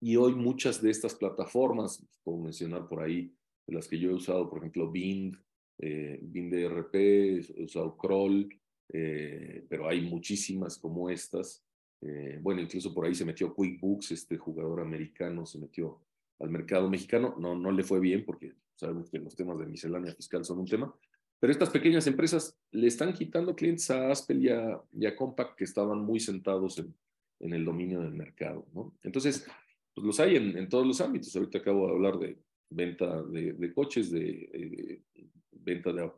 Y 0.00 0.16
hoy 0.16 0.34
muchas 0.34 0.80
de 0.80 0.90
estas 0.90 1.14
plataformas, 1.14 2.04
puedo 2.24 2.38
mencionar 2.38 2.88
por 2.88 3.02
ahí, 3.02 3.34
de 3.66 3.74
las 3.74 3.88
que 3.88 3.98
yo 3.98 4.10
he 4.10 4.14
usado, 4.14 4.48
por 4.48 4.58
ejemplo, 4.58 4.90
Bind, 4.90 5.36
eh, 5.78 6.18
Bind 6.22 6.54
ERP, 6.54 6.94
he 6.94 7.64
usado 7.64 7.96
Crawl, 7.96 8.48
eh, 8.92 9.64
pero 9.68 9.88
hay 9.88 10.02
muchísimas 10.02 10.78
como 10.78 11.08
estas. 11.10 11.64
Eh, 12.00 12.38
bueno, 12.42 12.60
incluso 12.60 12.92
por 12.92 13.06
ahí 13.06 13.14
se 13.14 13.24
metió 13.24 13.54
QuickBooks, 13.54 14.12
este 14.12 14.36
jugador 14.36 14.80
americano 14.80 15.46
se 15.46 15.58
metió 15.58 16.00
al 16.40 16.50
mercado 16.50 16.90
mexicano. 16.90 17.36
No, 17.38 17.56
no 17.56 17.70
le 17.70 17.84
fue 17.84 18.00
bien 18.00 18.24
porque 18.24 18.52
sabemos 18.74 19.10
que 19.10 19.18
los 19.18 19.34
temas 19.36 19.58
de 19.58 19.66
miscelánea 19.66 20.14
fiscal 20.14 20.44
son 20.44 20.58
un 20.58 20.66
tema. 20.66 20.94
Pero 21.38 21.52
estas 21.52 21.70
pequeñas 21.70 22.06
empresas 22.06 22.56
le 22.70 22.86
están 22.86 23.12
quitando 23.12 23.56
clientes 23.56 23.90
a 23.90 24.10
Aspel 24.10 24.44
y 24.44 24.48
a, 24.48 24.80
y 24.92 25.10
Compaq 25.16 25.56
que 25.56 25.64
estaban 25.64 25.98
muy 25.98 26.20
sentados 26.20 26.78
en, 26.78 26.94
en, 27.40 27.52
el 27.52 27.64
dominio 27.64 28.00
del 28.00 28.14
mercado. 28.14 28.64
¿no? 28.72 28.94
Entonces, 29.02 29.46
pues 29.94 30.06
los 30.06 30.20
hay 30.20 30.36
en, 30.36 30.56
en, 30.56 30.68
todos 30.68 30.86
los 30.86 31.00
ámbitos. 31.00 31.34
Ahorita 31.34 31.58
acabo 31.58 31.86
de 31.86 31.92
hablar 31.92 32.18
de 32.18 32.38
venta 32.74 33.22
de, 33.22 33.52
de 33.52 33.72
coches, 33.72 34.10
de, 34.10 34.50
eh, 34.52 35.02
venta 35.50 35.92
de, 35.92 36.10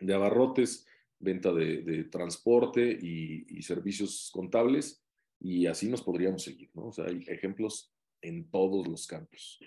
de, 0.00 0.14
abarrotes, 0.14 0.86
venta 1.18 1.52
de, 1.52 2.04
transporte 2.04 2.98
y, 3.00 3.58
y, 3.58 3.62
servicios 3.62 4.30
contables, 4.32 5.04
y 5.40 5.66
así 5.66 5.88
nos 5.88 6.02
podríamos 6.02 6.42
seguir, 6.42 6.70
¿no? 6.74 6.86
O 6.86 6.92
sea, 6.92 7.06
hay 7.06 7.24
ejemplos 7.26 7.92
en 8.20 8.50
todos 8.50 8.86
los 8.86 9.06
campos. 9.06 9.58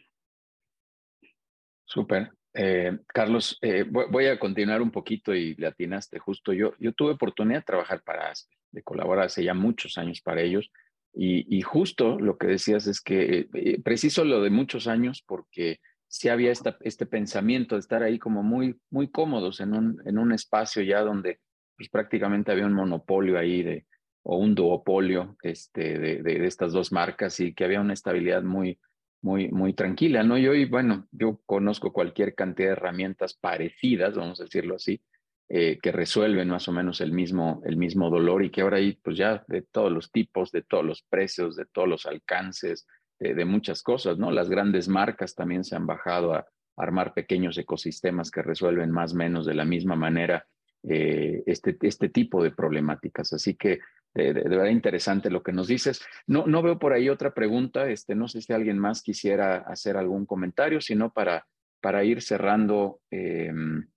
Súper. 1.85 2.31
Eh, 2.53 2.97
Carlos, 3.07 3.57
eh, 3.61 3.83
voy, 3.83 4.27
a 4.27 4.39
continuar 4.39 4.81
un 4.81 4.91
poquito 4.91 5.35
y 5.35 5.55
le 5.55 5.67
atinaste 5.67 6.19
justo. 6.19 6.53
Yo, 6.53 6.73
yo 6.79 6.93
tuve 6.93 7.11
oportunidad 7.11 7.59
de 7.59 7.65
trabajar 7.65 8.01
para 8.03 8.29
ASPE, 8.29 8.55
de 8.71 8.81
colaborar 8.81 9.25
hace 9.25 9.43
ya 9.43 9.53
muchos 9.53 9.97
años 9.97 10.21
para 10.21 10.41
ellos, 10.41 10.71
y, 11.13 11.57
y 11.57 11.61
justo 11.61 12.17
lo 12.17 12.37
que 12.37 12.47
decías 12.47 12.87
es 12.87 13.01
que 13.01 13.49
eh, 13.53 13.81
preciso 13.81 14.23
lo 14.23 14.41
de 14.41 14.49
muchos 14.49 14.87
años 14.87 15.23
porque 15.25 15.79
sí 16.17 16.29
había 16.29 16.53
este 16.53 17.05
pensamiento 17.05 17.75
de 17.75 17.79
estar 17.79 18.01
ahí 18.01 18.17
como 18.17 18.41
muy, 18.41 18.79
muy 18.89 19.09
cómodos 19.09 19.59
en 19.59 19.73
un, 19.73 20.01
en 20.05 20.17
un 20.17 20.31
espacio 20.31 20.81
ya 20.81 21.01
donde 21.01 21.41
pues, 21.75 21.89
prácticamente 21.89 22.53
había 22.53 22.65
un 22.65 22.73
monopolio 22.73 23.37
ahí 23.37 23.63
de, 23.63 23.85
o 24.23 24.37
un 24.37 24.55
duopolio 24.55 25.35
este, 25.41 25.99
de, 25.99 26.23
de, 26.23 26.47
estas 26.47 26.71
dos 26.71 26.93
marcas 26.93 27.37
y 27.41 27.53
que 27.53 27.65
había 27.65 27.81
una 27.81 27.91
estabilidad 27.91 28.43
muy, 28.43 28.79
muy, 29.21 29.49
muy 29.49 29.73
tranquila, 29.73 30.23
¿no? 30.23 30.37
Y 30.37 30.47
hoy, 30.47 30.63
bueno, 30.63 31.05
yo 31.11 31.41
conozco 31.45 31.91
cualquier 31.91 32.33
cantidad 32.33 32.69
de 32.69 32.73
herramientas 32.73 33.33
parecidas, 33.33 34.15
vamos 34.15 34.39
a 34.39 34.45
decirlo 34.45 34.75
así, 34.75 35.01
eh, 35.49 35.79
que 35.81 35.91
resuelven 35.91 36.47
más 36.47 36.69
o 36.69 36.71
menos 36.71 37.01
el 37.01 37.11
mismo, 37.11 37.61
el 37.65 37.75
mismo 37.75 38.09
dolor 38.09 38.41
y 38.41 38.51
que 38.51 38.61
ahora 38.61 38.77
hay 38.77 38.93
pues 38.93 39.17
ya 39.17 39.43
de 39.49 39.63
todos 39.63 39.91
los 39.91 40.13
tipos, 40.13 40.49
de 40.53 40.61
todos 40.61 40.85
los 40.85 41.01
precios, 41.01 41.57
de 41.57 41.65
todos 41.65 41.89
los 41.89 42.05
alcances, 42.05 42.87
de, 43.19 43.45
muchas 43.45 43.81
cosas, 43.81 44.17
¿no? 44.17 44.31
Las 44.31 44.49
grandes 44.49 44.87
marcas 44.87 45.35
también 45.35 45.63
se 45.63 45.75
han 45.75 45.85
bajado 45.85 46.33
a, 46.33 46.47
armar 46.77 47.13
pequeños 47.13 47.57
ecosistemas 47.57 48.29
que 48.29 48.41
resuelven 48.41 48.91
más 48.91 49.13
o 49.13 49.15
menos 49.15 49.45
de 49.45 49.53
la 49.53 49.63
misma 49.63 49.95
manera 49.95 50.45
eh, 50.83 51.41
este, 51.45 51.77
este 51.81 52.09
tipo 52.09 52.43
de 52.43 52.51
problemáticas. 52.51 53.31
Así 53.31 53.55
que 53.55 53.79
de, 54.13 54.33
verdad 54.33 54.67
interesante 54.67 55.29
lo 55.29 55.43
que 55.43 55.51
nos 55.51 55.67
dices. 55.67 56.01
No, 56.27 56.45
no 56.47 56.61
veo 56.61 56.79
por 56.79 56.93
ahí 56.93 57.09
otra 57.09 57.33
pregunta, 57.33 57.89
este, 57.89 58.15
no 58.15 58.27
sé 58.27 58.41
si 58.41 58.53
alguien 58.53 58.77
más 58.77 59.01
quisiera 59.01 59.57
hacer 59.57 59.97
algún 59.97 60.25
comentario, 60.25 60.81
sino 60.81 61.11
para, 61.11 61.47
para 61.81 62.03
ir 62.03 62.21
cerrando 62.21 62.99
em, 63.11 63.87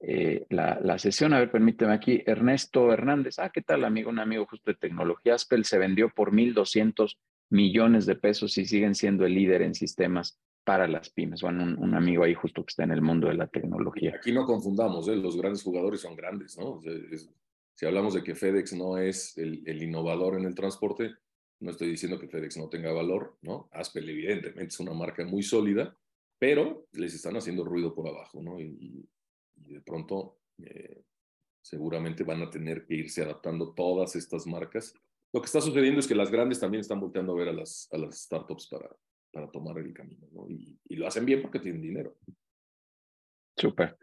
eh, 0.00 0.46
la, 0.50 0.78
la, 0.82 0.98
sesión. 0.98 1.32
A 1.32 1.40
ver, 1.40 1.50
permíteme 1.50 1.94
aquí, 1.94 2.22
Ernesto 2.26 2.92
Hernández. 2.92 3.38
Ah, 3.38 3.50
¿qué 3.50 3.62
tal, 3.62 3.84
amigo? 3.84 4.10
Un 4.10 4.18
amigo 4.18 4.46
justo 4.46 4.70
de 4.70 4.76
tecnología. 4.76 5.34
Aspel 5.34 5.64
se 5.64 5.78
vendió 5.78 6.10
por 6.10 6.32
1.200 6.32 7.16
millones 7.50 8.06
de 8.06 8.16
pesos 8.16 8.56
y 8.58 8.66
siguen 8.66 8.94
siendo 8.94 9.24
el 9.24 9.34
líder 9.34 9.62
en 9.62 9.74
sistemas 9.74 10.40
para 10.64 10.88
las 10.88 11.10
pymes. 11.10 11.42
Bueno, 11.42 11.62
un, 11.62 11.94
amigo 11.94 12.24
ahí 12.24 12.34
justo 12.34 12.64
que 12.64 12.70
está 12.70 12.84
en 12.84 12.90
el 12.90 13.02
mundo 13.02 13.28
de 13.28 13.34
la 13.34 13.46
tecnología. 13.46 14.14
Aquí 14.16 14.32
no 14.32 14.44
confundamos, 14.44 15.06
¿eh? 15.08 15.16
los 15.16 15.36
grandes 15.36 15.62
jugadores 15.62 16.00
son 16.00 16.16
grandes, 16.16 16.58
¿no? 16.58 16.80
si 17.74 17.84
hablamos 17.84 18.14
de 18.14 18.24
que 18.24 18.34
FedEx 18.34 18.72
no 18.72 18.96
es 18.96 19.36
el, 19.36 19.82
innovador 19.82 20.38
en 20.38 20.46
el 20.46 20.54
transporte, 20.54 21.14
no 21.60 21.70
estoy 21.70 21.88
diciendo 21.88 22.18
que 22.18 22.26
FedEx 22.26 22.56
no 22.56 22.68
tenga 22.70 22.90
valor, 22.90 23.36
¿no? 23.42 23.68
Aspel 23.70 24.08
evidentemente 24.08 24.72
es 24.72 24.80
una 24.80 24.94
marca 24.94 25.24
muy 25.26 25.42
sólida, 25.42 25.94
pero 26.38 26.86
les 26.92 27.14
están 27.14 27.36
haciendo 27.36 27.64
ruido 27.64 27.94
por 27.94 28.08
abajo, 28.08 28.42
¿no? 28.42 28.58
Y, 28.58 29.06
y 29.56 29.74
de 29.74 29.80
pronto 29.82 30.38
eh, 30.58 31.02
seguramente 31.60 32.24
van 32.24 32.42
a 32.42 32.50
tener 32.50 32.86
que 32.86 32.94
irse 32.94 33.22
adaptando 33.22 33.74
todas 33.74 34.16
estas 34.16 34.46
marcas 34.46 34.94
lo 35.36 35.42
que 35.42 35.46
está 35.46 35.60
sucediendo 35.60 36.00
es 36.00 36.06
que 36.06 36.14
las 36.14 36.30
grandes 36.30 36.58
también 36.58 36.80
están 36.80 36.98
volteando 36.98 37.34
a 37.34 37.36
ver 37.36 37.48
a 37.48 37.52
las, 37.52 37.90
a 37.92 37.98
las 37.98 38.22
startups 38.22 38.68
para, 38.68 38.88
para 39.30 39.50
tomar 39.50 39.76
el 39.76 39.92
camino, 39.92 40.26
¿no? 40.32 40.48
Y, 40.48 40.78
y 40.88 40.96
lo 40.96 41.06
hacen 41.06 41.26
bien 41.26 41.42
porque 41.42 41.58
tienen 41.58 41.82
dinero. 41.82 42.16
Súper. 43.54 43.98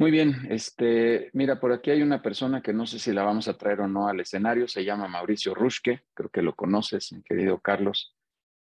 Muy 0.00 0.10
bien, 0.10 0.34
este, 0.50 1.30
mira, 1.32 1.60
por 1.60 1.70
aquí 1.72 1.92
hay 1.92 2.02
una 2.02 2.20
persona 2.20 2.60
que 2.60 2.72
no 2.72 2.86
sé 2.86 2.98
si 2.98 3.12
la 3.12 3.22
vamos 3.22 3.46
a 3.46 3.56
traer 3.56 3.82
o 3.82 3.86
no 3.86 4.08
al 4.08 4.18
escenario, 4.18 4.66
se 4.66 4.84
llama 4.84 5.06
Mauricio 5.06 5.54
Rushke, 5.54 6.06
creo 6.12 6.28
que 6.28 6.42
lo 6.42 6.56
conoces, 6.56 7.12
mi 7.12 7.22
querido 7.22 7.60
Carlos. 7.60 8.12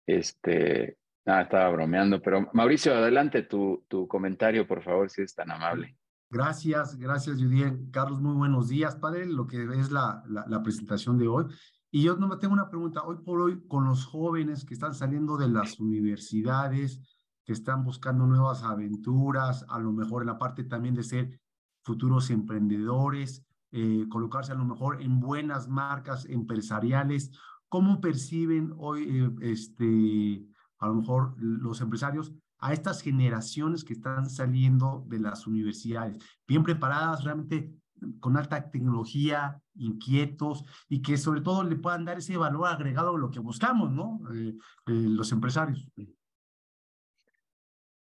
Este, 0.06 0.98
ah, 1.26 1.44
estaba 1.44 1.70
bromeando, 1.70 2.22
pero 2.22 2.50
Mauricio, 2.52 2.94
adelante 2.94 3.44
tu, 3.44 3.86
tu 3.88 4.06
comentario, 4.10 4.68
por 4.68 4.84
favor, 4.84 5.10
si 5.10 5.22
es 5.22 5.34
tan 5.34 5.50
amable. 5.50 5.96
Gracias, 6.30 6.98
gracias, 6.98 7.38
Judiel. 7.38 7.88
Carlos, 7.90 8.20
muy 8.20 8.36
buenos 8.36 8.68
días, 8.68 8.98
padre, 8.98 9.26
lo 9.26 9.48
que 9.48 9.64
es 9.64 9.92
la, 9.92 10.22
la, 10.28 10.46
la 10.50 10.62
presentación 10.62 11.18
de 11.18 11.30
hoy. 11.30 11.46
Y 11.94 12.04
yo 12.04 12.16
no 12.16 12.40
tengo 12.40 12.54
una 12.54 12.70
pregunta, 12.70 13.04
hoy 13.04 13.18
por 13.18 13.42
hoy, 13.42 13.68
con 13.68 13.84
los 13.84 14.06
jóvenes 14.06 14.64
que 14.64 14.74
están 14.74 14.96
saliendo 14.96 15.36
de 15.36 15.50
las 15.50 15.78
universidades, 15.78 17.02
que 17.44 17.52
están 17.52 17.84
buscando 17.84 18.26
nuevas 18.26 18.64
aventuras, 18.64 19.66
a 19.68 19.78
lo 19.78 19.92
mejor 19.92 20.24
en 20.24 20.28
la 20.28 20.38
parte 20.38 20.64
también 20.64 20.96
de 20.96 21.04
ser 21.04 21.42
futuros 21.84 22.30
emprendedores, 22.30 23.46
eh, 23.72 24.06
colocarse 24.10 24.54
a 24.54 24.56
lo 24.56 24.64
mejor 24.64 25.02
en 25.02 25.20
buenas 25.20 25.68
marcas 25.68 26.26
empresariales, 26.26 27.32
¿cómo 27.68 28.00
perciben 28.00 28.74
hoy 28.78 29.04
eh, 29.10 29.36
este, 29.42 30.46
a 30.80 30.88
lo 30.88 30.96
mejor 30.96 31.36
los 31.38 31.82
empresarios 31.82 32.32
a 32.60 32.72
estas 32.72 33.02
generaciones 33.02 33.84
que 33.84 33.94
están 33.94 34.30
saliendo 34.30 35.04
de 35.08 35.20
las 35.20 35.46
universidades, 35.46 36.24
bien 36.48 36.64
preparadas, 36.64 37.24
realmente 37.24 37.81
con 38.20 38.38
alta 38.38 38.70
tecnología, 38.70 39.62
inquietos 39.76 40.64
y 40.90 41.02
que 41.02 41.18
sobre 41.18 41.42
todo 41.42 41.64
le 41.64 41.76
puedan 41.76 42.06
dar 42.06 42.18
ese 42.18 42.38
valor 42.38 42.68
agregado 42.68 43.16
a 43.16 43.20
lo 43.20 43.32
que 43.32 43.40
buscamos, 43.40 43.92
¿no? 43.92 44.22
Eh, 44.34 44.56
eh, 44.88 44.92
los 44.92 45.32
empresarios. 45.32 45.88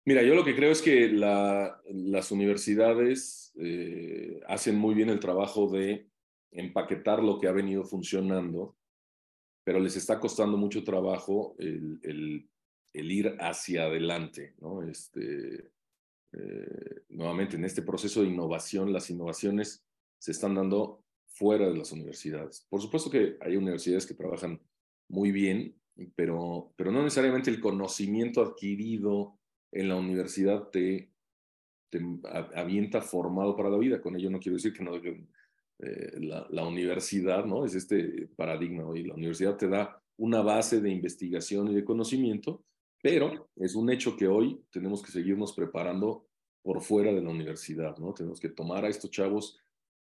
Mira, 0.05 0.22
yo 0.22 0.34
lo 0.34 0.45
que 0.45 0.57
creo 0.57 0.72
es 0.72 0.82
que 0.82 1.09
las 1.09 2.32
universidades 2.32 3.53
eh, 3.57 4.40
hacen 4.49 4.76
muy 4.76 4.95
bien 4.95 5.11
el 5.11 5.20
trabajo 5.20 5.70
de 5.70 6.09
empaquetar 6.51 7.22
lo 7.22 7.38
que 7.38 7.47
ha 7.47 7.53
venido 7.53 7.84
funcionando, 7.84 8.76
pero 9.64 9.78
les 9.78 9.97
está 9.97 10.18
costando 10.18 10.57
mucho 10.57 10.82
trabajo 10.82 11.55
el, 11.59 12.01
el, 12.03 12.51
el 12.93 13.12
ir 13.12 13.36
hacia 13.38 13.84
adelante, 13.84 14.55
¿no? 14.61 14.82
Este, 14.82 15.70
eh, 16.32 17.02
nuevamente, 17.10 17.56
en 17.56 17.64
este 17.64 17.82
proceso 17.82 18.22
de 18.22 18.28
innovación, 18.28 18.92
las 18.92 19.10
innovaciones 19.10 19.84
se 20.18 20.30
están 20.32 20.54
dando 20.54 21.04
fuera 21.26 21.68
de 21.68 21.76
las 21.76 21.92
universidades. 21.92 22.66
Por 22.68 22.80
supuesto 22.80 23.10
que 23.10 23.36
hay 23.40 23.56
universidades 23.56 24.06
que 24.06 24.14
trabajan 24.14 24.60
muy 25.08 25.32
bien, 25.32 25.74
pero, 26.14 26.72
pero 26.76 26.90
no 26.90 27.02
necesariamente 27.02 27.50
el 27.50 27.60
conocimiento 27.60 28.42
adquirido 28.42 29.38
en 29.72 29.88
la 29.88 29.96
universidad 29.96 30.68
te, 30.68 31.10
te 31.90 32.00
avienta 32.54 33.02
formado 33.02 33.56
para 33.56 33.70
la 33.70 33.78
vida. 33.78 34.00
Con 34.00 34.16
ello 34.16 34.30
no 34.30 34.40
quiero 34.40 34.56
decir 34.56 34.72
que 34.72 34.84
no 34.84 34.96
eh, 34.96 36.20
la, 36.20 36.46
la, 36.50 36.66
universidad, 36.66 37.44
¿no? 37.44 37.64
Es 37.64 37.74
este 37.74 38.28
paradigma 38.36 38.86
hoy. 38.86 39.04
La 39.04 39.14
universidad 39.14 39.56
te 39.56 39.68
da 39.68 40.02
una 40.16 40.42
base 40.42 40.80
de 40.80 40.90
investigación 40.90 41.68
y 41.68 41.74
de 41.74 41.84
conocimiento, 41.84 42.64
pero 43.03 43.50
es 43.57 43.74
un 43.74 43.90
hecho 43.90 44.16
que 44.16 44.28
hoy 44.28 44.64
tenemos 44.70 45.03
que 45.03 45.11
seguirnos 45.11 45.53
preparando 45.53 46.28
por 46.62 46.80
fuera 46.80 47.12
de 47.12 47.20
la 47.20 47.30
universidad, 47.30 47.98
¿no? 47.98 48.14
Tenemos 48.14 48.38
que 48.38 48.48
tomar 48.48 48.84
a 48.84 48.88
estos 48.88 49.11
chavos, 49.11 49.59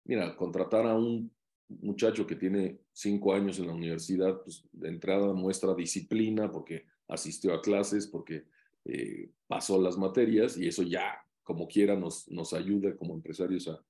mira, 0.05 0.35
contratar 0.37 0.87
a 0.87 0.97
un 0.97 1.29
muchacho 1.67 2.25
que 2.25 2.37
tiene 2.37 2.79
cinco 2.93 3.33
años 3.33 3.59
en 3.59 3.67
la 3.67 3.73
universidad, 3.73 4.41
pues 4.41 4.63
de 4.71 4.87
entrada 4.87 5.33
muestra 5.33 5.75
disciplina 5.75 6.49
porque 6.49 6.85
asistió 7.09 7.53
a 7.53 7.61
clases, 7.61 8.07
porque 8.07 8.45
eh, 8.85 9.29
pasó 9.45 9.81
las 9.81 9.97
materias 9.97 10.57
y 10.57 10.67
eso 10.67 10.83
ya, 10.83 11.17
como 11.43 11.67
quiera, 11.67 11.97
nos, 11.97 12.29
nos 12.29 12.53
ayuda 12.53 12.95
como 12.95 13.13
empresarios 13.13 13.67
a, 13.67 13.83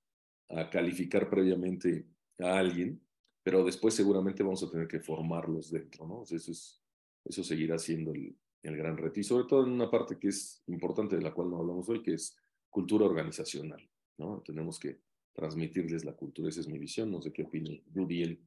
calificar 0.71 1.27
previamente 1.27 2.05
a 2.39 2.59
alguien, 2.59 3.01
pero 3.43 3.65
después 3.65 3.95
seguramente 3.95 4.43
vamos 4.43 4.61
a 4.63 4.69
tener 4.69 4.87
que 4.87 4.99
formarlos 4.99 5.71
dentro, 5.71 6.07
¿no? 6.07 6.21
eso, 6.23 6.35
es, 6.35 6.79
eso 7.25 7.43
seguirá 7.43 7.79
siendo 7.79 8.13
el, 8.13 8.35
el 8.67 8.77
gran 8.77 8.97
reto 8.97 9.19
y 9.19 9.23
sobre 9.23 9.45
todo 9.45 9.65
en 9.65 9.71
una 9.71 9.89
parte 9.89 10.17
que 10.17 10.29
es 10.29 10.63
importante 10.67 11.15
de 11.15 11.21
la 11.21 11.33
cual 11.33 11.49
no 11.49 11.59
hablamos 11.59 11.87
hoy, 11.89 12.01
que 12.01 12.13
es 12.13 12.35
cultura 12.69 13.05
organizacional, 13.05 13.87
¿no? 14.17 14.41
Tenemos 14.45 14.79
que 14.79 14.99
transmitirles 15.33 16.05
la 16.05 16.13
cultura, 16.13 16.49
esa 16.49 16.61
es 16.61 16.67
mi 16.67 16.79
visión, 16.79 17.11
no 17.11 17.21
sé 17.21 17.31
qué 17.31 17.43
opina 17.43 17.71
Rudiel. 17.93 18.41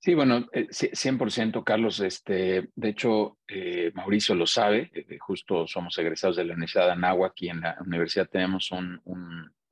Sí, 0.00 0.14
bueno, 0.14 0.46
100% 0.52 1.58
eh, 1.58 1.62
Carlos. 1.64 2.00
Este, 2.00 2.70
de 2.74 2.88
hecho, 2.88 3.38
eh, 3.48 3.90
Mauricio 3.94 4.34
lo 4.34 4.46
sabe, 4.46 4.90
eh, 4.94 5.18
justo 5.18 5.66
somos 5.66 5.98
egresados 5.98 6.36
de 6.36 6.44
la 6.44 6.54
Universidad 6.54 6.86
de 6.86 6.92
Anáhuac 6.92 7.34
y 7.42 7.48
en 7.48 7.60
la 7.60 7.76
universidad 7.84 8.28
tenemos 8.28 8.70
un, 8.70 9.00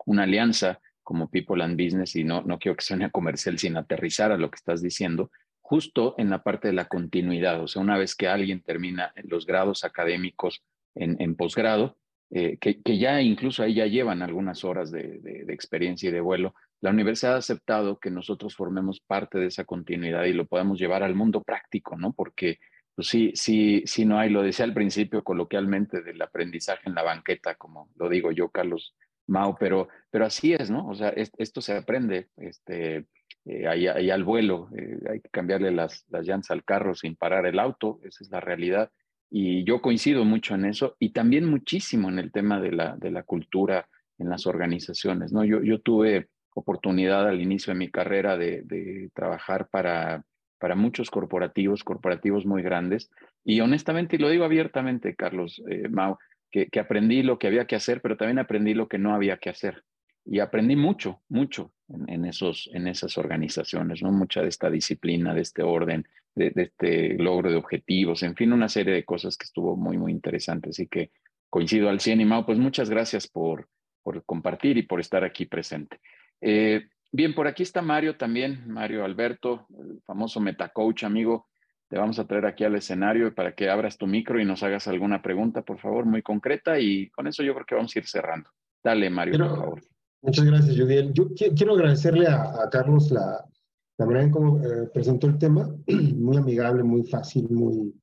una 0.04 0.22
alianza 0.24 0.80
como 1.02 1.30
People 1.30 1.62
and 1.62 1.80
Business 1.80 2.16
y 2.16 2.24
no, 2.24 2.42
no 2.42 2.58
quiero 2.58 2.76
que 2.76 2.84
suene 2.84 3.10
comercial 3.12 3.56
sin 3.58 3.76
aterrizar 3.76 4.32
a 4.32 4.36
lo 4.36 4.50
que 4.50 4.56
estás 4.56 4.82
diciendo, 4.82 5.30
justo 5.68 6.14
en 6.16 6.30
la 6.30 6.44
parte 6.44 6.68
de 6.68 6.74
la 6.74 6.84
continuidad. 6.84 7.60
O 7.60 7.66
sea, 7.66 7.82
una 7.82 7.98
vez 7.98 8.14
que 8.14 8.28
alguien 8.28 8.62
termina 8.62 9.12
los 9.24 9.46
grados 9.46 9.82
académicos 9.82 10.62
en, 10.94 11.20
en 11.20 11.34
posgrado, 11.34 11.96
que, 12.30 12.80
que, 12.84 12.98
ya 12.98 13.20
incluso 13.20 13.64
ahí 13.64 13.74
ya 13.74 13.86
llevan 13.86 14.22
algunas 14.22 14.64
horas 14.64 14.92
de, 14.92 15.44
experiencia 15.48 16.08
y 16.08 16.12
de 16.12 16.20
vuelo, 16.20 16.54
la 16.80 16.90
universidad 16.90 17.34
ha 17.34 17.38
aceptado 17.38 17.98
que 17.98 18.12
nosotros 18.12 18.54
formemos 18.54 19.00
parte 19.00 19.38
de 19.38 19.46
esa 19.46 19.64
continuidad 19.64 20.24
y 20.24 20.34
lo 20.34 20.46
podemos 20.46 20.78
llevar 20.78 21.02
al 21.02 21.16
mundo 21.16 21.42
práctico, 21.42 21.96
¿no? 21.96 22.12
Porque 22.12 22.60
pues 22.94 23.08
sí, 23.08 23.32
sí, 23.34 23.82
sí 23.86 24.04
no 24.04 24.18
hay, 24.18 24.30
lo 24.30 24.42
decía 24.42 24.64
al 24.64 24.74
principio 24.74 25.24
coloquialmente 25.24 26.00
del 26.00 26.22
aprendizaje 26.22 26.88
en 26.88 26.94
la 26.94 27.02
banqueta, 27.02 27.56
como 27.56 27.90
lo 27.96 28.08
digo 28.08 28.30
yo, 28.30 28.50
Carlos 28.50 28.94
Mao, 29.26 29.56
pero, 29.58 29.88
pero 30.10 30.26
así 30.26 30.54
es, 30.54 30.70
¿no? 30.70 30.86
O 30.86 30.94
sea, 30.94 31.08
esto 31.10 31.60
se 31.60 31.76
aprende 31.76 32.28
este, 32.36 33.06
eh, 33.44 33.66
ahí, 33.68 34.10
al 34.10 34.24
vuelo, 34.24 34.68
eh, 34.76 34.98
hay 35.08 35.20
que 35.20 35.30
cambiarle 35.30 35.70
las, 35.70 36.04
llantas 36.10 36.50
al 36.50 36.64
carro 36.64 36.94
sin 36.94 37.14
parar 37.14 37.46
el 37.46 37.58
auto, 37.58 38.00
esa 38.02 38.24
es 38.24 38.30
la 38.30 38.40
realidad. 38.40 38.90
Y 39.30 39.64
yo 39.64 39.80
coincido 39.80 40.24
mucho 40.24 40.54
en 40.54 40.64
eso 40.64 40.96
y 40.98 41.10
también 41.10 41.48
muchísimo 41.48 42.08
en 42.08 42.18
el 42.18 42.32
tema 42.32 42.60
de 42.60 42.72
la, 42.72 43.22
cultura 43.24 43.88
en 44.18 44.28
las 44.28 44.46
organizaciones, 44.46 45.32
¿no? 45.32 45.44
Yo, 45.44 45.80
tuve 45.80 46.28
oportunidad 46.54 47.28
al 47.28 47.40
inicio 47.40 47.72
de 47.72 47.78
mi 47.78 47.90
carrera 47.90 48.36
de, 48.36 49.10
trabajar 49.14 49.68
para, 49.68 50.24
para 50.58 50.74
muchos 50.74 51.10
corporativos, 51.10 51.84
corporativos 51.84 52.46
muy 52.46 52.62
grandes. 52.62 53.10
Y 53.44 53.60
honestamente, 53.60 54.16
y 54.16 54.18
lo 54.18 54.28
digo 54.28 54.44
abiertamente, 54.44 55.14
Carlos 55.14 55.62
eh, 55.68 55.88
Mau, 55.88 56.18
que, 56.50 56.80
aprendí 56.80 57.22
lo 57.22 57.38
que 57.38 57.46
había 57.46 57.66
que 57.66 57.76
hacer, 57.76 58.00
pero 58.00 58.16
también 58.16 58.38
aprendí 58.38 58.74
lo 58.74 58.88
que 58.88 58.98
no 58.98 59.14
había 59.14 59.36
que 59.36 59.50
hacer. 59.50 59.82
Y 60.26 60.40
aprendí 60.40 60.76
mucho, 60.76 61.22
mucho 61.28 61.72
en, 61.88 62.24
esos, 62.24 62.68
en 62.72 62.88
esas 62.88 63.16
organizaciones, 63.16 64.02
¿no? 64.02 64.10
Mucha 64.10 64.42
de 64.42 64.48
esta 64.48 64.68
disciplina, 64.68 65.32
de 65.32 65.42
este 65.42 65.62
orden, 65.62 66.06
de, 66.34 66.50
de, 66.50 66.62
este 66.64 67.14
logro 67.14 67.50
de 67.50 67.56
objetivos, 67.56 68.22
en 68.22 68.34
fin, 68.34 68.52
una 68.52 68.68
serie 68.68 68.92
de 68.92 69.04
cosas 69.04 69.36
que 69.36 69.44
estuvo 69.44 69.76
muy, 69.76 69.96
muy 69.96 70.12
interesante. 70.12 70.70
Así 70.70 70.88
que 70.88 71.10
coincido 71.48 71.88
al 71.88 72.00
100 72.00 72.20
y 72.20 72.24
Mau, 72.24 72.44
pues 72.44 72.58
muchas 72.58 72.90
gracias 72.90 73.28
por, 73.28 73.68
por 74.02 74.24
compartir 74.24 74.76
y 74.78 74.82
por 74.82 75.00
estar 75.00 75.24
aquí 75.24 75.46
presente. 75.46 76.00
Eh, 76.40 76.88
bien, 77.12 77.34
por 77.34 77.46
aquí 77.46 77.62
está 77.62 77.82
Mario 77.82 78.16
también, 78.16 78.64
Mario 78.66 79.04
Alberto, 79.04 79.66
el 79.78 80.00
famoso 80.04 80.40
metacoach, 80.40 81.04
amigo. 81.04 81.48
Te 81.88 81.98
vamos 81.98 82.18
a 82.18 82.26
traer 82.26 82.46
aquí 82.46 82.64
al 82.64 82.74
escenario 82.74 83.34
para 83.34 83.54
que 83.54 83.70
abras 83.70 83.96
tu 83.96 84.06
micro 84.06 84.40
y 84.40 84.44
nos 84.44 84.62
hagas 84.62 84.88
alguna 84.88 85.22
pregunta, 85.22 85.62
por 85.62 85.78
favor, 85.78 86.04
muy 86.04 86.20
concreta. 86.22 86.80
Y 86.80 87.10
con 87.10 87.26
eso 87.28 87.42
yo 87.42 87.54
creo 87.54 87.66
que 87.66 87.74
vamos 87.76 87.94
a 87.94 87.98
ir 87.98 88.06
cerrando. 88.06 88.50
Dale, 88.82 89.08
Mario, 89.08 89.38
por 89.38 89.56
favor. 89.56 89.82
Muchas 90.26 90.44
gracias, 90.44 90.76
Judiel. 90.76 91.12
Yo 91.12 91.28
quiero 91.34 91.74
agradecerle 91.74 92.26
a, 92.26 92.68
Carlos 92.68 93.12
la, 93.12 93.48
la, 93.96 94.06
manera 94.06 94.24
en 94.24 94.32
cómo 94.32 94.58
eh, 94.58 94.90
presentó 94.92 95.28
el 95.28 95.38
tema, 95.38 95.72
muy 95.86 96.36
amigable, 96.36 96.82
muy 96.82 97.04
fácil, 97.04 97.48
muy, 97.48 97.94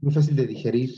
muy 0.00 0.12
fácil 0.12 0.36
de 0.36 0.46
digerir. 0.46 0.90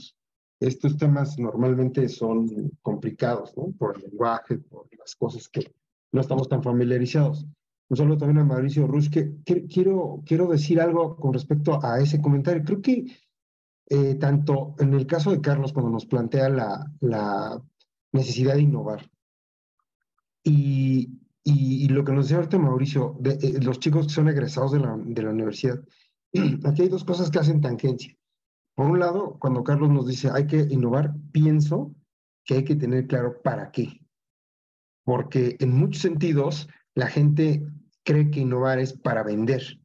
Estos 0.58 0.96
temas 0.96 1.38
normalmente 1.38 2.08
son 2.08 2.72
complicados, 2.82 3.56
¿no? 3.56 3.72
Por 3.78 3.96
el 3.96 4.10
lenguaje, 4.10 4.58
por 4.58 4.88
las 4.98 5.14
cosas 5.14 5.48
que, 5.48 5.72
no 6.10 6.20
estamos 6.20 6.48
tan 6.48 6.64
familiarizados. 6.64 7.46
Un 7.88 7.96
saludo 7.96 8.18
también 8.18 8.38
a 8.38 8.44
Mauricio 8.44 8.88
Rush, 8.88 9.08
que, 9.08 9.36
quiero, 9.68 10.24
quiero 10.26 10.48
decir 10.48 10.80
algo 10.80 11.14
con 11.14 11.32
respecto 11.32 11.78
a 11.80 12.00
ese 12.00 12.20
comentario. 12.20 12.64
Creo 12.64 12.82
que 12.82 13.06
eh, 13.88 14.16
tanto 14.16 14.74
en 14.80 14.94
el 14.94 15.06
caso 15.06 15.30
de 15.30 15.40
Carlos, 15.40 15.72
cuando 15.72 15.92
nos 15.92 16.06
plantea 16.06 16.48
la, 16.48 16.92
la 16.98 17.62
necesidad 18.12 18.54
de 18.54 18.62
innovar, 18.62 19.08
y, 20.44 21.20
y, 21.44 21.88
lo 21.88 22.04
que 22.04 22.12
nos 22.12 22.26
decía 22.26 22.38
ahorita 22.38 22.58
Mauricio, 22.58 23.18
eh, 23.24 23.60
los 23.62 23.78
chicos 23.78 24.06
que 24.06 24.12
son 24.12 24.28
egresados 24.28 24.72
de 24.72 24.80
la, 24.80 24.96
de 24.96 25.22
la 25.22 25.30
universidad, 25.30 25.80
aquí 26.64 26.82
hay 26.82 26.88
dos 26.88 27.04
cosas 27.04 27.30
que 27.30 27.38
hacen 27.38 27.60
tangencia. 27.60 28.16
Por 28.74 28.86
un 28.86 28.98
lado, 28.98 29.36
cuando 29.38 29.62
Carlos 29.64 29.90
nos 29.90 30.06
dice 30.06 30.30
hay 30.32 30.46
que 30.46 30.58
innovar, 30.70 31.14
pienso 31.32 31.94
que 32.44 32.54
hay 32.54 32.64
que 32.64 32.76
tener 32.76 33.06
claro 33.06 33.40
para 33.42 33.70
qué 33.70 34.02
porque 35.04 35.56
en 35.60 35.72
muchos 35.72 36.02
sentidos 36.02 36.68
la 36.94 37.06
gente 37.06 37.62
cree 38.04 38.30
que 38.30 38.40
innovar 38.40 38.78
es 38.78 38.92
para 38.92 39.22
vender, 39.22 39.80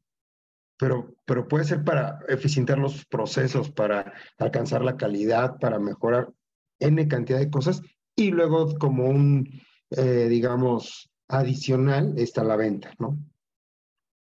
pero, 0.78 1.14
pero 1.24 1.48
puede 1.48 1.64
ser 1.64 1.84
para 1.84 2.20
eficientar 2.28 2.78
los 2.78 3.04
procesos, 3.06 3.70
para 3.70 4.12
alcanzar 4.38 4.82
la 4.82 4.96
calidad, 4.96 5.58
para 5.58 5.78
mejorar 5.78 6.32
N 6.80 7.08
cantidad 7.08 7.38
de 7.38 7.50
cosas, 7.50 7.82
y 8.16 8.30
luego 8.30 8.76
como 8.78 9.06
un, 9.06 9.48
eh, 9.90 10.28
digamos, 10.28 11.10
adicional 11.28 12.14
está 12.18 12.44
la 12.44 12.56
venta, 12.56 12.94
¿no? 12.98 13.18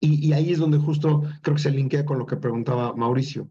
Y, 0.01 0.33
ahí 0.33 0.53
es 0.53 0.59
donde 0.59 0.79
justo 0.79 1.23
creo 1.43 1.55
que 1.55 1.63
se 1.63 1.71
linkea 1.71 2.05
con 2.05 2.19
lo 2.19 2.27
que 2.27 2.37
preguntaba 2.37 2.93
Mauricio. 2.95 3.49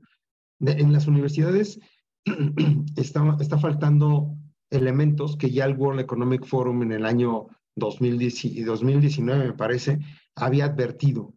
en 0.59 0.91
las 0.91 1.07
universidades 1.07 1.79
está, 2.97 3.37
está 3.39 3.57
faltando 3.57 4.35
elementos 4.69 5.37
que 5.37 5.49
ya 5.49 5.63
el 5.63 5.77
World 5.77 6.01
Economic 6.01 6.45
Forum 6.45 6.83
en 6.83 6.91
el 6.91 7.05
año 7.05 7.47
2010, 7.77 8.65
2019, 8.65 9.45
me 9.47 9.53
parece, 9.53 9.99
había 10.35 10.65
advertido 10.65 11.33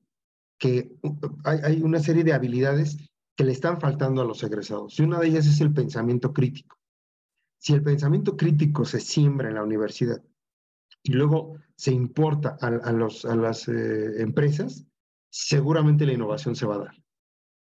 que 0.58 0.96
hay, 1.44 1.60
hay 1.62 1.82
una 1.82 2.00
serie 2.00 2.24
de 2.24 2.32
habilidades 2.32 2.96
que 3.36 3.44
le 3.44 3.52
están 3.52 3.80
faltando 3.80 4.20
a 4.20 4.24
los 4.24 4.42
egresados. 4.42 4.98
Y 4.98 5.02
una 5.02 5.20
de 5.20 5.28
ellas 5.28 5.46
es 5.46 5.60
el 5.60 5.72
pensamiento 5.72 6.32
crítico. 6.32 6.76
Si 7.58 7.72
el 7.72 7.84
pensamiento 7.84 8.36
crítico 8.36 8.84
se 8.84 8.98
siembra 8.98 9.48
en 9.48 9.54
la 9.54 9.62
universidad 9.62 10.20
y 11.04 11.12
luego 11.12 11.58
se 11.76 11.92
importa 11.92 12.56
a, 12.60 12.92
los, 12.92 13.24
a 13.24 13.36
las 13.36 13.68
eh, 13.68 14.22
empresas, 14.22 14.86
seguramente 15.30 16.06
la 16.06 16.14
innovación 16.14 16.56
se 16.56 16.66
va 16.66 16.76
a 16.76 16.78
dar. 16.78 17.02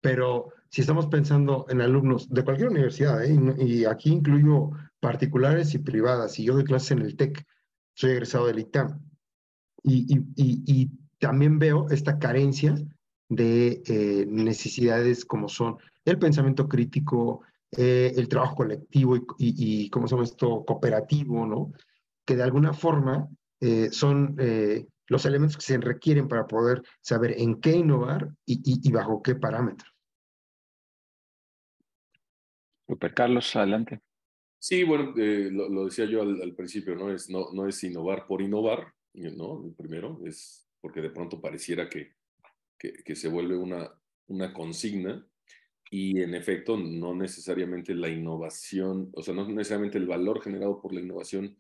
Pero 0.01 0.53
si 0.71 0.83
estamos 0.83 1.07
pensando 1.07 1.67
en 1.69 1.81
alumnos 1.81 2.29
de 2.29 2.45
cualquier 2.45 2.69
universidad, 2.69 3.25
¿eh? 3.25 3.37
y, 3.59 3.85
aquí 3.85 4.13
incluyo 4.13 4.71
particulares 5.01 5.75
y 5.75 5.79
privadas, 5.79 6.39
y 6.39 6.45
yo 6.45 6.55
doy 6.55 6.65
clases 6.65 6.93
en 6.93 7.01
el 7.01 7.17
TEC, 7.17 7.45
soy 7.95 8.13
egresado 8.13 8.47
del 8.47 8.61
ITAM, 8.61 9.01
Y, 9.83 10.23
y, 10.37 10.91
también 11.19 11.59
veo 11.59 11.89
esta 11.89 12.19
carencia 12.19 12.75
de 13.31 13.83
eh, 13.87 14.27
necesidades 14.29 15.25
como 15.25 15.49
son 15.49 15.79
el 16.05 16.19
pensamiento 16.19 16.69
crítico, 16.69 17.41
el 17.73 18.29
trabajo 18.29 18.55
colectivo 18.55 19.17
y, 19.17 19.25
y, 19.39 19.91
¿cómo 19.91 20.07
se 20.07 20.15
llama 20.15 20.25
esto? 20.25 20.65
Cooperativo, 20.67 21.47
¿no? 21.47 21.73
Que 22.27 22.37
de 22.37 22.43
alguna 22.43 22.75
forma 22.75 23.29
eh, 23.61 23.89
son 23.91 24.37
los 25.09 25.25
elementos 25.25 25.57
que 25.57 25.63
se 25.63 25.79
requieren 25.79 26.29
para 26.29 26.47
poder 26.47 26.83
saber 27.01 27.35
en 27.39 27.61
qué 27.61 27.73
innovar 27.73 28.31
y, 28.45 28.91
bajo 28.91 29.23
qué 29.23 29.35
parámetros. 29.35 29.93
Super 32.89 33.15
Carlos, 33.15 33.55
adelante. 33.57 34.01
Sí, 34.59 34.85
bueno, 34.85 35.13
eh, 35.17 35.49
lo, 35.51 35.85
decía 35.85 36.07
yo 36.07 36.23
al, 36.23 36.55
principio, 36.55 36.95
¿no? 36.97 37.13
Es, 37.13 37.31
no, 37.31 37.53
no 37.53 37.69
es 37.69 37.83
innovar 37.85 38.27
por 38.27 38.43
innovar, 38.43 38.93
¿no? 39.15 39.73
primero, 39.77 40.21
es 40.25 40.69
porque 40.81 41.01
de 41.01 41.11
pronto 41.11 41.41
pareciera 41.41 41.89
que, 41.89 42.15
que, 42.79 43.17
se 43.17 43.29
vuelve 43.29 43.57
una, 43.57 43.91
una 44.29 44.53
consigna 44.53 45.27
y 45.91 46.21
en 46.21 46.35
efecto 46.35 46.77
no 46.77 47.15
necesariamente 47.15 47.95
la 47.95 48.09
innovación, 48.09 49.11
o 49.15 49.23
sea, 49.23 49.35
no 49.35 49.49
necesariamente 49.49 49.99
el 49.99 50.07
valor 50.07 50.43
generado 50.43 50.81
por 50.81 50.93
la 50.93 51.01
innovación 51.01 51.57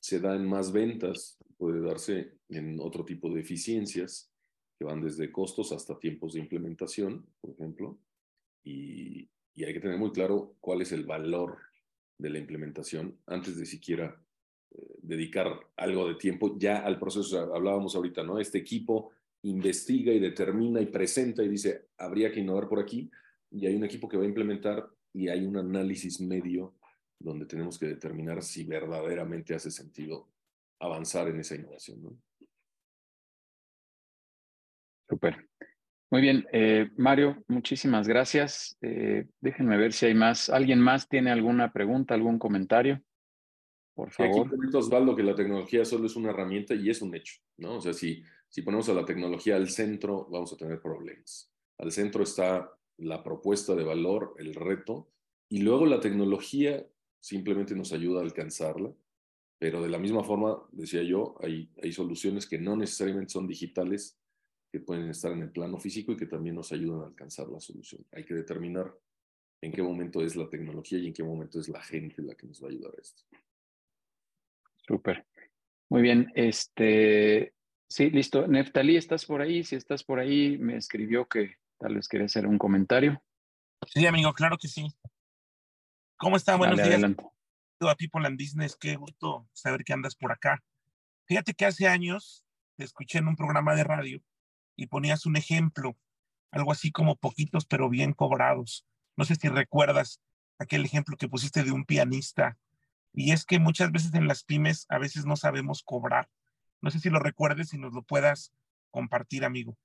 se 0.00 0.20
da 0.20 0.34
en 0.34 0.46
más 0.46 0.72
ventas, 0.72 1.38
puede 1.56 1.80
darse 1.80 2.34
en 2.48 2.78
otro 2.80 3.04
tipo 3.04 3.28
de 3.30 3.40
eficiencias 3.40 4.30
que 4.78 4.84
van 4.84 5.00
desde 5.00 5.32
costos 5.32 5.72
hasta 5.72 5.98
tiempos 5.98 6.34
de 6.34 6.40
implementación, 6.40 7.26
por 7.40 7.50
ejemplo, 7.50 7.98
y, 8.64 9.28
y 9.54 9.64
hay 9.64 9.72
que 9.72 9.80
tener 9.80 9.98
muy 9.98 10.12
claro 10.12 10.54
cuál 10.60 10.82
es 10.82 10.92
el 10.92 11.04
valor 11.04 11.58
de 12.16 12.30
la 12.30 12.38
implementación 12.38 13.18
antes 13.26 13.56
de 13.56 13.66
siquiera 13.66 14.20
eh, 14.70 14.98
dedicar 15.02 15.58
algo 15.76 16.08
de 16.08 16.14
tiempo 16.14 16.56
ya 16.58 16.78
al 16.78 16.98
proceso. 16.98 17.54
hablábamos 17.54 17.96
ahorita, 17.96 18.22
¿no? 18.22 18.38
Este 18.38 18.58
equipo 18.58 19.10
investiga 19.42 20.12
y 20.12 20.18
determina 20.18 20.80
y 20.80 20.86
presenta 20.86 21.42
y 21.42 21.48
dice, 21.48 21.86
habría 21.96 22.30
que 22.30 22.40
innovar 22.40 22.68
por 22.68 22.80
aquí, 22.80 23.10
y 23.50 23.66
hay 23.66 23.74
un 23.74 23.84
equipo 23.84 24.08
que 24.08 24.16
va 24.16 24.24
a 24.24 24.28
implementar 24.28 24.88
y 25.12 25.28
hay 25.28 25.44
un 25.44 25.56
análisis 25.56 26.20
medio 26.20 26.74
donde 27.18 27.46
tenemos 27.46 27.78
que 27.78 27.86
determinar 27.86 28.42
si 28.42 28.64
verdaderamente 28.64 29.54
hace 29.54 29.70
sentido 29.70 30.28
avanzar 30.80 31.28
en 31.28 31.40
esa 31.40 31.56
innovación, 31.56 32.02
¿no? 32.02 32.16
Súper. 35.08 35.48
Muy 36.10 36.22
bien, 36.22 36.46
eh, 36.52 36.90
Mario, 36.96 37.42
muchísimas 37.48 38.08
gracias. 38.08 38.76
Eh, 38.80 39.26
déjenme 39.40 39.76
ver 39.76 39.92
si 39.92 40.06
hay 40.06 40.14
más. 40.14 40.48
¿Alguien 40.48 40.80
más 40.80 41.08
tiene 41.08 41.30
alguna 41.30 41.72
pregunta, 41.72 42.14
algún 42.14 42.38
comentario? 42.38 43.02
Por 43.94 44.10
favor. 44.10 44.40
aquí 44.40 44.48
comenta 44.50 44.78
Osvaldo 44.78 45.16
que 45.16 45.22
la 45.22 45.34
tecnología 45.34 45.84
solo 45.84 46.06
es 46.06 46.16
una 46.16 46.30
herramienta 46.30 46.74
y 46.74 46.88
es 46.88 47.02
un 47.02 47.14
hecho, 47.14 47.40
¿no? 47.56 47.76
O 47.76 47.80
sea, 47.80 47.92
si, 47.92 48.22
si 48.48 48.62
ponemos 48.62 48.88
a 48.88 48.94
la 48.94 49.04
tecnología 49.04 49.56
al 49.56 49.68
centro, 49.68 50.28
vamos 50.30 50.52
a 50.52 50.56
tener 50.56 50.80
problemas. 50.80 51.52
Al 51.78 51.90
centro 51.90 52.22
está 52.22 52.70
la 52.98 53.22
propuesta 53.22 53.74
de 53.74 53.84
valor, 53.84 54.34
el 54.38 54.54
reto, 54.54 55.10
y 55.48 55.60
luego 55.62 55.84
la 55.86 56.00
tecnología 56.00 56.86
simplemente 57.20 57.74
nos 57.74 57.92
ayuda 57.92 58.20
a 58.20 58.24
alcanzarla. 58.24 58.92
Pero 59.58 59.82
de 59.82 59.88
la 59.88 59.98
misma 59.98 60.22
forma, 60.22 60.56
decía 60.70 61.02
yo, 61.02 61.34
hay, 61.42 61.68
hay 61.82 61.92
soluciones 61.92 62.46
que 62.46 62.58
no 62.58 62.76
necesariamente 62.76 63.32
son 63.32 63.48
digitales, 63.48 64.16
que 64.70 64.80
pueden 64.80 65.08
estar 65.08 65.32
en 65.32 65.42
el 65.42 65.50
plano 65.50 65.78
físico 65.78 66.12
y 66.12 66.16
que 66.16 66.26
también 66.26 66.54
nos 66.54 66.70
ayudan 66.72 67.02
a 67.02 67.06
alcanzar 67.06 67.48
la 67.48 67.58
solución. 67.58 68.06
Hay 68.12 68.24
que 68.24 68.34
determinar 68.34 68.94
en 69.60 69.72
qué 69.72 69.82
momento 69.82 70.22
es 70.22 70.36
la 70.36 70.48
tecnología 70.48 70.98
y 70.98 71.08
en 71.08 71.12
qué 71.12 71.24
momento 71.24 71.58
es 71.58 71.68
la 71.68 71.82
gente 71.82 72.22
la 72.22 72.34
que 72.34 72.46
nos 72.46 72.62
va 72.62 72.68
a 72.68 72.70
ayudar 72.70 72.94
a 72.96 73.00
esto. 73.00 73.22
Súper. 74.86 75.26
Muy 75.90 76.02
bien. 76.02 76.30
Este, 76.34 77.54
sí, 77.88 78.10
listo. 78.10 78.46
Neftalí, 78.46 78.96
¿estás 78.96 79.26
por 79.26 79.40
ahí? 79.40 79.64
Si 79.64 79.74
estás 79.74 80.04
por 80.04 80.20
ahí, 80.20 80.56
me 80.58 80.76
escribió 80.76 81.26
que 81.26 81.56
tal 81.78 81.96
vez 81.96 82.08
quería 82.08 82.26
hacer 82.26 82.46
un 82.46 82.58
comentario. 82.58 83.20
Sí, 83.86 84.06
amigo, 84.06 84.32
claro 84.32 84.56
que 84.58 84.68
sí. 84.68 84.86
¿Cómo 86.18 86.36
están? 86.36 86.58
Buenos 86.58 86.78
días. 86.78 86.88
Adelante. 86.88 87.24
A 87.80 87.94
People 87.94 88.26
and 88.26 88.36
Business, 88.36 88.74
qué 88.74 88.96
gusto 88.96 89.48
saber 89.52 89.84
que 89.84 89.92
andas 89.92 90.16
por 90.16 90.32
acá. 90.32 90.60
Fíjate 91.26 91.54
que 91.54 91.64
hace 91.64 91.86
años 91.86 92.44
te 92.76 92.82
escuché 92.82 93.18
en 93.18 93.28
un 93.28 93.36
programa 93.36 93.76
de 93.76 93.84
radio 93.84 94.20
y 94.74 94.88
ponías 94.88 95.26
un 95.26 95.36
ejemplo, 95.36 95.96
algo 96.50 96.72
así 96.72 96.90
como 96.90 97.14
poquitos 97.14 97.66
pero 97.66 97.88
bien 97.88 98.14
cobrados. 98.14 98.84
No 99.16 99.24
sé 99.24 99.36
si 99.36 99.48
recuerdas 99.48 100.20
aquel 100.58 100.84
ejemplo 100.84 101.16
que 101.16 101.28
pusiste 101.28 101.62
de 101.62 101.70
un 101.70 101.84
pianista. 101.84 102.58
Y 103.12 103.30
es 103.30 103.44
que 103.44 103.60
muchas 103.60 103.92
veces 103.92 104.12
en 104.14 104.26
las 104.26 104.42
pymes 104.42 104.86
a 104.88 104.98
veces 104.98 105.24
no 105.24 105.36
sabemos 105.36 105.84
cobrar. 105.84 106.28
No 106.80 106.90
sé 106.90 106.98
si 106.98 107.10
lo 107.10 107.20
recuerdes 107.20 107.72
y 107.74 107.78
nos 107.78 107.92
lo 107.92 108.02
puedas 108.02 108.52
compartir, 108.90 109.44
amigo. 109.44 109.78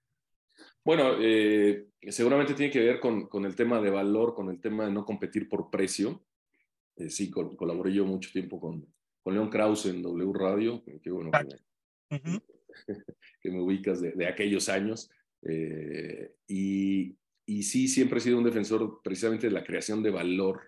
Bueno, 0.83 1.15
eh, 1.19 1.87
seguramente 2.09 2.53
tiene 2.53 2.71
que 2.71 2.79
ver 2.79 2.99
con, 2.99 3.27
con, 3.27 3.45
el 3.45 3.55
tema 3.55 3.81
de 3.81 3.89
valor, 3.89 4.33
con 4.33 4.49
el 4.49 4.59
tema 4.59 4.85
de 4.85 4.91
no 4.91 5.05
competir 5.05 5.47
por 5.47 5.69
precio. 5.69 6.25
Eh, 6.97 7.09
sí, 7.09 7.31
colaboré 7.31 7.93
yo 7.93 8.05
mucho 8.05 8.29
tiempo 8.31 8.59
con, 8.59 8.85
con 9.23 9.33
León 9.33 9.49
Krause 9.49 9.87
en 9.87 10.01
W 10.01 10.33
Radio, 10.33 10.83
que 11.01 11.09
bueno 11.09 11.31
que 13.41 13.51
me 13.51 13.61
ubicas 13.61 14.01
de, 14.01 14.27
aquellos 14.27 14.69
años. 14.69 15.09
Eh, 15.41 16.33
y, 16.47 17.17
y, 17.45 17.63
sí, 17.63 17.87
siempre 17.87 18.19
he 18.19 18.21
sido 18.21 18.37
un 18.37 18.43
defensor 18.43 19.01
precisamente 19.03 19.47
de 19.47 19.53
la 19.53 19.63
creación 19.63 20.03
de 20.03 20.11
valor 20.11 20.61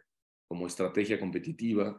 como 0.48 0.68
estrategia 0.68 1.20
competitiva 1.20 1.98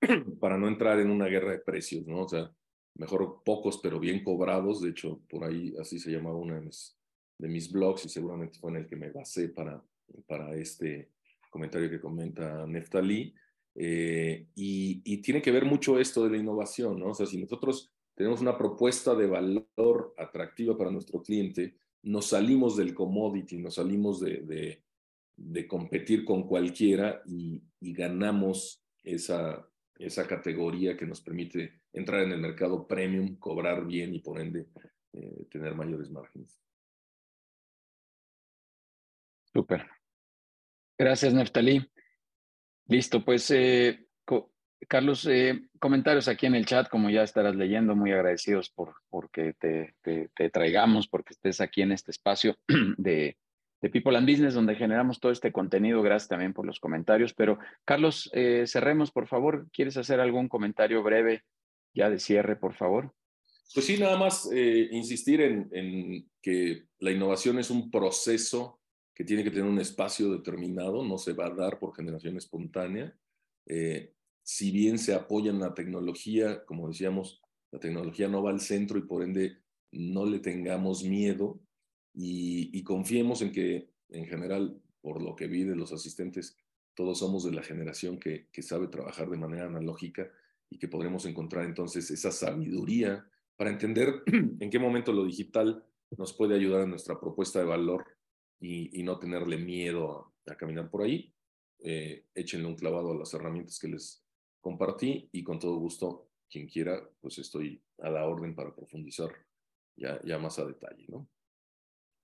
para 0.40 0.56
no 0.58 0.68
entrar 0.68 0.98
en 1.00 1.10
una 1.10 1.26
guerra 1.26 1.52
de 1.52 1.60
precios, 1.60 2.06
¿no? 2.06 2.22
O 2.22 2.28
sea, 2.28 2.50
mejor 2.94 3.42
pocos 3.44 3.78
pero 3.82 4.00
bien 4.00 4.24
cobrados. 4.24 4.82
De 4.82 4.90
hecho, 4.90 5.20
por 5.28 5.44
ahí 5.44 5.74
así 5.80 5.98
se 5.98 6.10
llamaba 6.10 6.36
uno 6.36 6.54
de 6.54 6.60
mis, 6.62 6.97
de 7.38 7.48
mis 7.48 7.70
blogs 7.70 8.04
y 8.04 8.08
seguramente 8.08 8.58
fue 8.58 8.70
en 8.72 8.78
el 8.78 8.86
que 8.86 8.96
me 8.96 9.10
basé 9.10 9.48
para, 9.48 9.82
para 10.26 10.54
este 10.54 11.10
comentario 11.50 11.88
que 11.88 12.00
comenta 12.00 12.66
Neftalí. 12.66 13.34
Eh, 13.74 14.48
y, 14.56 15.00
y, 15.04 15.18
tiene 15.18 15.40
que 15.40 15.52
ver 15.52 15.64
mucho 15.64 16.00
esto 16.00 16.24
de 16.24 16.30
la 16.30 16.36
innovación, 16.36 16.98
¿no? 16.98 17.10
O 17.10 17.14
sea, 17.14 17.26
si 17.26 17.38
nosotros 17.38 17.92
tenemos 18.16 18.40
una 18.40 18.58
propuesta 18.58 19.14
de 19.14 19.28
valor 19.28 20.14
atractiva 20.18 20.76
para 20.76 20.90
nuestro 20.90 21.22
cliente, 21.22 21.76
nos 22.02 22.26
salimos 22.26 22.76
del 22.76 22.92
commodity, 22.92 23.58
nos 23.58 23.76
salimos 23.76 24.20
de, 24.20 24.82
de, 25.36 25.68
competir 25.68 26.24
con 26.24 26.48
cualquiera 26.48 27.22
y, 27.26 27.62
ganamos 27.80 28.82
esa, 29.04 29.68
esa 29.98 30.26
categoría 30.26 30.96
que 30.96 31.06
nos 31.06 31.20
permite 31.20 31.80
entrar 31.92 32.24
en 32.24 32.32
el 32.32 32.40
mercado 32.40 32.88
premium, 32.88 33.36
cobrar 33.36 33.86
bien 33.86 34.12
y 34.14 34.18
por 34.18 34.40
ende 34.40 34.66
eh, 35.12 35.46
tener 35.48 35.76
mayores 35.76 36.10
márgenes. 36.10 36.60
Súper. 39.58 39.88
Gracias, 40.96 41.34
Neftalí. 41.34 41.84
Listo, 42.86 43.24
pues 43.24 43.50
eh, 43.50 44.06
Carlos, 44.86 45.26
eh, 45.26 45.62
comentarios 45.80 46.28
aquí 46.28 46.46
en 46.46 46.54
el 46.54 46.64
chat, 46.64 46.88
como 46.88 47.10
ya 47.10 47.24
estarás 47.24 47.56
leyendo, 47.56 47.96
muy 47.96 48.12
agradecidos 48.12 48.70
por 48.70 48.94
porque 49.10 49.54
te, 49.54 49.96
te, 50.00 50.50
traigamos, 50.50 51.08
porque 51.08 51.32
estés 51.32 51.60
aquí 51.60 51.82
en 51.82 51.90
este 51.90 52.12
espacio 52.12 52.54
de, 52.98 53.36
de, 53.80 53.90
People 53.90 54.16
and 54.16 54.30
Business, 54.30 54.54
donde 54.54 54.76
generamos 54.76 55.18
todo 55.18 55.32
este 55.32 55.50
contenido. 55.50 56.02
Gracias 56.02 56.28
también 56.28 56.52
por 56.52 56.64
los 56.64 56.78
comentarios. 56.78 57.34
Pero, 57.34 57.58
Carlos, 57.84 58.30
eh, 58.34 58.62
cerremos, 58.68 59.10
por 59.10 59.26
favor. 59.26 59.66
¿Quieres 59.72 59.96
hacer 59.96 60.20
algún 60.20 60.48
comentario 60.48 61.02
breve 61.02 61.42
ya 61.92 62.08
de 62.10 62.20
cierre, 62.20 62.54
por 62.54 62.74
favor? 62.74 63.12
Pues 63.74 63.86
sí, 63.86 63.98
nada 63.98 64.16
más 64.16 64.48
eh, 64.52 64.88
insistir 64.92 65.40
en, 65.40 65.68
en 65.72 66.30
que 66.40 66.84
la 67.00 67.10
innovación 67.10 67.58
es 67.58 67.70
un 67.70 67.90
proceso 67.90 68.77
que 69.18 69.24
tiene 69.24 69.42
que 69.42 69.50
tener 69.50 69.68
un 69.68 69.80
espacio 69.80 70.30
determinado, 70.30 71.04
no 71.04 71.18
se 71.18 71.32
va 71.32 71.46
a 71.46 71.50
dar 71.50 71.80
por 71.80 71.92
generación 71.92 72.36
espontánea. 72.36 73.12
Eh, 73.66 74.14
si 74.44 74.70
bien 74.70 74.96
se 74.96 75.12
apoya 75.12 75.50
en 75.50 75.58
la 75.58 75.74
tecnología, 75.74 76.64
como 76.64 76.86
decíamos, 76.86 77.42
la 77.72 77.80
tecnología 77.80 78.28
no 78.28 78.44
va 78.44 78.50
al 78.50 78.60
centro 78.60 78.96
y 78.96 79.02
por 79.02 79.24
ende 79.24 79.58
no 79.90 80.24
le 80.24 80.38
tengamos 80.38 81.02
miedo 81.02 81.60
y, 82.14 82.80
confiemos 82.84 83.42
en 83.42 83.50
que 83.50 83.90
en 84.10 84.26
general, 84.26 84.80
por 85.00 85.20
lo 85.20 85.34
que 85.34 85.48
vi 85.48 85.64
de 85.64 85.74
los 85.74 85.92
asistentes, 85.92 86.56
todos 86.94 87.18
somos 87.18 87.42
de 87.42 87.52
la 87.52 87.64
generación 87.64 88.20
que, 88.20 88.46
que 88.52 88.62
sabe 88.62 88.86
trabajar 88.86 89.28
de 89.28 89.36
manera 89.36 89.66
analógica 89.66 90.30
y 90.70 90.78
que 90.78 90.86
podremos 90.86 91.26
encontrar 91.26 91.64
entonces 91.64 92.08
esa 92.12 92.30
sabiduría 92.30 93.28
para 93.56 93.70
entender 93.70 94.22
en 94.60 94.70
qué 94.70 94.78
momento 94.78 95.12
lo 95.12 95.24
digital 95.24 95.84
nos 96.16 96.32
puede 96.32 96.54
ayudar 96.54 96.82
en 96.82 96.90
nuestra 96.90 97.18
propuesta 97.18 97.58
de 97.58 97.64
valor 97.64 98.17
y, 98.60 99.02
no 99.02 99.18
tenerle 99.18 99.56
miedo 99.58 100.32
a, 100.46 100.56
caminar 100.56 100.90
por 100.90 101.02
ahí. 101.02 101.32
Eh, 101.80 102.24
échenle 102.34 102.66
un 102.66 102.74
clavado 102.74 103.12
a 103.12 103.16
las 103.16 103.32
herramientas 103.34 103.78
que 103.78 103.88
les 103.88 104.24
compartí 104.60 105.28
y 105.30 105.44
con 105.44 105.58
todo 105.58 105.76
gusto, 105.76 106.30
quien 106.50 106.66
quiera, 106.66 107.08
pues 107.20 107.38
estoy 107.38 107.82
a 107.98 108.10
la 108.10 108.26
orden 108.26 108.54
para 108.54 108.74
profundizar 108.74 109.30
ya, 109.96 110.38
más 110.38 110.58
a 110.58 110.64
detalle, 110.66 111.04
¿no? 111.08 111.28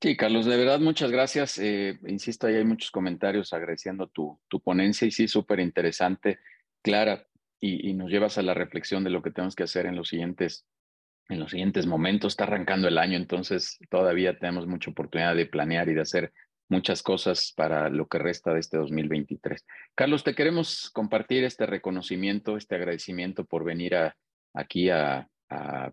Sí, 0.00 0.16
Carlos, 0.16 0.46
de 0.46 0.56
verdad, 0.56 0.80
muchas 0.80 1.10
gracias. 1.10 1.58
Eh, 1.58 1.98
insisto, 2.06 2.46
ahí 2.46 2.56
hay 2.56 2.64
muchos 2.64 2.90
comentarios 2.90 3.52
agradeciendo 3.52 4.08
tu, 4.08 4.38
tu 4.48 4.60
ponencia 4.60 5.06
y 5.06 5.10
sí, 5.10 5.28
súper 5.28 5.60
interesante, 5.60 6.38
clara, 6.82 7.26
y, 7.60 7.88
y, 7.88 7.94
nos 7.94 8.10
llevas 8.10 8.36
a 8.36 8.42
la 8.42 8.52
reflexión 8.52 9.04
de 9.04 9.10
lo 9.10 9.22
que 9.22 9.30
tenemos 9.30 9.54
que 9.54 9.62
hacer 9.62 9.86
en 9.86 9.96
los 9.96 10.08
siguientes 10.08 10.66
en 11.28 11.40
los 11.40 11.50
siguientes 11.50 11.86
momentos. 11.86 12.32
Está 12.32 12.44
arrancando 12.44 12.88
el 12.88 12.98
año, 12.98 13.16
entonces 13.16 13.78
todavía 13.90 14.38
tenemos 14.38 14.66
mucha 14.66 14.90
oportunidad 14.90 15.34
de 15.34 15.46
planear 15.46 15.88
y 15.88 15.94
de 15.94 16.02
hacer 16.02 16.32
muchas 16.68 17.02
cosas 17.02 17.52
para 17.56 17.88
lo 17.90 18.06
que 18.06 18.18
resta 18.18 18.52
de 18.54 18.60
este 18.60 18.76
2023. 18.78 19.64
Carlos, 19.94 20.24
te 20.24 20.34
queremos 20.34 20.90
compartir 20.90 21.44
este 21.44 21.66
reconocimiento, 21.66 22.56
este 22.56 22.76
agradecimiento 22.76 23.44
por 23.44 23.64
venir 23.64 23.94
aquí 24.54 24.90
a, 24.90 25.28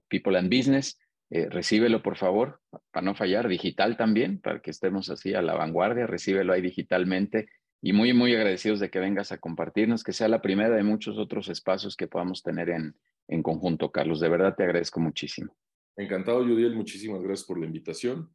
People 0.07 0.39
and 0.39 0.49
Business. 0.49 0.97
Eh, 1.29 1.47
recíbelo, 1.47 2.01
por 2.01 2.17
favor, 2.17 2.61
para 2.89 3.05
no 3.05 3.13
fallar, 3.13 3.47
digital 3.47 3.95
también, 3.95 4.39
para 4.39 4.59
que 4.59 4.71
estemos 4.71 5.09
así 5.11 5.35
a 5.35 5.43
la 5.43 5.53
vanguardia, 5.53 6.07
recíbelo 6.07 6.51
ahí 6.51 6.61
digitalmente 6.61 7.47
y 7.81 7.93
muy, 7.93 8.13
muy 8.13 8.35
agradecidos 8.35 8.79
de 8.79 8.89
que 8.89 8.99
vengas 8.99 9.31
a 9.31 9.39
compartirnos, 9.39 10.03
que 10.03 10.13
sea 10.13 10.27
la 10.27 10.41
primera 10.41 10.75
de 10.75 10.83
muchos 10.83 11.17
otros 11.17 11.49
espacios 11.49 11.95
que 11.95 12.07
podamos 12.07 12.43
tener 12.43 12.69
en, 12.69 12.95
en 13.27 13.41
conjunto, 13.41 13.91
Carlos. 13.91 14.19
De 14.19 14.29
verdad 14.29 14.55
te 14.55 14.63
agradezco 14.63 14.99
muchísimo. 14.99 15.55
Encantado, 15.97 16.43
Judiel. 16.43 16.75
Muchísimas 16.75 17.21
gracias 17.21 17.47
por 17.47 17.59
la 17.59 17.65
invitación 17.65 18.29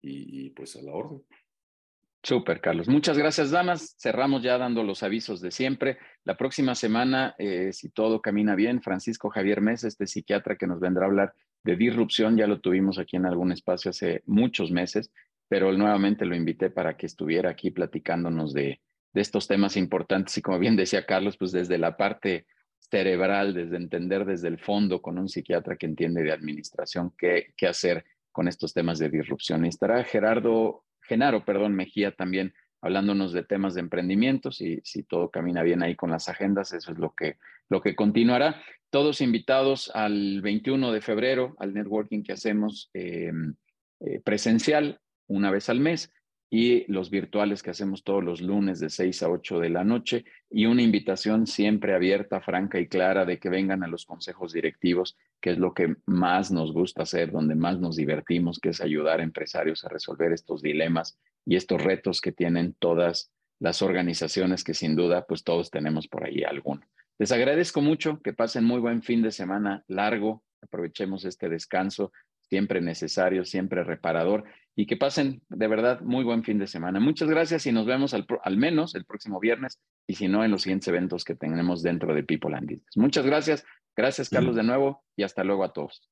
y, 0.00 0.50
pues 0.50 0.76
a 0.76 0.82
la 0.82 0.92
orden. 0.92 1.22
Súper, 2.22 2.60
Carlos. 2.60 2.88
Muchas 2.88 3.18
gracias, 3.18 3.50
damas. 3.50 3.96
Cerramos 3.98 4.42
ya 4.42 4.56
dando 4.56 4.82
los 4.82 5.02
avisos 5.02 5.40
de 5.40 5.50
siempre. 5.50 5.98
La 6.24 6.36
próxima 6.36 6.74
semana, 6.74 7.34
eh, 7.38 7.72
si 7.72 7.90
todo 7.90 8.22
camina 8.22 8.54
bien, 8.54 8.80
Francisco 8.80 9.28
Javier 9.28 9.60
Mesa, 9.60 9.88
este 9.88 10.06
psiquiatra 10.06 10.56
que 10.56 10.66
nos 10.66 10.80
vendrá 10.80 11.04
a 11.04 11.08
hablar 11.08 11.34
de 11.64 11.76
disrupción, 11.76 12.36
ya 12.36 12.46
lo 12.46 12.60
tuvimos 12.60 12.98
aquí 12.98 13.16
en 13.16 13.26
algún 13.26 13.52
espacio 13.52 13.90
hace 13.90 14.22
muchos 14.26 14.70
meses, 14.70 15.10
pero 15.54 15.70
nuevamente 15.70 16.26
lo 16.26 16.34
invité 16.34 16.68
para 16.68 16.96
que 16.96 17.06
estuviera 17.06 17.50
aquí 17.50 17.70
platicándonos 17.70 18.52
de, 18.52 18.80
estos 19.14 19.46
temas 19.46 19.76
importantes 19.76 20.36
y 20.36 20.42
como 20.42 20.58
bien 20.58 20.74
decía 20.74 21.06
Carlos, 21.06 21.36
pues 21.36 21.52
desde 21.52 21.78
la 21.78 21.96
parte 21.96 22.48
cerebral, 22.80 23.54
desde 23.54 23.76
entender 23.76 24.24
desde 24.24 24.48
el 24.48 24.58
fondo 24.58 25.00
con 25.00 25.16
un 25.16 25.28
psiquiatra 25.28 25.76
que 25.76 25.86
entiende 25.86 26.24
de 26.24 26.32
administración 26.32 27.14
qué, 27.16 27.54
hacer 27.68 28.04
con 28.32 28.48
estos 28.48 28.74
temas 28.74 28.98
de 28.98 29.10
disrupción. 29.10 29.64
Y 29.64 29.68
estará 29.68 30.02
Gerardo, 30.02 30.82
Genaro, 31.02 31.44
perdón, 31.44 31.76
Mejía 31.76 32.10
también 32.10 32.52
hablándonos 32.82 33.32
de 33.32 33.44
temas 33.44 33.74
de 33.74 33.82
emprendimiento, 33.82 34.50
si, 34.50 34.80
si 34.82 35.04
todo 35.04 35.30
camina 35.30 35.62
bien 35.62 35.84
ahí 35.84 35.94
con 35.94 36.10
las 36.10 36.28
agendas, 36.28 36.72
eso 36.72 36.90
es 36.90 36.98
lo 36.98 37.14
que, 37.14 37.36
lo 37.68 37.80
que 37.80 37.94
continuará. 37.94 38.60
Todos 38.90 39.20
invitados 39.20 39.92
al 39.94 40.40
21 40.42 40.90
de 40.90 41.00
febrero, 41.00 41.54
al 41.60 41.74
networking 41.74 42.24
que 42.24 42.32
hacemos 42.32 42.90
em, 42.92 43.54
eh, 44.00 44.20
presencial 44.24 44.98
una 45.26 45.50
vez 45.50 45.68
al 45.68 45.80
mes 45.80 46.12
y 46.50 46.90
los 46.92 47.10
virtuales 47.10 47.64
que 47.64 47.70
hacemos 47.70 48.04
todos 48.04 48.22
los 48.22 48.40
lunes 48.40 48.78
de 48.78 48.88
6 48.88 49.24
a 49.24 49.28
8 49.28 49.58
de 49.58 49.70
la 49.70 49.82
noche 49.82 50.24
y 50.48 50.66
una 50.66 50.82
invitación 50.82 51.48
siempre 51.48 51.94
abierta, 51.94 52.40
franca 52.40 52.78
y 52.78 52.86
clara 52.86 53.24
de 53.24 53.40
que 53.40 53.48
vengan 53.48 53.82
a 53.82 53.88
los 53.88 54.06
consejos 54.06 54.52
directivos, 54.52 55.16
que 55.40 55.50
es 55.50 55.58
lo 55.58 55.74
que 55.74 55.96
más 56.06 56.52
nos 56.52 56.72
gusta 56.72 57.02
hacer, 57.02 57.32
donde 57.32 57.56
más 57.56 57.80
nos 57.80 57.96
divertimos, 57.96 58.60
que 58.60 58.68
es 58.68 58.80
ayudar 58.80 59.18
a 59.18 59.24
empresarios 59.24 59.84
a 59.84 59.88
resolver 59.88 60.32
estos 60.32 60.62
dilemas 60.62 61.18
y 61.44 61.56
estos 61.56 61.82
retos 61.82 62.20
que 62.20 62.30
tienen 62.30 62.74
todas 62.78 63.32
las 63.58 63.82
organizaciones 63.82 64.62
que 64.62 64.74
sin 64.74 64.94
duda 64.94 65.26
pues 65.26 65.42
todos 65.42 65.72
tenemos 65.72 66.06
por 66.06 66.24
ahí 66.24 66.44
alguno. 66.44 66.82
Les 67.18 67.32
agradezco 67.32 67.80
mucho, 67.80 68.20
que 68.22 68.32
pasen 68.32 68.64
muy 68.64 68.80
buen 68.80 69.02
fin 69.02 69.22
de 69.22 69.32
semana 69.32 69.84
largo, 69.88 70.44
aprovechemos 70.62 71.24
este 71.24 71.48
descanso 71.48 72.12
siempre 72.48 72.80
necesario, 72.80 73.44
siempre 73.44 73.84
reparador 73.84 74.44
y 74.76 74.86
que 74.86 74.96
pasen 74.96 75.42
de 75.48 75.68
verdad 75.68 76.00
muy 76.00 76.24
buen 76.24 76.42
fin 76.42 76.58
de 76.58 76.66
semana. 76.66 77.00
Muchas 77.00 77.28
gracias 77.28 77.66
y 77.66 77.72
nos 77.72 77.86
vemos 77.86 78.14
al, 78.14 78.26
al 78.42 78.56
menos 78.56 78.94
el 78.94 79.04
próximo 79.04 79.40
viernes 79.40 79.80
y 80.06 80.14
si 80.14 80.28
no 80.28 80.44
en 80.44 80.50
los 80.50 80.62
siguientes 80.62 80.88
eventos 80.88 81.24
que 81.24 81.34
tenemos 81.34 81.82
dentro 81.82 82.14
de 82.14 82.24
People 82.24 82.56
and 82.56 82.68
Business. 82.68 82.96
Muchas 82.96 83.24
gracias. 83.24 83.64
Gracias 83.96 84.28
Carlos 84.28 84.56
de 84.56 84.64
nuevo 84.64 85.04
y 85.16 85.22
hasta 85.22 85.44
luego 85.44 85.64
a 85.64 85.72
todos. 85.72 86.02